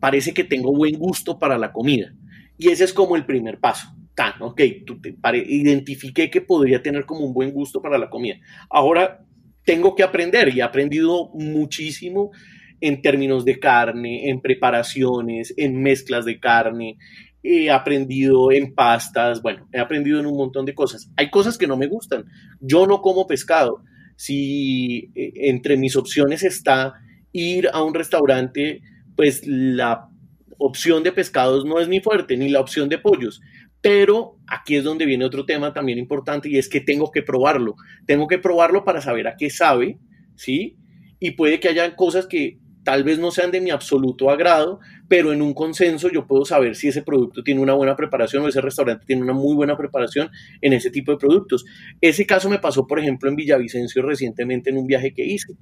parece 0.00 0.34
que 0.34 0.42
tengo 0.42 0.74
buen 0.74 0.98
gusto 0.98 1.38
para 1.38 1.56
la 1.56 1.72
comida. 1.72 2.12
Y 2.58 2.70
ese 2.70 2.82
es 2.82 2.92
como 2.92 3.14
el 3.14 3.24
primer 3.24 3.60
paso. 3.60 3.94
Tan, 4.16 4.42
ok, 4.42 4.60
tú 4.84 5.00
te 5.00 5.14
identifiqué 5.46 6.30
que 6.30 6.40
podría 6.40 6.82
tener 6.82 7.06
como 7.06 7.20
un 7.20 7.32
buen 7.32 7.52
gusto 7.52 7.80
para 7.80 7.96
la 7.96 8.10
comida. 8.10 8.40
Ahora 8.68 9.24
tengo 9.64 9.94
que 9.94 10.02
aprender 10.02 10.48
y 10.48 10.58
he 10.58 10.62
aprendido 10.64 11.30
muchísimo 11.34 12.32
en 12.80 13.02
términos 13.02 13.44
de 13.44 13.60
carne, 13.60 14.30
en 14.30 14.40
preparaciones, 14.40 15.54
en 15.56 15.80
mezclas 15.80 16.24
de 16.24 16.40
carne, 16.40 16.98
he 17.44 17.70
aprendido 17.70 18.50
en 18.50 18.74
pastas, 18.74 19.42
bueno, 19.42 19.68
he 19.70 19.78
aprendido 19.78 20.18
en 20.18 20.24
un 20.24 20.36
montón 20.36 20.64
de 20.64 20.74
cosas. 20.74 21.10
Hay 21.16 21.30
cosas 21.30 21.58
que 21.58 21.66
no 21.66 21.76
me 21.76 21.86
gustan. 21.86 22.24
Yo 22.58 22.86
no 22.86 23.02
como 23.02 23.26
pescado. 23.26 23.82
Si 24.16 25.10
eh, 25.14 25.32
entre 25.48 25.76
mis 25.76 25.94
opciones 25.94 26.42
está 26.42 26.94
ir 27.32 27.68
a 27.70 27.84
un 27.84 27.92
restaurante, 27.92 28.80
pues 29.14 29.46
la 29.46 30.08
opción 30.56 31.02
de 31.02 31.12
pescados 31.12 31.66
no 31.66 31.80
es 31.80 31.88
mi 31.88 32.00
fuerte, 32.00 32.38
ni 32.38 32.48
la 32.48 32.60
opción 32.60 32.88
de 32.88 32.98
pollos. 32.98 33.42
Pero 33.82 34.38
aquí 34.46 34.76
es 34.76 34.84
donde 34.84 35.04
viene 35.04 35.26
otro 35.26 35.44
tema 35.44 35.74
también 35.74 35.98
importante 35.98 36.48
y 36.48 36.56
es 36.56 36.70
que 36.70 36.80
tengo 36.80 37.10
que 37.10 37.22
probarlo. 37.22 37.74
Tengo 38.06 38.26
que 38.26 38.38
probarlo 38.38 38.84
para 38.84 39.02
saber 39.02 39.28
a 39.28 39.36
qué 39.36 39.50
sabe, 39.50 39.98
¿sí? 40.34 40.78
Y 41.20 41.32
puede 41.32 41.60
que 41.60 41.68
haya 41.68 41.94
cosas 41.94 42.26
que 42.26 42.58
tal 42.84 43.02
vez 43.02 43.18
no 43.18 43.30
sean 43.30 43.50
de 43.50 43.60
mi 43.60 43.70
absoluto 43.70 44.30
agrado, 44.30 44.78
pero 45.08 45.32
en 45.32 45.42
un 45.42 45.54
consenso 45.54 46.08
yo 46.10 46.26
puedo 46.26 46.44
saber 46.44 46.76
si 46.76 46.88
ese 46.88 47.02
producto 47.02 47.42
tiene 47.42 47.60
una 47.60 47.72
buena 47.72 47.96
preparación 47.96 48.44
o 48.44 48.48
ese 48.48 48.60
restaurante 48.60 49.06
tiene 49.06 49.22
una 49.22 49.32
muy 49.32 49.54
buena 49.54 49.76
preparación 49.76 50.30
en 50.60 50.72
ese 50.72 50.90
tipo 50.90 51.12
de 51.12 51.18
productos. 51.18 51.64
Ese 52.00 52.26
caso 52.26 52.48
me 52.48 52.58
pasó, 52.58 52.86
por 52.86 53.00
ejemplo, 53.00 53.28
en 53.28 53.36
Villavicencio 53.36 54.02
recientemente 54.02 54.70
en 54.70 54.76
un 54.76 54.86
viaje 54.86 55.12
que 55.12 55.24
hice. 55.24 55.54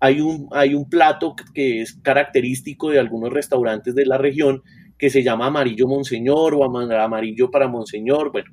Hay 0.00 0.20
un, 0.20 0.48
hay 0.52 0.74
un 0.74 0.88
plato 0.88 1.36
que 1.54 1.82
es 1.82 1.94
característico 2.02 2.90
de 2.90 2.98
algunos 2.98 3.30
restaurantes 3.30 3.94
de 3.94 4.06
la 4.06 4.18
región 4.18 4.62
que 4.98 5.10
se 5.10 5.22
llama 5.22 5.46
amarillo 5.46 5.86
monseñor 5.86 6.54
o 6.54 6.64
amarillo 6.64 7.50
para 7.50 7.68
monseñor, 7.68 8.32
bueno, 8.32 8.50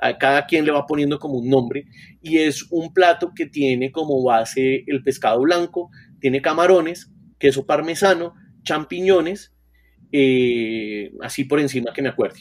a 0.00 0.16
cada 0.16 0.46
quien 0.46 0.64
le 0.64 0.72
va 0.72 0.86
poniendo 0.86 1.18
como 1.18 1.38
un 1.38 1.48
nombre 1.48 1.86
y 2.22 2.38
es 2.38 2.66
un 2.70 2.92
plato 2.92 3.32
que 3.34 3.46
tiene 3.46 3.90
como 3.90 4.22
base 4.22 4.84
el 4.86 5.02
pescado 5.02 5.40
blanco, 5.40 5.90
tiene 6.20 6.40
camarones, 6.40 7.10
queso 7.38 7.66
parmesano, 7.66 8.34
champiñones, 8.62 9.54
eh, 10.12 11.12
así 11.22 11.44
por 11.44 11.60
encima 11.60 11.92
que 11.92 12.02
me 12.02 12.08
acuerde. 12.08 12.40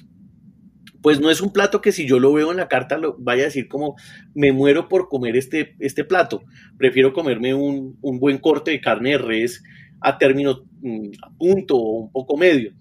Pues 1.02 1.20
no 1.20 1.30
es 1.30 1.42
un 1.42 1.54
plato 1.54 1.80
que 1.80 1.92
si 1.92 2.08
yo 2.08 2.20
lo 2.20 2.34
veo 2.34 2.52
en 2.52 2.58
la 2.58 2.68
carta 2.68 2.98
lo 2.98 3.16
vaya 3.20 3.44
a 3.44 3.46
decir 3.46 3.68
como 3.68 3.96
me 4.34 4.52
muero 4.52 4.90
por 4.90 5.10
comer 5.10 5.38
este, 5.38 5.76
este 5.80 6.04
plato. 6.04 6.44
Prefiero 6.78 7.14
comerme 7.14 7.54
un, 7.54 7.98
buen 8.02 8.40
corte 8.40 8.72
de 8.72 8.82
carne 8.82 9.12
de 9.12 9.18
res 9.20 9.64
a 10.02 10.18
término 10.18 10.66
mm, 10.82 11.10
a 11.24 11.30
punto 11.38 11.78
o 11.78 12.00
un 12.00 12.12
poco 12.12 12.36
medio. 12.36 12.74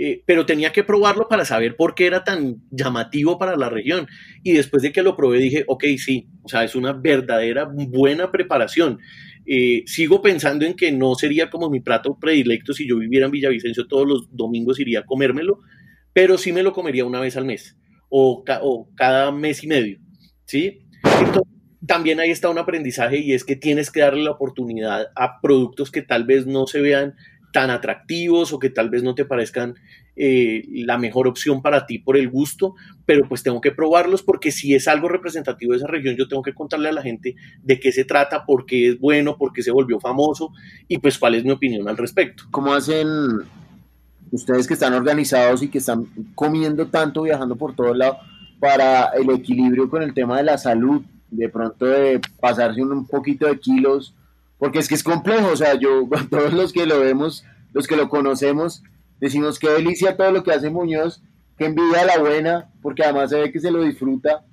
Eh, 0.00 0.22
pero 0.24 0.46
tenía 0.46 0.70
que 0.70 0.84
probarlo 0.84 1.26
para 1.26 1.44
saber 1.44 1.74
por 1.74 1.96
qué 1.96 2.06
era 2.06 2.22
tan 2.22 2.62
llamativo 2.70 3.36
para 3.36 3.56
la 3.56 3.68
región. 3.68 4.06
Y 4.44 4.52
después 4.52 4.84
de 4.84 4.92
que 4.92 5.02
lo 5.02 5.16
probé 5.16 5.38
dije, 5.38 5.64
ok, 5.66 5.84
sí, 5.96 6.28
o 6.44 6.48
sea, 6.48 6.62
es 6.62 6.76
una 6.76 6.92
verdadera 6.92 7.68
buena 7.68 8.30
preparación. 8.30 9.00
Eh, 9.44 9.82
sigo 9.86 10.22
pensando 10.22 10.64
en 10.64 10.74
que 10.74 10.92
no 10.92 11.16
sería 11.16 11.50
como 11.50 11.68
mi 11.68 11.80
plato 11.80 12.16
predilecto 12.16 12.72
si 12.74 12.88
yo 12.88 12.96
viviera 12.98 13.26
en 13.26 13.32
Villavicencio 13.32 13.88
todos 13.88 14.06
los 14.06 14.28
domingos 14.30 14.78
iría 14.78 15.00
a 15.00 15.04
comérmelo, 15.04 15.62
pero 16.12 16.38
sí 16.38 16.52
me 16.52 16.62
lo 16.62 16.72
comería 16.72 17.04
una 17.04 17.18
vez 17.18 17.36
al 17.36 17.46
mes 17.46 17.76
o, 18.08 18.44
cada 18.94 19.32
mes 19.32 19.64
y 19.64 19.66
medio, 19.66 19.98
¿sí? 20.44 20.80
también 21.86 22.20
ahí 22.20 22.30
está 22.30 22.48
un 22.50 22.58
aprendizaje 22.58 23.18
y 23.18 23.32
es 23.32 23.44
que 23.44 23.56
tienes 23.56 23.90
que 23.90 24.00
darle 24.00 24.24
la 24.24 24.32
oportunidad 24.32 25.08
a 25.16 25.40
productos 25.40 25.90
que 25.90 26.02
tal 26.02 26.24
vez 26.24 26.46
no 26.46 26.66
se 26.66 26.80
vean 26.80 27.14
tan 27.52 27.70
atractivos 27.70 28.52
o 28.52 28.58
que 28.58 28.70
tal 28.70 28.90
vez 28.90 29.02
no 29.02 29.14
te 29.14 29.24
parezcan 29.24 29.76
eh, 30.16 30.64
la 30.68 30.98
mejor 30.98 31.28
opción 31.28 31.62
para 31.62 31.86
ti 31.86 31.98
por 31.98 32.16
el 32.16 32.28
gusto, 32.28 32.74
pero 33.06 33.28
pues 33.28 33.42
tengo 33.42 33.60
que 33.60 33.70
probarlos 33.70 34.22
porque 34.22 34.50
si 34.50 34.74
es 34.74 34.88
algo 34.88 35.08
representativo 35.08 35.72
de 35.72 35.78
esa 35.78 35.86
región, 35.86 36.16
yo 36.16 36.28
tengo 36.28 36.42
que 36.42 36.54
contarle 36.54 36.88
a 36.88 36.92
la 36.92 37.02
gente 37.02 37.36
de 37.62 37.78
qué 37.78 37.92
se 37.92 38.04
trata, 38.04 38.44
por 38.44 38.66
qué 38.66 38.88
es 38.88 38.98
bueno, 38.98 39.36
por 39.38 39.52
qué 39.52 39.62
se 39.62 39.70
volvió 39.70 40.00
famoso 40.00 40.52
y 40.88 40.98
pues 40.98 41.18
cuál 41.18 41.36
es 41.36 41.44
mi 41.44 41.52
opinión 41.52 41.88
al 41.88 41.96
respecto. 41.96 42.44
¿Cómo 42.50 42.74
hacen 42.74 43.06
ustedes 44.30 44.66
que 44.66 44.74
están 44.74 44.94
organizados 44.94 45.62
y 45.62 45.68
que 45.68 45.78
están 45.78 46.06
comiendo 46.34 46.88
tanto, 46.88 47.22
viajando 47.22 47.56
por 47.56 47.74
todos 47.74 47.96
lados, 47.96 48.18
para 48.58 49.10
el 49.10 49.30
equilibrio 49.30 49.88
con 49.88 50.02
el 50.02 50.14
tema 50.14 50.38
de 50.38 50.42
la 50.42 50.58
salud? 50.58 51.02
De 51.30 51.48
pronto 51.48 51.86
de 51.86 52.20
pasarse 52.40 52.82
un 52.82 53.06
poquito 53.06 53.46
de 53.46 53.58
kilos 53.60 54.14
porque 54.58 54.78
es 54.78 54.88
que 54.88 54.94
es 54.94 55.02
complejo, 55.02 55.48
o 55.52 55.56
sea, 55.56 55.74
yo, 55.74 56.08
todos 56.30 56.52
los 56.52 56.72
que 56.72 56.86
lo 56.86 57.00
vemos, 57.00 57.44
los 57.72 57.86
que 57.86 57.96
lo 57.96 58.08
conocemos, 58.08 58.82
decimos 59.20 59.58
qué 59.58 59.70
delicia 59.70 60.16
todo 60.16 60.30
lo 60.32 60.42
que 60.42 60.52
hace 60.52 60.70
Muñoz, 60.70 61.22
que 61.56 61.66
envidia 61.66 62.04
la 62.04 62.18
buena, 62.18 62.70
porque 62.82 63.02
además 63.02 63.30
se 63.30 63.40
ve 63.40 63.52
que 63.52 63.60
se 63.60 63.70
lo 63.70 63.82
disfruta, 63.82 64.44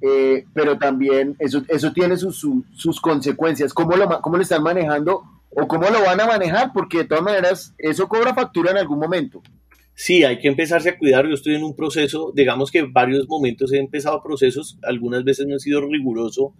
eh, 0.00 0.44
pero 0.52 0.78
también 0.78 1.36
eso, 1.38 1.62
eso 1.68 1.92
tiene 1.92 2.16
sus, 2.16 2.46
sus, 2.74 3.00
consecuencias, 3.00 3.72
¿Cómo 3.72 3.96
lo, 3.96 4.20
cómo 4.20 4.36
lo 4.36 4.42
están 4.42 4.62
manejando 4.62 5.22
o 5.50 5.66
cómo 5.66 5.88
lo 5.88 6.02
van 6.02 6.20
a 6.20 6.26
manejar, 6.26 6.72
porque 6.74 6.98
de 6.98 7.04
todas 7.04 7.24
maneras 7.24 7.74
eso 7.78 8.06
cobra 8.08 8.34
factura 8.34 8.72
en 8.72 8.76
algún 8.76 8.98
momento. 8.98 9.42
Sí, 9.94 10.22
hay 10.24 10.38
que 10.38 10.48
empezarse 10.48 10.90
a 10.90 10.98
cuidar. 10.98 11.26
Yo 11.26 11.32
estoy 11.32 11.54
en 11.54 11.64
un 11.64 11.74
proceso, 11.74 12.30
digamos 12.34 12.70
que 12.70 12.82
varios 12.82 13.26
momentos 13.26 13.72
he 13.72 13.78
empezado 13.78 14.22
procesos, 14.22 14.78
algunas 14.82 15.24
veces 15.24 15.46
no 15.46 15.56
he 15.56 15.58
sido 15.58 15.80
riguroso 15.80 16.52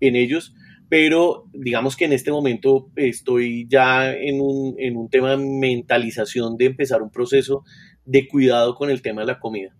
en 0.00 0.14
ellos, 0.16 0.54
pero 0.92 1.46
digamos 1.54 1.96
que 1.96 2.04
en 2.04 2.12
este 2.12 2.30
momento 2.30 2.90
estoy 2.96 3.66
ya 3.66 4.12
en 4.12 4.42
un, 4.42 4.74
en 4.76 4.98
un 4.98 5.08
tema 5.08 5.30
de 5.30 5.38
mentalización 5.38 6.58
de 6.58 6.66
empezar 6.66 7.00
un 7.00 7.10
proceso 7.10 7.64
de 8.04 8.28
cuidado 8.28 8.74
con 8.74 8.90
el 8.90 9.00
tema 9.00 9.22
de 9.22 9.28
la 9.28 9.40
comida. 9.40 9.74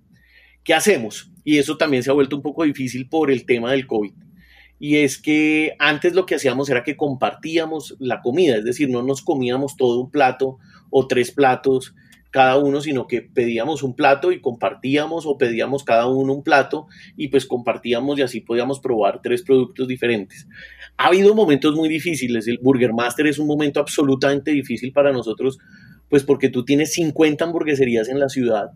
¿Qué 0.64 0.72
hacemos? 0.72 1.30
Y 1.44 1.58
eso 1.58 1.76
también 1.76 2.02
se 2.02 2.08
ha 2.08 2.14
vuelto 2.14 2.34
un 2.34 2.40
poco 2.40 2.64
difícil 2.64 3.10
por 3.10 3.30
el 3.30 3.44
tema 3.44 3.72
del 3.72 3.86
COVID. 3.86 4.14
Y 4.78 4.96
es 4.96 5.20
que 5.20 5.76
antes 5.78 6.14
lo 6.14 6.24
que 6.24 6.36
hacíamos 6.36 6.70
era 6.70 6.82
que 6.82 6.96
compartíamos 6.96 7.94
la 7.98 8.22
comida, 8.22 8.56
es 8.56 8.64
decir, 8.64 8.88
no 8.88 9.02
nos 9.02 9.20
comíamos 9.20 9.76
todo 9.76 10.00
un 10.00 10.10
plato 10.10 10.60
o 10.88 11.06
tres 11.08 11.30
platos 11.30 11.94
cada 12.32 12.56
uno, 12.56 12.80
sino 12.80 13.06
que 13.06 13.20
pedíamos 13.20 13.82
un 13.82 13.94
plato 13.94 14.32
y 14.32 14.40
compartíamos 14.40 15.26
o 15.26 15.36
pedíamos 15.36 15.84
cada 15.84 16.08
uno 16.08 16.32
un 16.32 16.42
plato 16.42 16.86
y 17.14 17.28
pues 17.28 17.44
compartíamos 17.44 18.18
y 18.18 18.22
así 18.22 18.40
podíamos 18.40 18.80
probar 18.80 19.20
tres 19.22 19.42
productos 19.42 19.86
diferentes. 19.86 20.48
Ha 20.96 21.08
habido 21.08 21.34
momentos 21.34 21.76
muy 21.76 21.90
difíciles, 21.90 22.48
el 22.48 22.58
Burger 22.58 22.94
Master 22.94 23.26
es 23.26 23.38
un 23.38 23.46
momento 23.46 23.80
absolutamente 23.80 24.50
difícil 24.50 24.92
para 24.92 25.12
nosotros, 25.12 25.58
pues 26.08 26.24
porque 26.24 26.48
tú 26.48 26.64
tienes 26.64 26.94
50 26.94 27.44
hamburgueserías 27.44 28.08
en 28.08 28.18
la 28.18 28.30
ciudad. 28.30 28.70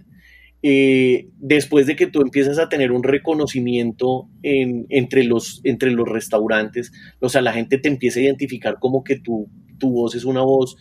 Eh, 0.62 1.28
después 1.38 1.86
de 1.86 1.96
que 1.96 2.08
tú 2.08 2.20
empiezas 2.20 2.58
a 2.58 2.68
tener 2.68 2.92
un 2.92 3.02
reconocimiento 3.02 4.28
entre, 4.42 5.24
los, 5.24 5.62
entre 5.64 5.92
los 5.92 6.06
restaurantes, 6.06 6.92
o 7.20 7.30
sea, 7.30 7.40
la 7.40 7.54
gente 7.54 7.78
te 7.78 7.88
empieza 7.88 8.20
a 8.20 8.24
identificar 8.24 8.76
como 8.78 9.02
que 9.02 9.16
tu, 9.16 9.48
tu 9.78 9.92
voz 9.92 10.14
es 10.14 10.26
una 10.26 10.42
voz 10.42 10.76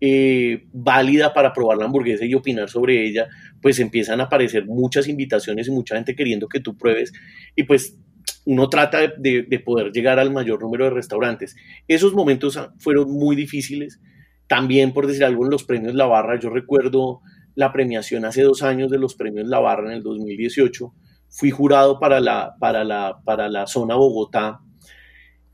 eh, 0.00 0.66
válida 0.72 1.32
para 1.32 1.52
probar 1.52 1.78
la 1.78 1.86
hamburguesa 1.86 2.24
y 2.24 2.34
opinar 2.34 2.68
sobre 2.68 3.06
ella, 3.06 3.28
pues 3.60 3.80
empiezan 3.80 4.20
a 4.20 4.24
aparecer 4.24 4.64
muchas 4.66 5.08
invitaciones 5.08 5.68
y 5.68 5.70
mucha 5.70 5.96
gente 5.96 6.14
queriendo 6.14 6.48
que 6.48 6.60
tú 6.60 6.76
pruebes 6.76 7.12
y 7.56 7.64
pues 7.64 7.98
uno 8.44 8.68
trata 8.68 9.12
de, 9.18 9.62
poder 9.64 9.92
llegar 9.92 10.18
al 10.18 10.32
mayor 10.32 10.62
número 10.62 10.84
de 10.84 10.90
restaurantes. 10.90 11.54
Esos 11.86 12.14
momentos 12.14 12.58
fueron 12.78 13.10
muy 13.10 13.36
difíciles. 13.36 14.00
También, 14.46 14.94
por 14.94 15.06
decir 15.06 15.24
algo, 15.24 15.44
en 15.44 15.50
los 15.50 15.64
premios 15.64 15.94
La 15.94 16.06
Barra, 16.06 16.40
yo 16.40 16.48
recuerdo 16.48 17.20
la 17.54 17.72
premiación 17.72 18.24
hace 18.24 18.42
dos 18.42 18.62
años 18.62 18.90
de 18.90 18.98
los 18.98 19.16
premios 19.16 19.48
La 19.48 19.58
Barra 19.58 19.90
en 19.90 19.98
el 19.98 20.02
2018. 20.02 20.94
Fui 21.28 21.50
jurado 21.50 21.98
para 22.00 22.20
la, 22.20 22.54
para 22.58 22.84
la, 22.84 23.18
para 23.24 23.48
la 23.48 23.66
zona 23.66 23.96
Bogotá 23.96 24.60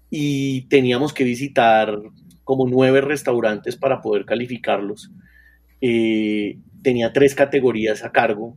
y 0.08 0.68
teníamos 0.68 1.12
que 1.12 1.24
visitar 1.24 1.98
como 2.44 2.68
nueve 2.68 3.00
restaurantes 3.00 3.76
para 3.76 4.00
poder 4.00 4.24
calificarlos. 4.24 5.10
Eh, 5.80 6.58
tenía 6.82 7.12
tres 7.12 7.34
categorías 7.34 8.04
a 8.04 8.12
cargo 8.12 8.56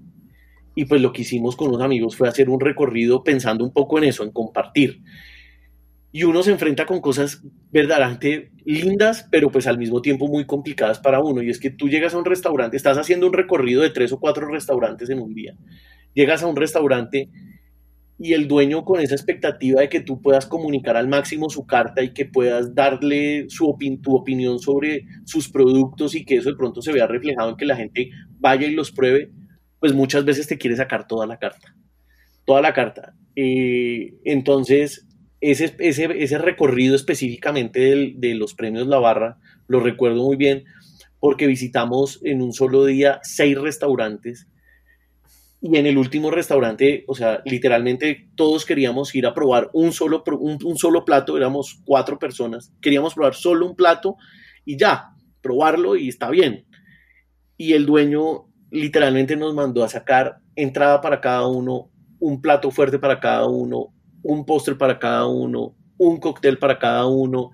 y 0.76 0.86
pues 0.86 1.02
lo 1.02 1.12
que 1.12 1.24
hicimos 1.24 1.56
con 1.56 1.72
los 1.72 1.82
amigos 1.82 2.16
fue 2.16 2.30
hacer 2.30 2.50
un 2.50 2.60
recorrido 2.60 3.24
pensando 3.24 3.64
un 3.64 3.74
poco 3.74 3.98
en 3.98 4.04
eso, 4.04 4.24
en 4.24 4.32
compartir. 4.32 5.02
Y 6.12 6.24
uno 6.24 6.44
se 6.44 6.52
enfrenta 6.52 6.86
con 6.86 7.02
cosas 7.02 7.42
verdaderamente 7.72 8.52
lindas, 8.64 9.28
pero 9.32 9.50
pues 9.50 9.68
al 9.68 9.78
mismo 9.78 10.02
tiempo 10.02 10.28
muy 10.28 10.46
complicadas 10.46 11.00
para 11.00 11.20
uno. 11.20 11.42
Y 11.42 11.50
es 11.50 11.60
que 11.60 11.72
tú 11.72 11.90
llegas 11.90 12.14
a 12.14 12.20
un 12.20 12.26
restaurante, 12.26 12.78
estás 12.78 12.98
haciendo 12.98 13.26
un 13.26 13.34
recorrido 13.34 13.82
de 13.82 13.90
tres 13.90 14.12
o 14.12 14.20
cuatro 14.20 14.48
restaurantes 14.48 15.10
en 15.10 15.20
un 15.20 15.34
día. 15.34 15.56
Llegas 16.14 16.44
a 16.44 16.48
un 16.48 16.56
restaurante 16.56 17.30
y 18.20 18.34
el 18.34 18.48
dueño 18.48 18.84
con 18.84 19.00
esa 19.00 19.16
expectativa 19.16 19.82
de 19.82 19.90
que 19.90 20.00
tú 20.00 20.22
puedas 20.22 20.46
comunicar 20.46 20.98
al 20.98 21.08
máximo 21.08 21.50
su 21.50 21.66
carta 21.66 22.02
y 22.02 22.14
que 22.14 22.26
puedas 22.26 22.74
darle 22.74 23.46
su 23.50 23.76
tu 24.02 24.16
opinión 24.16 24.60
sobre 24.60 25.06
sus 25.26 25.50
productos 25.50 26.16
y 26.16 26.26
que 26.26 26.38
eso 26.38 26.50
de 26.50 26.56
pronto 26.56 26.82
se 26.82 26.92
vea 26.92 27.06
reflejado 27.06 27.52
en 27.52 27.58
que 27.58 27.66
la 27.66 27.76
gente 27.76 28.10
vaya 28.40 28.66
y 28.66 28.74
los 28.74 28.92
pruebe, 28.92 29.32
pues 29.80 29.94
muchas 29.94 30.26
veces 30.26 30.48
te 30.48 30.58
quiere 30.58 30.76
sacar 30.76 31.08
toda 31.08 31.28
la 31.28 31.38
carta, 31.38 31.76
toda 32.46 32.62
la 32.62 32.74
carta. 32.74 33.14
Eh, 33.36 34.16
entonces, 34.24 35.08
ese, 35.40 35.76
ese, 35.78 36.38
recorrido 36.40 36.96
específicamente 36.96 38.14
de 38.16 38.34
los 38.34 38.56
premios 38.56 38.88
La 38.88 38.98
Barra, 38.98 39.38
lo 39.68 39.80
recuerdo 39.80 40.24
muy 40.24 40.38
bien, 40.38 40.64
porque 41.20 41.46
visitamos 41.46 42.20
en 42.24 42.42
un 42.42 42.54
solo 42.54 42.86
día 42.86 43.20
seis 43.22 43.56
restaurantes 43.58 44.48
y 45.60 45.78
en 45.78 45.88
el 45.88 45.98
último 45.98 46.30
restaurante, 46.30 47.04
o 47.08 47.16
sea, 47.16 47.42
literalmente 47.46 48.30
todos 48.36 48.66
queríamos 48.66 49.14
ir 49.16 49.26
a 49.26 49.34
probar 49.34 49.70
un 49.74 49.92
solo, 49.92 50.24
un, 50.40 50.78
solo 50.78 51.04
plato, 51.04 51.36
éramos 51.36 51.82
cuatro 51.84 52.20
personas, 52.20 52.72
queríamos 52.80 53.16
probar 53.16 53.34
solo 53.34 53.66
un 53.66 53.76
plato 53.76 54.18
y 54.66 54.78
ya, 54.78 55.16
probarlo 55.42 55.96
y 55.96 56.10
está 56.10 56.30
bien. 56.30 56.66
Y 57.58 57.74
el 57.74 57.88
dueño 57.88 58.46
literalmente 58.70 59.36
nos 59.36 59.56
mandó 59.56 59.84
a 59.84 59.90
sacar 59.90 60.38
entrada 60.56 61.02
para 61.02 61.22
cada 61.22 61.48
uno, 61.48 61.90
un 62.20 62.40
plato 62.42 62.70
fuerte 62.70 63.00
para 63.00 63.20
cada 63.20 63.48
uno, 63.48 63.94
un 64.22 64.46
postre 64.46 64.76
para 64.76 65.00
cada 65.00 65.26
uno, 65.26 65.76
un 65.98 66.20
cóctel 66.20 66.60
para 66.60 66.78
cada 66.78 67.08
uno. 67.08 67.52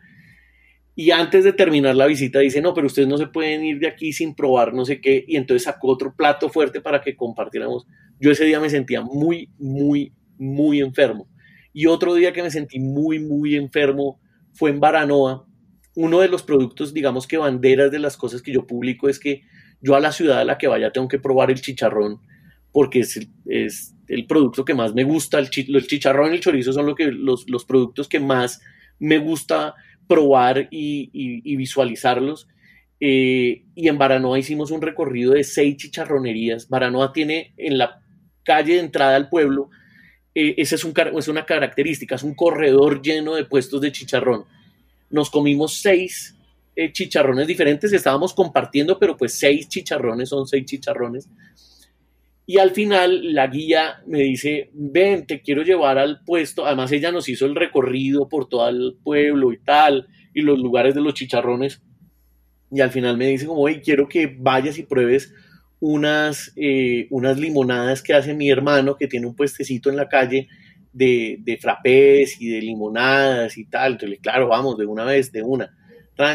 Y 0.96 1.12
antes 1.12 1.44
de 1.44 1.54
terminar 1.54 1.96
la 1.96 2.06
visita 2.06 2.40
dice, 2.40 2.62
no, 2.62 2.74
pero 2.74 2.88
ustedes 2.88 3.08
no 3.08 3.18
se 3.18 3.28
pueden 3.28 3.64
ir 3.66 3.80
de 3.80 3.88
aquí 3.88 4.14
sin 4.14 4.36
probar 4.36 4.74
no 4.74 4.86
sé 4.86 5.02
qué. 5.02 5.26
Y 5.28 5.38
entonces 5.38 5.64
sacó 5.64 5.90
otro 5.90 6.16
plato 6.16 6.50
fuerte 6.50 6.82
para 6.82 7.02
que 7.02 7.16
compartiéramos. 7.16 7.88
Yo 8.20 8.32
ese 8.32 8.46
día 8.46 8.60
me 8.60 8.70
sentía 8.70 9.02
muy, 9.02 9.50
muy, 9.58 10.14
muy 10.38 10.82
enfermo. 10.82 11.28
Y 11.74 11.88
otro 11.88 12.14
día 12.14 12.32
que 12.32 12.44
me 12.44 12.52
sentí 12.52 12.80
muy, 12.80 13.20
muy 13.20 13.56
enfermo 13.56 14.20
fue 14.54 14.70
en 14.70 14.80
Baranoa. 14.80 15.48
Uno 15.96 16.20
de 16.20 16.28
los 16.28 16.44
productos, 16.44 16.94
digamos 16.94 17.26
que 17.26 17.38
banderas 17.38 17.92
de 17.92 18.00
las 18.00 18.16
cosas 18.16 18.44
que 18.44 18.54
yo 18.54 18.68
publico 18.68 19.10
es 19.10 19.20
que 19.20 19.42
yo 19.82 19.96
a 19.96 20.00
la 20.00 20.12
ciudad 20.12 20.40
a 20.40 20.46
la 20.46 20.58
que 20.58 20.68
vaya 20.68 20.92
tengo 20.92 21.08
que 21.08 21.20
probar 21.20 21.52
el 21.52 21.62
chicharrón 21.62 22.20
porque 22.72 23.00
es, 23.00 23.28
es 23.46 23.96
el 24.08 24.26
producto 24.26 24.66
que 24.66 24.74
más 24.74 24.94
me 24.94 25.04
gusta. 25.04 25.40
El, 25.40 25.50
chicharrón 25.50 26.32
y 26.32 26.36
el 26.36 26.42
chorizo 26.42 26.74
son 26.74 26.86
lo 26.86 26.96
que, 26.96 27.12
los, 27.12 27.50
los 27.50 27.66
productos 27.66 28.08
que 28.08 28.20
más 28.20 28.62
me 29.00 29.20
gusta 29.20 29.76
probar 30.08 30.68
y, 30.72 31.56
visualizarlos. 31.56 32.48
Eh, 33.00 33.64
y 33.76 33.88
en 33.88 33.98
Baranoa 33.98 34.40
hicimos 34.40 34.72
un 34.72 34.82
recorrido 34.82 35.34
de 35.34 35.44
seis 35.44 35.78
chicharronerías. 35.78 36.70
Baranoa 36.70 37.12
tiene 37.12 37.54
en 37.58 37.78
la 37.78 38.02
calle 38.44 38.74
de 38.74 38.80
entrada 38.80 39.16
al 39.16 39.30
pueblo, 39.30 39.70
eh, 40.36 40.56
esa 40.58 40.76
es, 40.76 40.84
un, 40.84 40.94
es 41.18 41.28
una 41.28 41.46
característica, 41.46 42.16
es 42.16 42.24
un 42.24 42.34
corredor 42.34 43.02
lleno 43.02 43.36
de 43.36 43.46
puestos 43.46 43.82
de 43.82 43.92
chicharrón. 43.92 44.46
Nos 45.10 45.30
comimos 45.30 45.80
seis 45.82 46.36
eh, 46.76 46.92
chicharrones 46.92 47.46
diferentes, 47.48 47.94
estábamos 47.94 48.34
compartiendo, 48.34 48.98
pero 48.98 49.16
pues 49.16 49.34
seis 49.34 49.68
chicharrones 49.68 50.30
son 50.30 50.48
seis 50.48 50.66
chicharrones. 50.66 51.30
Y 52.46 52.58
al 52.58 52.72
final 52.72 53.34
la 53.34 53.48
guía 53.48 54.02
me 54.06 54.20
dice, 54.20 54.70
ven, 54.74 55.26
te 55.26 55.42
quiero 55.42 55.64
llevar 55.64 55.98
al 55.98 56.24
puesto. 56.26 56.66
Además 56.66 56.92
ella 56.92 57.12
nos 57.12 57.30
hizo 57.30 57.46
el 57.46 57.56
recorrido 57.56 58.28
por 58.28 58.50
todo 58.50 58.68
el 58.68 58.98
pueblo 59.02 59.54
y 59.54 59.60
tal, 59.60 60.08
y 60.34 60.42
los 60.42 60.60
lugares 60.60 60.94
de 60.94 61.02
los 61.02 61.14
chicharrones. 61.14 61.82
Y 62.72 62.82
al 62.82 62.92
final 62.92 63.18
me 63.18 63.28
dice 63.28 63.46
como, 63.46 63.62
oye, 63.62 63.82
quiero 63.82 64.10
que 64.10 64.36
vayas 64.38 64.78
y 64.78 64.84
pruebes 64.84 65.34
unas, 65.80 66.52
eh, 66.56 67.08
unas 67.12 67.40
limonadas 67.40 68.02
que 68.02 68.14
hace 68.14 68.34
mi 68.34 68.50
hermano, 68.50 68.96
que 68.98 69.08
tiene 69.08 69.28
un 69.28 69.36
puestecito 69.36 69.90
en 69.90 69.96
la 69.96 70.10
calle 70.10 70.48
de, 70.92 71.38
de 71.42 71.58
frappés 71.58 72.42
y 72.42 72.50
de 72.50 72.62
limonadas 72.62 73.58
y 73.58 73.66
tal. 73.66 73.94
Entonces, 73.94 74.20
claro, 74.22 74.50
vamos, 74.50 74.78
de 74.78 74.86
una 74.86 75.06
vez, 75.06 75.32
de 75.32 75.44
una. 75.44 75.76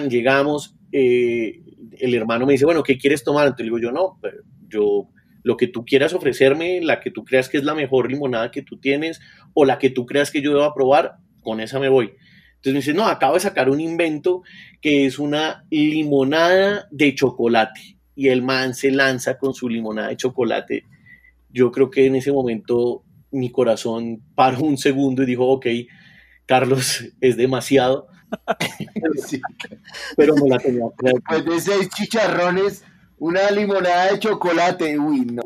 Llegamos, 0.08 0.74
eh, 0.92 1.60
el 1.98 2.14
hermano 2.14 2.46
me 2.46 2.52
dice, 2.52 2.64
bueno, 2.64 2.82
¿qué 2.82 2.98
quieres 2.98 3.24
tomar? 3.24 3.46
Entonces 3.46 3.64
digo 3.64 3.78
yo, 3.78 3.92
no, 3.92 4.18
pero 4.20 4.38
yo 4.68 5.08
lo 5.48 5.56
que 5.56 5.66
tú 5.66 5.86
quieras 5.86 6.12
ofrecerme, 6.12 6.82
la 6.82 7.00
que 7.00 7.10
tú 7.10 7.24
creas 7.24 7.48
que 7.48 7.56
es 7.56 7.64
la 7.64 7.74
mejor 7.74 8.10
limonada 8.10 8.50
que 8.50 8.60
tú 8.60 8.78
tienes 8.78 9.18
o 9.54 9.64
la 9.64 9.78
que 9.78 9.88
tú 9.88 10.04
creas 10.04 10.30
que 10.30 10.42
yo 10.42 10.52
deba 10.52 10.74
probar, 10.74 11.16
con 11.40 11.60
esa 11.60 11.80
me 11.80 11.88
voy. 11.88 12.12
Entonces 12.56 12.74
me 12.74 12.80
dice, 12.80 12.92
no, 12.92 13.06
acabo 13.06 13.32
de 13.32 13.40
sacar 13.40 13.70
un 13.70 13.80
invento 13.80 14.42
que 14.82 15.06
es 15.06 15.18
una 15.18 15.64
limonada 15.70 16.86
de 16.90 17.14
chocolate. 17.14 17.96
Y 18.14 18.28
el 18.28 18.42
man 18.42 18.74
se 18.74 18.90
lanza 18.90 19.38
con 19.38 19.54
su 19.54 19.70
limonada 19.70 20.08
de 20.08 20.18
chocolate. 20.18 20.84
Yo 21.48 21.72
creo 21.72 21.88
que 21.88 22.04
en 22.04 22.16
ese 22.16 22.30
momento 22.30 23.02
mi 23.30 23.50
corazón 23.50 24.20
paró 24.34 24.60
un 24.60 24.76
segundo 24.76 25.22
y 25.22 25.26
dijo, 25.26 25.46
ok, 25.46 25.66
Carlos, 26.44 27.06
es 27.22 27.38
demasiado. 27.38 28.08
Pero 30.14 30.34
me 30.36 30.50
la 30.50 30.58
tenía. 30.58 30.84
Después 31.30 31.64
de 31.64 31.72
seis 31.72 31.88
chicharrones, 31.88 32.84
una 33.18 33.50
limonada 33.50 34.12
de 34.12 34.18
chocolate, 34.18 34.98
uy, 34.98 35.20
no. 35.26 35.42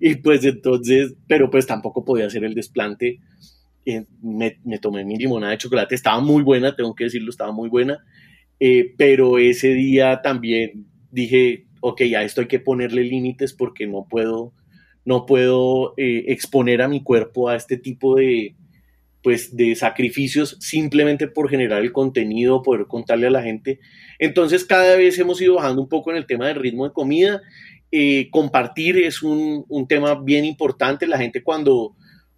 Y 0.00 0.16
pues 0.16 0.44
entonces, 0.44 1.14
pero 1.26 1.50
pues 1.50 1.66
tampoco 1.66 2.04
podía 2.04 2.26
hacer 2.26 2.44
el 2.44 2.54
desplante. 2.54 3.20
Eh, 3.84 4.04
me, 4.22 4.58
tomé 4.80 5.04
mi 5.04 5.16
limonada 5.16 5.52
de 5.52 5.58
chocolate, 5.58 5.94
estaba 5.94 6.20
muy 6.20 6.42
buena, 6.42 6.74
tengo 6.74 6.94
que 6.94 7.04
decirlo, 7.04 7.30
estaba 7.30 7.52
muy 7.52 7.68
buena. 7.68 8.04
Eh, 8.58 8.94
pero 8.96 9.38
ese 9.38 9.74
día 9.74 10.22
también 10.22 10.86
dije, 11.10 11.66
ok, 11.80 12.00
a 12.16 12.22
esto 12.22 12.40
hay 12.40 12.48
que 12.48 12.60
ponerle 12.60 13.04
límites 13.04 13.52
porque 13.52 13.86
no 13.86 14.06
puedo, 14.08 14.52
no 15.04 15.26
puedo 15.26 15.94
eh, 15.96 16.24
exponer 16.28 16.82
a 16.82 16.88
mi 16.88 17.02
cuerpo 17.02 17.48
a 17.48 17.56
este 17.56 17.76
tipo 17.76 18.16
de, 18.16 18.56
pues 19.26 19.56
de 19.56 19.74
sacrificios 19.74 20.56
simplemente 20.60 21.26
por 21.26 21.50
generar 21.50 21.82
el 21.82 21.90
contenido, 21.90 22.62
poder 22.62 22.86
contarle 22.86 23.26
a 23.26 23.30
la 23.30 23.42
gente. 23.42 23.80
Entonces 24.20 24.64
cada 24.64 24.94
vez 24.94 25.18
hemos 25.18 25.40
ido 25.40 25.56
bajando 25.56 25.82
un 25.82 25.88
poco 25.88 26.12
en 26.12 26.16
el 26.16 26.26
tema 26.26 26.46
del 26.46 26.60
ritmo 26.60 26.86
de 26.86 26.92
comida. 26.92 27.42
Eh, 27.90 28.28
compartir 28.30 28.96
es 28.98 29.24
un, 29.24 29.64
un, 29.68 29.88
tema 29.88 30.14
bien 30.14 30.44
importante. 30.44 31.08
La 31.08 31.18
gente 31.18 31.42
cuando, 31.42 31.96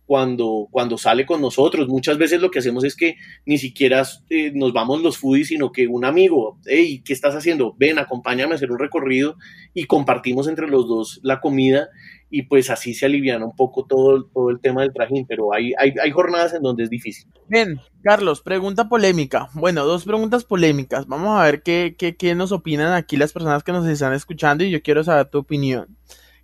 cuando, 0.09 0.69
cuando 0.71 0.97
sale 0.97 1.27
con 1.27 1.43
nosotros, 1.43 1.87
muchas 1.87 2.17
veces 2.17 2.41
lo 2.41 2.51
que 2.51 2.61
hacemos 2.61 2.83
es 2.83 2.97
que 2.97 3.17
ni 3.45 3.59
siquiera 3.59 4.05
eh, 4.31 4.51
nos 4.55 4.73
vamos 4.73 5.03
los 5.03 5.19
foodies, 5.19 5.49
sino 5.49 5.71
que 5.71 5.87
un 5.87 6.07
amigo, 6.07 6.59
hey, 6.65 7.03
¿qué 7.05 7.13
estás 7.13 7.35
haciendo? 7.35 7.77
Ven, 7.79 7.99
acompáñame 7.99 8.53
a 8.53 8.57
hacer 8.57 8.73
un 8.73 8.79
recorrido 8.79 9.37
y 9.75 9.85
compartimos 9.85 10.49
entre 10.49 10.67
los 10.67 10.89
dos 10.89 11.21
la 11.23 11.41
comida 11.41 11.91
y 12.31 12.45
pues 12.45 12.71
así 12.71 12.95
se 12.95 13.05
aliviana 13.05 13.45
un 13.45 13.55
poco 13.55 13.85
todo, 13.85 14.25
todo 14.25 14.49
el 14.49 14.61
tema 14.61 14.81
del 14.81 14.95
trajín, 14.95 15.27
pero 15.27 15.53
hay, 15.53 15.75
hay, 15.79 15.93
hay, 16.03 16.11
jornadas 16.11 16.55
en 16.55 16.63
donde 16.63 16.85
es 16.85 16.91
difícil. 16.91 17.31
Bien, 17.47 17.79
Carlos, 18.03 18.41
pregunta 18.41 18.89
polémica. 18.89 19.51
Bueno, 19.53 19.85
dos 19.85 20.07
preguntas 20.07 20.43
polémicas. 20.43 21.07
Vamos 21.07 21.39
a 21.39 21.45
ver 21.45 21.63
qué, 21.63 21.97
qué, 21.99 22.17
qué 22.17 22.35
nos 22.35 22.51
opinan 22.51 22.95
aquí 22.95 23.19
las 23.19 23.35
personas 23.35 23.63
que 23.63 23.73
nos 23.73 23.87
están 23.87 24.15
escuchando 24.15 24.65
y 24.65 24.71
yo 24.71 24.83
quiero 24.83 25.05
saber 25.05 25.27
tu 25.29 25.37
opinión. 25.37 25.99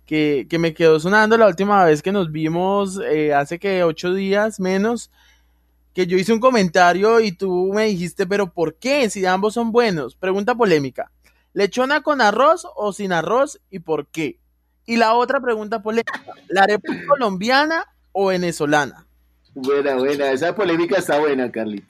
Que, 0.05 0.45
que 0.49 0.59
me 0.59 0.73
quedó 0.73 0.99
sonando 0.99 1.35
la 1.37 1.47
última 1.47 1.83
vez 1.83 2.03
que 2.03 2.11
nos 2.11 2.31
vimos, 2.31 2.99
eh, 3.09 3.33
hace 3.33 3.57
que 3.57 3.83
ocho 3.83 4.13
días 4.13 4.59
menos, 4.59 5.09
que 5.95 6.05
yo 6.05 6.17
hice 6.17 6.31
un 6.31 6.39
comentario 6.39 7.19
y 7.19 7.31
tú 7.31 7.71
me 7.73 7.85
dijiste, 7.85 8.27
pero 8.27 8.51
¿por 8.51 8.75
qué? 8.75 9.09
Si 9.09 9.25
ambos 9.25 9.55
son 9.55 9.71
buenos. 9.71 10.15
Pregunta 10.15 10.53
polémica. 10.53 11.09
¿Lechona 11.53 12.01
con 12.01 12.21
arroz 12.21 12.67
o 12.75 12.93
sin 12.93 13.13
arroz 13.13 13.59
y 13.71 13.79
por 13.79 14.07
qué? 14.07 14.37
Y 14.85 14.97
la 14.97 15.15
otra 15.15 15.39
pregunta 15.39 15.81
polémica, 15.81 16.21
¿la 16.49 16.63
arepa 16.63 16.93
colombiana 17.07 17.85
o 18.11 18.27
venezolana? 18.27 19.07
Buena, 19.55 19.95
buena, 19.95 20.31
esa 20.31 20.53
polémica 20.53 20.97
está 20.97 21.17
buena, 21.17 21.49
Carly. 21.51 21.83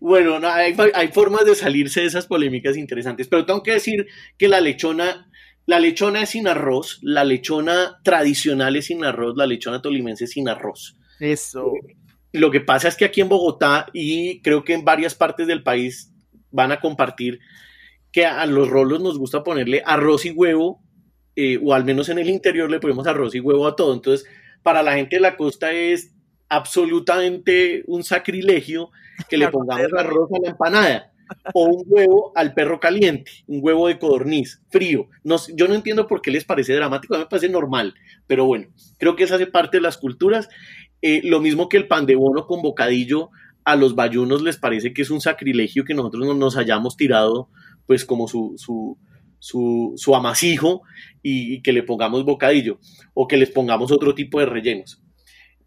Bueno, 0.00 0.40
no, 0.40 0.48
hay, 0.48 0.74
formas 1.12 1.44
de 1.44 1.54
salirse 1.54 2.00
de 2.00 2.06
esas 2.06 2.26
polémicas 2.26 2.76
interesantes, 2.76 3.28
pero 3.28 3.44
tengo 3.44 3.62
que 3.62 3.72
decir 3.72 4.06
que 4.38 4.48
la 4.48 4.60
lechona, 4.60 5.30
la 5.66 5.78
lechona 5.78 6.22
es 6.22 6.30
sin 6.30 6.48
arroz, 6.48 6.98
la 7.02 7.24
lechona 7.24 8.00
tradicional 8.02 8.76
es 8.76 8.86
sin 8.86 9.04
arroz, 9.04 9.36
la 9.36 9.46
lechona 9.46 9.80
tolimense 9.80 10.24
es 10.24 10.32
sin 10.32 10.48
arroz. 10.48 10.96
Eso. 11.20 11.72
Lo 12.32 12.50
que 12.50 12.60
pasa 12.60 12.88
es 12.88 12.96
que 12.96 13.04
aquí 13.04 13.20
en 13.20 13.28
Bogotá 13.28 13.86
y 13.92 14.40
creo 14.40 14.64
que 14.64 14.74
en 14.74 14.84
varias 14.84 15.14
partes 15.14 15.46
del 15.46 15.62
país 15.62 16.12
van 16.50 16.72
a 16.72 16.80
compartir 16.80 17.40
que 18.10 18.26
a 18.26 18.44
los 18.46 18.68
rolos 18.68 19.00
nos 19.00 19.18
gusta 19.18 19.44
ponerle 19.44 19.82
arroz 19.86 20.26
y 20.26 20.30
huevo 20.30 20.82
eh, 21.36 21.58
o 21.62 21.72
al 21.72 21.84
menos 21.84 22.08
en 22.08 22.18
el 22.18 22.28
interior 22.28 22.70
le 22.70 22.80
ponemos 22.80 23.06
arroz 23.06 23.34
y 23.34 23.40
huevo 23.40 23.66
a 23.66 23.76
todo. 23.76 23.94
Entonces, 23.94 24.26
para 24.62 24.82
la 24.82 24.94
gente 24.94 25.16
de 25.16 25.22
la 25.22 25.36
costa 25.36 25.72
es 25.72 26.14
absolutamente 26.48 27.84
un 27.86 28.02
sacrilegio 28.02 28.90
que 29.28 29.36
le 29.38 29.48
pongamos 29.50 29.92
arroz 29.92 30.28
a 30.32 30.42
la 30.42 30.50
empanada 30.50 31.11
o 31.54 31.64
un 31.64 31.84
huevo 31.86 32.32
al 32.34 32.54
perro 32.54 32.80
caliente, 32.80 33.30
un 33.46 33.60
huevo 33.62 33.88
de 33.88 33.98
codorniz, 33.98 34.62
frío. 34.70 35.08
No, 35.24 35.36
yo 35.54 35.68
no 35.68 35.74
entiendo 35.74 36.06
por 36.06 36.22
qué 36.22 36.30
les 36.30 36.44
parece 36.44 36.74
dramático, 36.74 37.14
a 37.14 37.18
mí 37.18 37.24
me 37.24 37.28
parece 37.28 37.48
normal, 37.48 37.94
pero 38.26 38.46
bueno, 38.46 38.68
creo 38.98 39.16
que 39.16 39.24
eso 39.24 39.34
hace 39.34 39.46
parte 39.46 39.78
de 39.78 39.82
las 39.82 39.98
culturas. 39.98 40.48
Eh, 41.00 41.20
lo 41.24 41.40
mismo 41.40 41.68
que 41.68 41.76
el 41.76 41.88
pan 41.88 42.06
de 42.06 42.14
bono 42.14 42.46
con 42.46 42.62
bocadillo, 42.62 43.30
a 43.64 43.76
los 43.76 43.94
bayunos 43.94 44.42
les 44.42 44.56
parece 44.56 44.92
que 44.92 45.02
es 45.02 45.10
un 45.10 45.20
sacrilegio 45.20 45.84
que 45.84 45.94
nosotros 45.94 46.26
no 46.26 46.34
nos 46.34 46.56
hayamos 46.56 46.96
tirado, 46.96 47.48
pues 47.86 48.04
como 48.04 48.28
su, 48.28 48.54
su, 48.56 48.98
su, 49.38 49.94
su 49.96 50.14
amasijo 50.14 50.82
y, 51.22 51.62
que 51.62 51.72
le 51.72 51.82
pongamos 51.82 52.24
bocadillo 52.24 52.78
o 53.12 53.26
que 53.26 53.36
les 53.36 53.50
pongamos 53.50 53.90
otro 53.90 54.14
tipo 54.14 54.38
de 54.38 54.46
rellenos. 54.46 55.02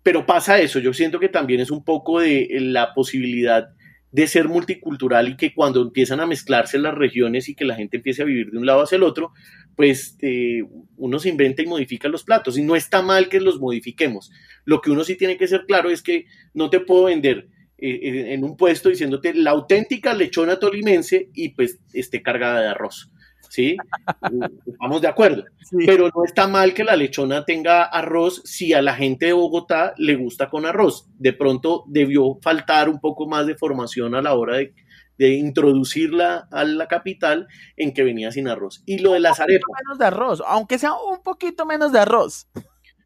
Pero 0.02 0.26
pasa 0.26 0.60
eso, 0.60 0.80
yo 0.80 0.94
siento 0.94 1.20
que 1.20 1.30
también 1.30 1.60
es 1.60 1.72
un 1.72 1.84
poco 1.84 2.20
de 2.20 2.48
la 2.52 2.94
posibilidad 2.94 3.70
de 4.16 4.28
ser 4.28 4.48
multicultural 4.48 5.28
y 5.28 5.36
que 5.36 5.54
cuando 5.54 5.82
empiezan 5.82 6.22
a 6.22 6.26
mezclarse 6.26 6.80
las 6.80 6.96
regiones 6.96 7.50
y 7.50 7.54
que 7.54 7.66
la 7.66 7.76
gente 7.76 7.98
empiece 7.98 8.22
a 8.22 8.26
vivir 8.26 8.50
de 8.50 8.58
un 8.58 8.66
lado 8.66 8.82
hacia 8.82 8.96
el 8.96 9.04
otro, 9.04 9.34
pues 9.76 10.18
eh, 10.22 10.64
uno 10.96 11.20
se 11.20 11.28
inventa 11.28 11.62
y 11.62 11.66
modifica 11.66 12.08
los 12.08 12.24
platos. 12.24 12.58
Y 12.58 12.62
no 12.62 12.78
está 12.78 13.02
mal 13.02 13.28
que 13.28 13.42
los 13.42 13.60
modifiquemos. 13.60 14.32
Lo 14.64 14.80
que 14.80 14.90
uno 14.90 15.04
sí 15.04 15.18
tiene 15.18 15.36
que 15.36 15.50
ser 15.50 15.66
claro 15.66 15.90
es 15.90 16.02
que 16.02 16.28
no 16.54 16.70
te 16.70 16.80
puedo 16.80 17.04
vender 17.04 17.50
eh, 17.78 18.34
en 18.34 18.46
un 18.46 18.56
puesto 18.56 18.88
diciéndote 18.88 19.34
la 19.34 19.52
auténtica 19.52 20.14
lechona 20.14 20.60
tolimense 20.60 21.30
y 21.34 21.50
pues 21.50 21.82
esté 21.92 22.22
cargada 22.22 22.62
de 22.62 22.70
arroz. 22.70 23.12
¿Sí? 23.56 23.78
Estamos 24.68 25.02
de 25.02 25.08
acuerdo. 25.08 25.46
Pero 25.86 26.10
no 26.14 26.26
está 26.26 26.46
mal 26.46 26.74
que 26.74 26.84
la 26.84 26.98
lechona 26.98 27.46
tenga 27.46 27.84
arroz 27.84 28.42
si 28.44 28.74
a 28.74 28.82
la 28.82 28.96
gente 28.96 29.28
de 29.28 29.34
Bogotá 29.34 29.94
le 29.98 30.16
gusta 30.16 30.50
con 30.50 30.66
arroz. 30.66 31.08
De 31.18 31.32
pronto 31.32 31.86
debió 31.88 32.38
faltar 32.42 32.90
un 32.90 33.00
poco 33.00 33.28
más 33.28 33.48
de 33.48 33.56
formación 33.56 34.14
a 34.14 34.22
la 34.22 34.34
hora 34.34 34.58
de, 34.58 34.74
de 35.18 35.36
introducirla 35.36 36.50
a 36.52 36.66
la 36.66 36.90
capital 36.90 37.48
en 37.78 37.94
que 37.94 38.04
venía 38.04 38.30
sin 38.30 38.50
arroz. 38.50 38.84
Y 38.86 38.98
lo 38.98 39.14
de 39.14 39.22
las 39.22 39.40
arepas. 39.40 39.70
Menos 39.86 40.00
de 40.00 40.06
arroz, 40.06 40.44
aunque 40.46 40.78
sea 40.78 40.92
un 40.94 41.24
poquito 41.24 41.66
menos 41.66 41.94
de 41.94 42.00
arroz. 42.00 42.50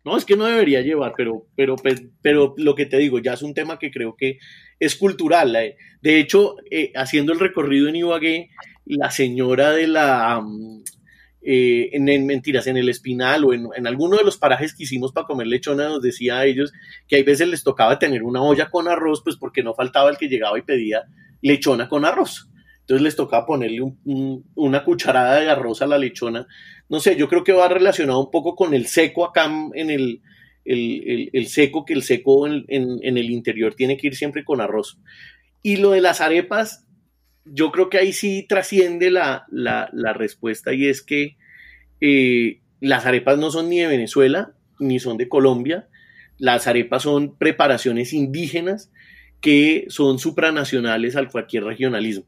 No, 0.03 0.17
es 0.17 0.25
que 0.25 0.35
no 0.35 0.45
debería 0.45 0.81
llevar, 0.81 1.13
pero, 1.15 1.45
pero, 1.55 1.75
pues, 1.75 2.01
pero 2.23 2.55
lo 2.57 2.73
que 2.73 2.87
te 2.87 2.97
digo, 2.97 3.19
ya 3.19 3.33
es 3.33 3.43
un 3.43 3.53
tema 3.53 3.77
que 3.77 3.91
creo 3.91 4.15
que 4.17 4.39
es 4.79 4.95
cultural. 4.95 5.55
Eh. 5.55 5.77
De 6.01 6.19
hecho, 6.19 6.55
eh, 6.71 6.91
haciendo 6.95 7.33
el 7.33 7.39
recorrido 7.39 7.87
en 7.87 7.97
Ibagué, 7.97 8.49
la 8.85 9.11
señora 9.11 9.71
de 9.71 9.87
la, 9.87 10.41
eh, 11.41 11.89
en, 11.93 12.25
mentiras, 12.25 12.67
en 12.67 12.77
el 12.77 12.89
Espinal 12.89 13.45
o 13.45 13.53
en, 13.53 13.67
en, 13.75 13.87
alguno 13.87 14.17
de 14.17 14.23
los 14.23 14.37
parajes 14.37 14.73
que 14.73 14.83
hicimos 14.83 15.11
para 15.11 15.27
comer 15.27 15.47
lechona, 15.47 15.89
nos 15.89 16.01
decía 16.01 16.39
a 16.39 16.45
ellos 16.45 16.71
que 17.07 17.17
hay 17.17 17.23
veces 17.23 17.47
les 17.47 17.63
tocaba 17.63 17.99
tener 17.99 18.23
una 18.23 18.41
olla 18.41 18.69
con 18.69 18.87
arroz, 18.87 19.21
pues 19.23 19.35
porque 19.35 19.63
no 19.63 19.73
faltaba 19.73 20.09
el 20.09 20.17
que 20.17 20.27
llegaba 20.27 20.57
y 20.57 20.63
pedía 20.63 21.03
lechona 21.41 21.87
con 21.87 22.05
arroz. 22.05 22.49
Entonces 22.81 23.03
les 23.03 23.15
tocaba 23.15 23.45
ponerle 23.45 23.81
una 24.55 24.83
cucharada 24.83 25.39
de 25.39 25.49
arroz 25.49 25.83
a 25.83 25.85
la 25.85 25.99
lechona. 25.99 26.47
No 26.89 26.99
sé, 26.99 27.15
yo 27.15 27.29
creo 27.29 27.43
que 27.43 27.51
va 27.51 27.67
relacionado 27.67 28.19
un 28.19 28.31
poco 28.31 28.55
con 28.55 28.73
el 28.73 28.87
seco 28.87 29.25
acá 29.25 29.47
en 29.75 29.91
el, 29.91 30.21
el, 30.69 31.47
seco, 31.47 31.85
que 31.85 31.93
el 31.93 32.03
seco 32.03 32.47
en, 32.47 32.65
el 32.67 33.29
interior 33.31 33.73
tiene 33.73 33.97
que 33.97 34.07
ir 34.07 34.15
siempre 34.15 34.43
con 34.43 34.61
arroz. 34.61 34.99
Y 35.63 35.77
lo 35.77 35.91
de 35.91 36.01
las 36.01 36.21
arepas, 36.21 36.85
yo 37.45 37.71
creo 37.71 37.89
que 37.89 37.97
ahí 37.97 38.13
sí 38.13 38.45
trasciende 38.47 39.09
la, 39.09 39.45
respuesta 40.13 40.73
y 40.73 40.87
es 40.87 41.01
que 41.01 41.37
eh, 42.01 42.61
las 42.79 43.05
arepas 43.05 43.37
no 43.39 43.51
son 43.51 43.69
ni 43.69 43.79
de 43.79 43.87
Venezuela 43.87 44.53
ni 44.79 44.99
son 44.99 45.17
de 45.17 45.27
Colombia. 45.27 45.89
Las 46.37 46.67
arepas 46.67 47.03
son 47.03 47.37
preparaciones 47.37 48.13
indígenas 48.13 48.91
que 49.41 49.85
son 49.89 50.19
supranacionales 50.19 51.15
al 51.15 51.29
cualquier 51.29 51.63
regionalismo. 51.63 52.25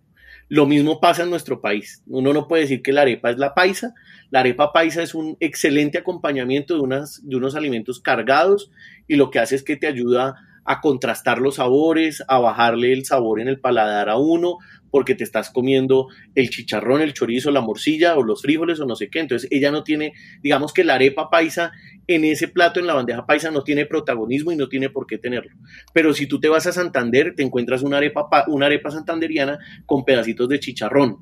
Lo 0.52 0.66
mismo 0.66 1.00
pasa 1.00 1.24
en 1.24 1.30
nuestro 1.30 1.62
país. 1.62 2.04
Uno 2.08 2.34
no 2.34 2.50
puede 2.50 2.64
decir 2.64 2.82
que 2.82 2.92
la 2.92 3.04
arepa 3.04 3.30
es 3.30 3.38
la 3.38 3.54
paisa. 3.54 3.94
La 4.32 4.42
arepa 4.42 4.74
paisa 4.74 5.02
es 5.02 5.16
un 5.16 5.38
excelente 5.40 5.98
acompañamiento 5.98 6.74
de, 6.74 6.82
unas, 6.82 7.26
de 7.26 7.38
unos 7.38 7.56
alimentos 7.56 8.02
cargados 8.02 8.70
y 9.08 9.16
lo 9.16 9.32
que 9.32 9.40
hace 9.40 9.56
es 9.56 9.64
que 9.64 9.78
te 9.78 9.88
ayuda 9.88 10.36
a 10.66 10.82
contrastar 10.82 11.40
los 11.40 11.56
sabores, 11.56 12.22
a 12.28 12.40
bajarle 12.40 12.92
el 12.92 13.06
sabor 13.06 13.40
en 13.40 13.48
el 13.48 13.62
paladar 13.62 14.10
a 14.10 14.18
uno, 14.18 14.58
porque 14.90 15.16
te 15.16 15.24
estás 15.24 15.52
comiendo 15.52 16.08
el 16.36 16.50
chicharrón, 16.50 17.00
el 17.02 17.14
chorizo, 17.14 17.50
la 17.52 17.62
morcilla 17.62 18.18
o 18.18 18.24
los 18.24 18.42
frijoles 18.42 18.82
o 18.82 18.86
no 18.86 18.98
sé 18.98 19.10
qué. 19.10 19.22
Entonces 19.22 19.48
ella 19.52 19.72
no 19.72 19.86
tiene, 19.86 20.12
digamos 20.44 20.74
que 20.74 20.84
la 20.84 20.96
arepa 20.96 21.30
paisa 21.30 21.72
en 22.08 22.26
ese 22.26 22.48
plato, 22.48 22.80
en 22.80 22.88
la 22.88 22.94
bandeja 22.94 23.26
paisa, 23.26 23.52
no 23.52 23.64
tiene 23.64 23.86
protagonismo 23.86 24.52
y 24.52 24.56
no 24.56 24.68
tiene 24.68 24.90
por 24.90 25.08
qué 25.08 25.18
tenerlo. 25.18 25.52
Pero 25.94 26.14
si 26.14 26.28
tú 26.28 26.40
te 26.40 26.50
vas 26.50 26.68
a 26.68 26.72
Santander, 26.72 27.34
te 27.36 27.44
encuentras 27.44 27.84
una 27.84 27.98
arepa, 27.98 28.28
una 28.48 28.66
arepa 28.66 28.92
santanderiana 28.92 29.60
con 29.86 30.04
pedacitos 30.04 30.50
de 30.50 30.60
chicharrón. 30.60 31.18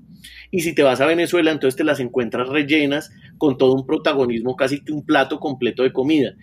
Y 0.51 0.61
si 0.61 0.73
te 0.73 0.83
vas 0.83 1.01
a 1.01 1.05
Venezuela, 1.05 1.51
entonces 1.51 1.77
te 1.77 1.83
las 1.83 1.99
encuentras 1.99 2.49
rellenas 2.49 3.11
con 3.37 3.57
todo 3.57 3.73
un 3.73 3.85
protagonismo, 3.85 4.55
casi 4.55 4.81
un 4.89 5.05
plato 5.05 5.39
completo 5.39 5.83
de 5.83 5.93
comida. 5.93 6.35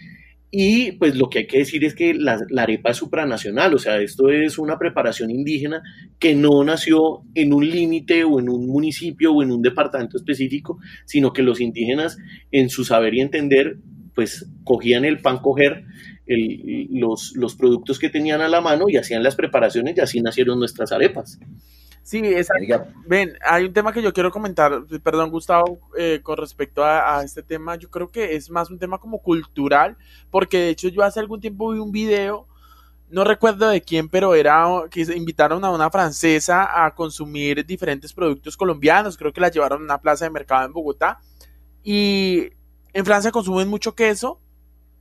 Y 0.50 0.92
pues 0.92 1.16
lo 1.16 1.28
que 1.28 1.40
hay 1.40 1.46
que 1.46 1.58
decir 1.58 1.84
es 1.84 1.94
que 1.94 2.14
la, 2.14 2.38
arepa 2.56 2.90
es 2.90 2.96
supranacional, 2.96 3.74
o 3.74 3.78
sea, 3.78 4.00
esto 4.00 4.30
es 4.30 4.58
una 4.58 4.78
preparación 4.78 5.30
indígena 5.30 5.82
que 6.20 6.34
no 6.34 6.62
nació 6.62 7.22
en 7.34 7.52
un 7.52 7.68
límite 7.68 8.22
o 8.24 8.38
en 8.38 8.48
un 8.48 8.66
municipio 8.66 9.34
o 9.34 9.42
en 9.42 9.50
un 9.50 9.60
departamento 9.60 10.16
específico, 10.16 10.78
sino 11.04 11.32
que 11.32 11.42
los 11.42 11.60
indígenas 11.60 12.16
en 12.52 12.70
su 12.70 12.84
saber 12.84 13.14
y 13.14 13.20
entender, 13.20 13.78
pues 14.16 14.46
cogían 14.64 15.04
el 15.04 15.20
pan 15.20 15.38
coger, 15.38 15.84
los, 16.26 17.36
los 17.36 17.54
productos 17.54 18.00
que 18.00 18.08
tenían 18.08 18.40
a 18.40 18.48
la 18.48 18.60
mano 18.60 18.86
y 18.88 18.96
hacían 18.96 19.22
las 19.22 19.36
preparaciones 19.36 19.96
y 19.96 20.00
así 20.00 20.20
nacieron 20.20 20.58
nuestras 20.58 20.90
arepas. 20.90 21.38
Sí, 22.02 22.18
exacto. 22.18 22.92
Ven, 23.06 23.36
hay 23.42 23.64
un 23.64 23.72
tema 23.72 23.92
que 23.92 24.00
yo 24.00 24.12
quiero 24.12 24.30
comentar, 24.30 24.84
perdón 25.02 25.30
Gustavo, 25.30 25.80
eh, 25.98 26.20
con 26.22 26.38
respecto 26.38 26.84
a, 26.84 27.22
este 27.24 27.42
tema, 27.42 27.76
yo 27.76 27.90
creo 27.90 28.10
que 28.10 28.36
es 28.36 28.48
más 28.48 28.70
un 28.70 28.78
tema 28.78 28.98
como 28.98 29.18
cultural, 29.18 29.96
porque 30.30 30.58
de 30.58 30.68
hecho 30.70 30.88
yo 30.88 31.02
hace 31.02 31.20
algún 31.20 31.40
tiempo 31.40 31.72
vi 31.72 31.80
un 31.80 31.92
video, 31.92 32.46
no 33.10 33.24
recuerdo 33.24 33.68
de 33.68 33.82
quién, 33.82 34.08
pero 34.08 34.34
era 34.34 34.66
que 34.90 35.02
invitaron 35.16 35.64
a 35.64 35.70
una 35.70 35.90
francesa 35.90 36.86
a 36.86 36.94
consumir 36.94 37.66
diferentes 37.66 38.12
productos 38.12 38.56
colombianos, 38.56 39.16
creo 39.16 39.32
que 39.32 39.40
la 39.40 39.50
llevaron 39.50 39.82
a 39.82 39.84
una 39.84 40.00
plaza 40.00 40.24
de 40.24 40.30
mercado 40.30 40.64
en 40.64 40.72
Bogotá, 40.72 41.20
y 41.82 42.50
en 42.96 43.04
Francia 43.04 43.30
consumen 43.30 43.68
mucho 43.68 43.94
queso, 43.94 44.40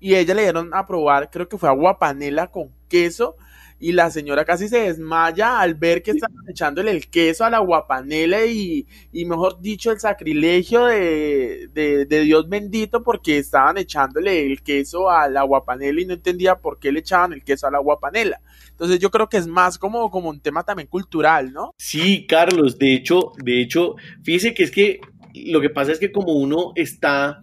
y 0.02 0.16
ella 0.16 0.34
le 0.34 0.42
dieron 0.42 0.70
a 0.74 0.86
probar, 0.86 1.30
creo 1.32 1.48
que 1.48 1.58
fue 1.58 1.70
agua 1.70 1.98
panela 1.98 2.52
con 2.52 2.70
queso, 2.90 3.38
y 3.80 3.94
la 3.94 4.10
señora 4.10 4.44
casi 4.44 4.68
se 4.68 4.80
desmaya 4.80 5.62
al 5.62 5.76
ver 5.76 6.04
que 6.04 6.12
están 6.12 6.32
echándole 6.50 6.92
el 6.92 7.08
queso 7.08 7.46
a 7.46 7.50
la 7.50 7.60
guapanela 7.60 8.46
y, 8.46 8.86
y 9.14 9.24
mejor 9.24 9.62
dicho, 9.62 9.92
el 9.92 10.00
sacrilegio 10.00 10.86
de, 10.86 11.70
de, 11.74 12.22
Dios 12.22 12.50
bendito 12.50 13.02
porque 13.02 13.38
estaban 13.38 13.78
echándole 13.78 14.46
el 14.46 14.62
queso 14.62 15.10
a 15.10 15.30
la 15.30 15.44
guapanela 15.44 16.02
y 16.02 16.06
no 16.06 16.14
entendía 16.14 16.56
por 16.56 16.80
qué 16.80 16.92
le 16.92 17.00
echaban 17.00 17.32
el 17.32 17.44
queso 17.44 17.66
a 17.66 17.72
la 17.72 17.80
guapanela. 17.80 18.42
Entonces 18.72 19.00
yo 19.00 19.10
creo 19.10 19.30
que 19.30 19.38
es 19.38 19.48
más 19.48 19.78
como, 19.78 20.12
como 20.12 20.30
un 20.30 20.42
tema 20.42 20.64
también 20.64 20.88
cultural, 20.88 21.54
¿no? 21.54 21.72
Sí, 21.78 22.26
Carlos, 22.28 22.78
de 22.78 22.94
hecho, 22.94 23.32
de 23.42 23.62
hecho, 23.62 23.96
fíjese 24.24 24.54
que 24.54 24.64
es 24.64 24.72
que 24.72 25.00
lo 25.34 25.62
que 25.62 25.70
pasa 25.70 25.92
es 25.92 26.00
que 26.00 26.12
como 26.12 26.34
uno 26.34 26.72
está, 26.76 27.42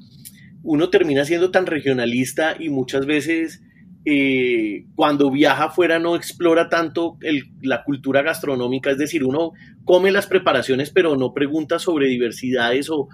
uno 0.63 0.91
termina 0.91 1.25
siendo 1.25 1.51
tan 1.51 1.67
regionalista 1.67 2.57
y 2.59 2.69
muchas 2.69 3.07
veces 3.07 3.63
eh, 4.05 4.87
cuando 4.97 5.31
viaja 5.31 5.65
afuera 5.65 6.01
no 6.01 6.17
explora 6.17 6.69
tanto 6.69 7.19
la 7.61 7.85
cultura 7.85 8.23
gastronómica, 8.23 8.91
es 8.91 8.99
decir, 8.99 9.25
uno 9.25 9.53
come 9.85 10.11
las 10.11 10.27
preparaciones 10.27 10.91
pero 10.91 11.15
no 11.17 11.33
pregunta 11.33 11.79
sobre 11.79 12.09
diversidades 12.09 12.91
o, 12.91 13.09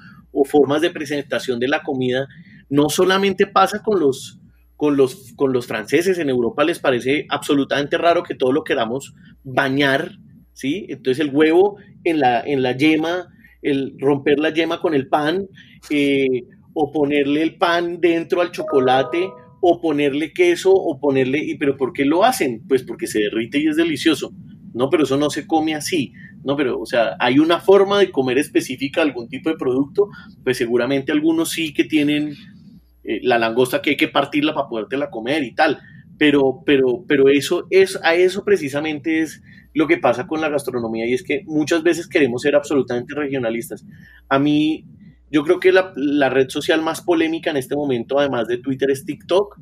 formas 0.44 0.80
de 0.80 0.90
presentación 0.90 1.59
de 1.59 1.66
la 1.66 1.82
comida. 1.82 2.28
No 2.70 2.90
solamente 2.90 3.46
pasa 3.46 3.82
con 3.82 3.99
los, 3.99 4.40
con, 4.76 4.96
los, 4.96 5.32
con 5.34 5.53
los 5.53 5.66
franceses, 5.66 6.18
en 6.18 6.28
Europa 6.30 6.62
les 6.62 6.78
parece 6.78 7.26
absolutamente 7.28 7.99
raro 7.99 8.22
que 8.22 8.36
todo 8.36 8.53
lo 8.53 8.62
queramos 8.62 9.14
bañar, 9.42 10.12
¿sí? 10.53 10.86
Entonces 10.90 11.26
el 11.26 11.34
huevo 11.34 11.78
en 12.05 12.20
la, 12.20 12.40
en 12.40 12.62
la 12.62 12.76
yema, 12.76 13.26
el 13.62 13.96
romper 13.99 14.38
la 14.38 14.51
yema 14.51 14.80
con 14.80 14.94
el 14.94 15.09
pan, 15.09 15.49
eh, 15.90 16.44
o 16.81 16.93
ponerle 16.93 17.43
el 17.43 17.57
pan 17.57 18.01
dentro 18.01 18.41
al 18.41 18.53
chocolate, 18.53 19.29
o 19.61 19.81
ponerle 19.81 20.33
queso 20.33 20.72
o 20.72 21.01
ponerle, 21.01 21.39
y 21.45 21.57
pero 21.57 21.76
¿por 21.76 21.93
qué 21.93 22.05
lo 22.05 22.24
hacen? 22.24 22.62
Pues 22.68 22.85
porque 22.85 23.09
se 23.09 23.18
derrite 23.18 23.59
y 23.59 23.66
es 23.66 23.74
delicioso. 23.74 24.33
No, 24.74 24.89
pero 24.89 25.03
eso 25.03 25.16
no 25.16 25.29
se 25.29 25.45
come 25.45 25.74
así. 25.74 26.12
No, 26.45 26.57
pero, 26.57 26.79
o 26.79 26.87
sea, 26.87 27.16
hay 27.18 27.41
una 27.41 27.59
forma 27.59 27.99
de 27.99 28.12
comer 28.12 28.39
específica 28.39 29.03
algún 29.03 29.29
tipo 29.29 29.51
de 29.51 29.57
producto, 29.57 30.09
pues 30.45 30.57
seguramente 30.57 31.11
algunos 31.11 31.51
sí 31.51 31.74
que 31.74 31.83
tienen 31.83 32.35
eh, 33.03 33.18
la 33.22 33.41
langosta 33.41 33.83
que 33.83 33.91
hay 33.91 33.97
que 33.97 34.07
partirla 34.07 34.55
para 34.55 34.68
podértela 34.68 35.11
comer 35.11 35.43
y 35.43 35.57
tal. 35.57 35.81
Pero, 36.16 36.62
pero, 36.64 37.05
pero 37.09 37.29
eso 37.29 37.66
es, 37.70 37.99
a 38.05 38.14
eso 38.14 38.45
precisamente 38.45 39.20
es 39.20 39.43
lo 39.74 39.89
que 39.89 39.99
pasa 39.99 40.29
con 40.29 40.41
la 40.41 40.49
gastronomía 40.49 41.09
y 41.09 41.14
es 41.14 41.24
que 41.24 41.43
muchas 41.47 41.83
veces 41.83 42.07
queremos 42.07 42.43
ser 42.43 42.55
absolutamente 42.55 43.16
regionalistas. 43.16 43.85
A 44.29 44.39
mí 44.39 44.85
yo 45.31 45.45
creo 45.45 45.61
que 45.61 45.72
la, 45.72 46.31
red 46.31 46.49
social 46.49 46.83
más 46.83 47.01
polémica 47.01 47.51
en 47.51 47.57
este 47.57 47.76
momento, 47.76 48.18
además 48.18 48.49
de 48.49 48.59
Twitter, 48.59 48.91
es 48.91 49.05
TikTok. 49.05 49.59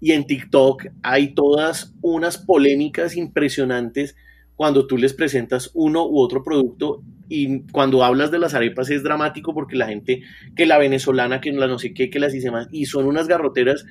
Y 0.00 0.12
en 0.12 0.26
TikTok 0.26 0.86
hay 1.02 1.34
todas 1.34 1.94
unas 2.02 2.38
polémicas 2.38 3.16
impresionantes 3.16 4.14
cuando 4.54 4.86
tú 4.86 4.96
les 4.96 5.14
presentas 5.14 5.70
uno 5.74 6.06
u 6.06 6.20
otro 6.20 6.42
producto 6.42 7.02
y 7.28 7.62
cuando 7.70 8.04
hablas 8.04 8.30
de 8.30 8.38
las 8.38 8.54
arepas 8.54 8.90
es 8.90 9.02
dramático 9.02 9.54
porque 9.54 9.76
la 9.76 9.86
gente, 9.86 10.22
que 10.56 10.66
la 10.66 10.78
venezolana, 10.78 11.40
que 11.40 11.52
la 11.52 11.66
no 11.66 11.78
sé 11.78 11.94
qué, 11.94 12.10
que 12.10 12.18
las 12.18 12.32
dice 12.32 12.50
más, 12.50 12.68
y 12.72 12.86
son 12.86 13.06
unas 13.06 13.28
garroteras 13.28 13.84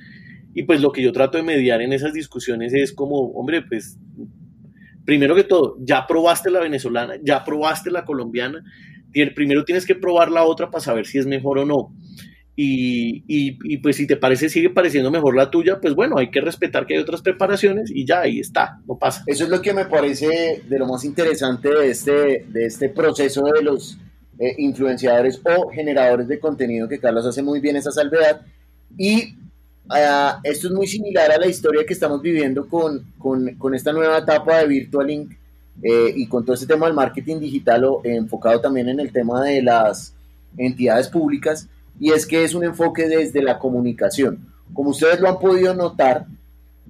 y 0.54 0.64
pues 0.64 0.80
lo 0.80 0.92
que 0.92 1.02
yo 1.02 1.12
trato 1.12 1.38
de 1.38 1.44
mediar 1.44 1.82
en 1.82 1.92
esas 1.92 2.12
discusiones 2.12 2.74
es 2.74 2.92
como, 2.92 3.30
hombre, 3.32 3.62
pues 3.62 3.98
primero 5.04 5.34
que 5.34 5.44
todo, 5.44 5.76
ya 5.80 6.06
probaste 6.06 6.50
la 6.50 6.60
venezolana, 6.60 7.14
ya 7.22 7.44
probaste 7.44 7.90
la 7.90 8.04
colombiana, 8.04 8.64
primero 9.34 9.64
tienes 9.64 9.86
que 9.86 9.94
probar 9.94 10.30
la 10.30 10.44
otra 10.44 10.70
para 10.70 10.84
saber 10.84 11.06
si 11.06 11.18
es 11.18 11.26
mejor 11.26 11.58
o 11.58 11.64
no. 11.64 11.92
Y, 12.60 13.22
y, 13.28 13.76
pues 13.78 13.94
si 13.94 14.08
te 14.08 14.16
parece, 14.16 14.48
sigue 14.48 14.68
pareciendo 14.68 15.12
mejor 15.12 15.36
la 15.36 15.48
tuya, 15.48 15.78
pues 15.80 15.94
bueno, 15.94 16.18
hay 16.18 16.32
que 16.32 16.40
respetar 16.40 16.86
que 16.86 16.94
hay 16.96 17.00
otras 17.00 17.22
preparaciones 17.22 17.88
y 17.94 18.04
ya 18.04 18.22
ahí 18.22 18.40
está, 18.40 18.80
no 18.84 18.98
pasa. 18.98 19.22
Eso 19.28 19.44
es 19.44 19.50
lo 19.50 19.62
que 19.62 19.72
me 19.72 19.84
parece 19.84 20.62
de 20.68 20.78
lo 20.78 20.88
más 20.88 21.04
interesante 21.04 21.68
de 21.68 21.88
este, 21.88 22.46
de 22.48 22.66
este 22.66 22.88
proceso 22.88 23.44
de 23.44 23.62
los 23.62 23.96
eh, 24.40 24.54
influenciadores 24.58 25.40
o 25.44 25.68
generadores 25.68 26.26
de 26.26 26.40
contenido, 26.40 26.88
que 26.88 26.98
Carlos 26.98 27.26
hace 27.26 27.42
muy 27.42 27.60
bien 27.60 27.76
esa 27.76 27.92
salvedad. 27.92 28.40
Y 28.96 29.34
ah, 29.88 30.40
esto 30.42 30.68
es 30.68 30.74
muy 30.74 30.86
similar 30.86 31.30
a 31.30 31.38
la 31.38 31.46
historia 31.46 31.84
que 31.86 31.92
estamos 31.92 32.22
viviendo 32.22 32.68
con, 32.68 33.04
con, 33.18 33.74
esta 33.74 33.92
nueva 33.92 34.18
etapa 34.18 34.58
de 34.58 34.66
Virtual 34.66 35.10
Inc. 35.10 35.32
Eh, 35.82 36.12
y 36.16 36.26
con 36.26 36.44
todo 36.44 36.54
este 36.54 36.66
tema 36.66 36.86
del 36.86 36.94
marketing 36.94 37.38
digital 37.38 37.84
o, 37.84 38.00
enfocado 38.04 38.60
también 38.60 38.88
en 38.88 38.98
el 38.98 39.12
tema 39.12 39.42
de 39.44 39.62
las 39.62 40.12
entidades 40.56 41.08
públicas, 41.08 41.68
y 42.00 42.12
es 42.12 42.26
que 42.26 42.42
es 42.42 42.54
un 42.54 42.64
enfoque 42.64 43.08
desde 43.08 43.42
la 43.42 43.58
comunicación. 43.58 44.46
Como 44.72 44.90
ustedes 44.90 45.20
lo 45.20 45.28
han 45.28 45.38
podido 45.38 45.74
notar, 45.74 46.26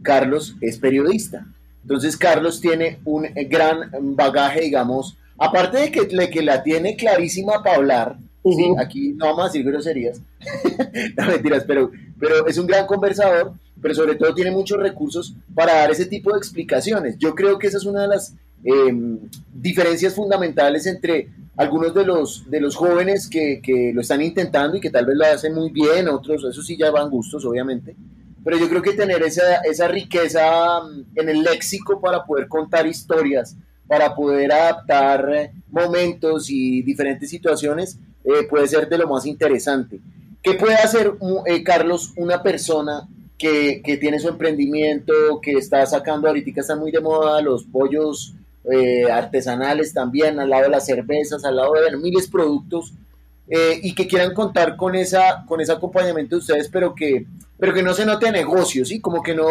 Carlos 0.03 0.57
es 0.61 0.79
periodista. 0.79 1.47
Entonces 1.83 2.17
Carlos 2.17 2.61
tiene 2.61 2.99
un 3.05 3.27
gran 3.49 3.91
bagaje, 4.15 4.63
digamos, 4.63 5.17
aparte 5.39 5.79
de 5.79 5.91
que, 5.91 6.07
que 6.07 6.43
la 6.43 6.63
tiene 6.63 6.97
clarísima 6.97 7.63
para 7.63 7.77
hablar, 7.77 8.17
aquí 8.79 9.13
no 9.15 9.27
vamos 9.27 9.43
a 9.43 9.47
decir 9.47 9.65
groserías, 9.65 10.21
no 11.17 11.27
mentiras, 11.27 11.65
pero, 11.67 11.91
pero 12.19 12.47
es 12.47 12.59
un 12.59 12.67
gran 12.67 12.87
conversador, 12.87 13.53
pero 13.81 13.95
sobre 13.95 14.17
todo 14.17 14.35
tiene 14.35 14.51
muchos 14.51 14.79
recursos 14.79 15.35
para 15.55 15.75
dar 15.75 15.91
ese 15.91 16.07
tipo 16.07 16.33
de 16.33 16.39
explicaciones. 16.39 17.17
Yo 17.19 17.35
creo 17.35 17.59
que 17.59 17.69
esa 17.69 17.79
es 17.79 17.85
una 17.85 18.03
de 18.03 18.09
las 18.09 18.35
em, 18.65 19.19
diferencias 19.53 20.15
fundamentales 20.15 20.87
entre 20.87 21.29
algunos 21.57 21.93
de 21.93 22.05
los, 22.05 22.49
de 22.49 22.61
los 22.61 22.77
jóvenes 22.77 23.29
que, 23.29 23.61
que, 23.61 23.93
lo 23.93 24.01
están 24.01 24.23
intentando 24.23 24.77
y 24.77 24.81
que 24.81 24.91
tal 24.91 25.07
vez 25.07 25.17
lo 25.17 25.27
hacen 25.27 25.55
muy 25.55 25.71
bien, 25.71 26.09
otros, 26.09 26.45
eso 26.45 26.63
sí 26.63 26.77
ya 26.77 26.91
van 26.91 27.11
gustos, 27.11 27.45
obviamente, 27.45 27.97
pero 28.45 28.57
yo 28.57 28.69
creo 28.69 28.81
que 28.81 28.93
tener 28.93 29.23
esa, 29.23 29.57
esa 29.65 29.89
riqueza 29.89 30.81
mm, 30.81 31.19
en 31.19 31.29
el 31.29 31.43
léxico 31.43 32.01
para 32.01 32.25
poder 32.25 32.49
contar 32.49 32.87
historias, 32.87 33.57
para 33.87 34.15
poder 34.15 34.53
adaptar 34.53 35.35
eh, 35.35 35.53
momentos 35.71 36.49
y 36.49 36.83
diferentes 36.83 37.29
situaciones, 37.29 37.99
eh, 38.25 38.47
puede 38.49 38.69
ser 38.69 38.89
de 38.89 38.99
lo 38.99 39.09
más 39.09 39.27
interesante. 39.27 40.01
¿Qué 40.43 40.55
puede 40.55 40.75
hacer, 40.75 41.13
mm, 41.13 41.47
eh, 41.47 41.63
Carlos, 41.63 42.13
una 42.17 42.43
persona 42.43 43.09
que, 43.39 43.83
que, 43.85 43.97
tiene 43.97 44.19
su 44.19 44.29
emprendimiento, 44.29 45.13
que 45.41 45.53
está 45.53 45.85
sacando, 45.87 46.29
ahorita 46.29 46.61
están 46.61 46.81
muy 46.81 46.91
de 46.91 47.01
moda 47.01 47.41
los 47.41 47.65
pollos 47.65 48.35
artesanales 49.11 49.95
también, 49.95 50.39
al 50.39 50.51
lado 50.51 50.65
de 50.65 50.69
las 50.69 50.85
cervezas, 50.85 51.43
al 51.43 51.57
lado 51.57 51.73
de 51.73 51.97
miles 51.97 52.25
de 52.25 52.31
productos, 52.31 52.93
y 53.83 53.95
que 53.95 54.07
quieran 54.07 54.35
contar 54.35 54.77
con, 54.77 54.95
esa, 54.95 55.47
con 55.47 55.63
ese 55.63 55.73
acompañamiento 55.73 56.37
de 56.37 56.41
ustedes, 56.41 56.69
pero 56.69 56.95
que 56.95 57.25
pero 57.59 57.75
que 57.75 57.83
no 57.83 57.93
se 57.93 58.07
note 58.07 58.31
negocio, 58.31 58.85
¿sí? 58.85 59.01
Como 59.01 59.23
que 59.23 59.35
no, 59.35 59.47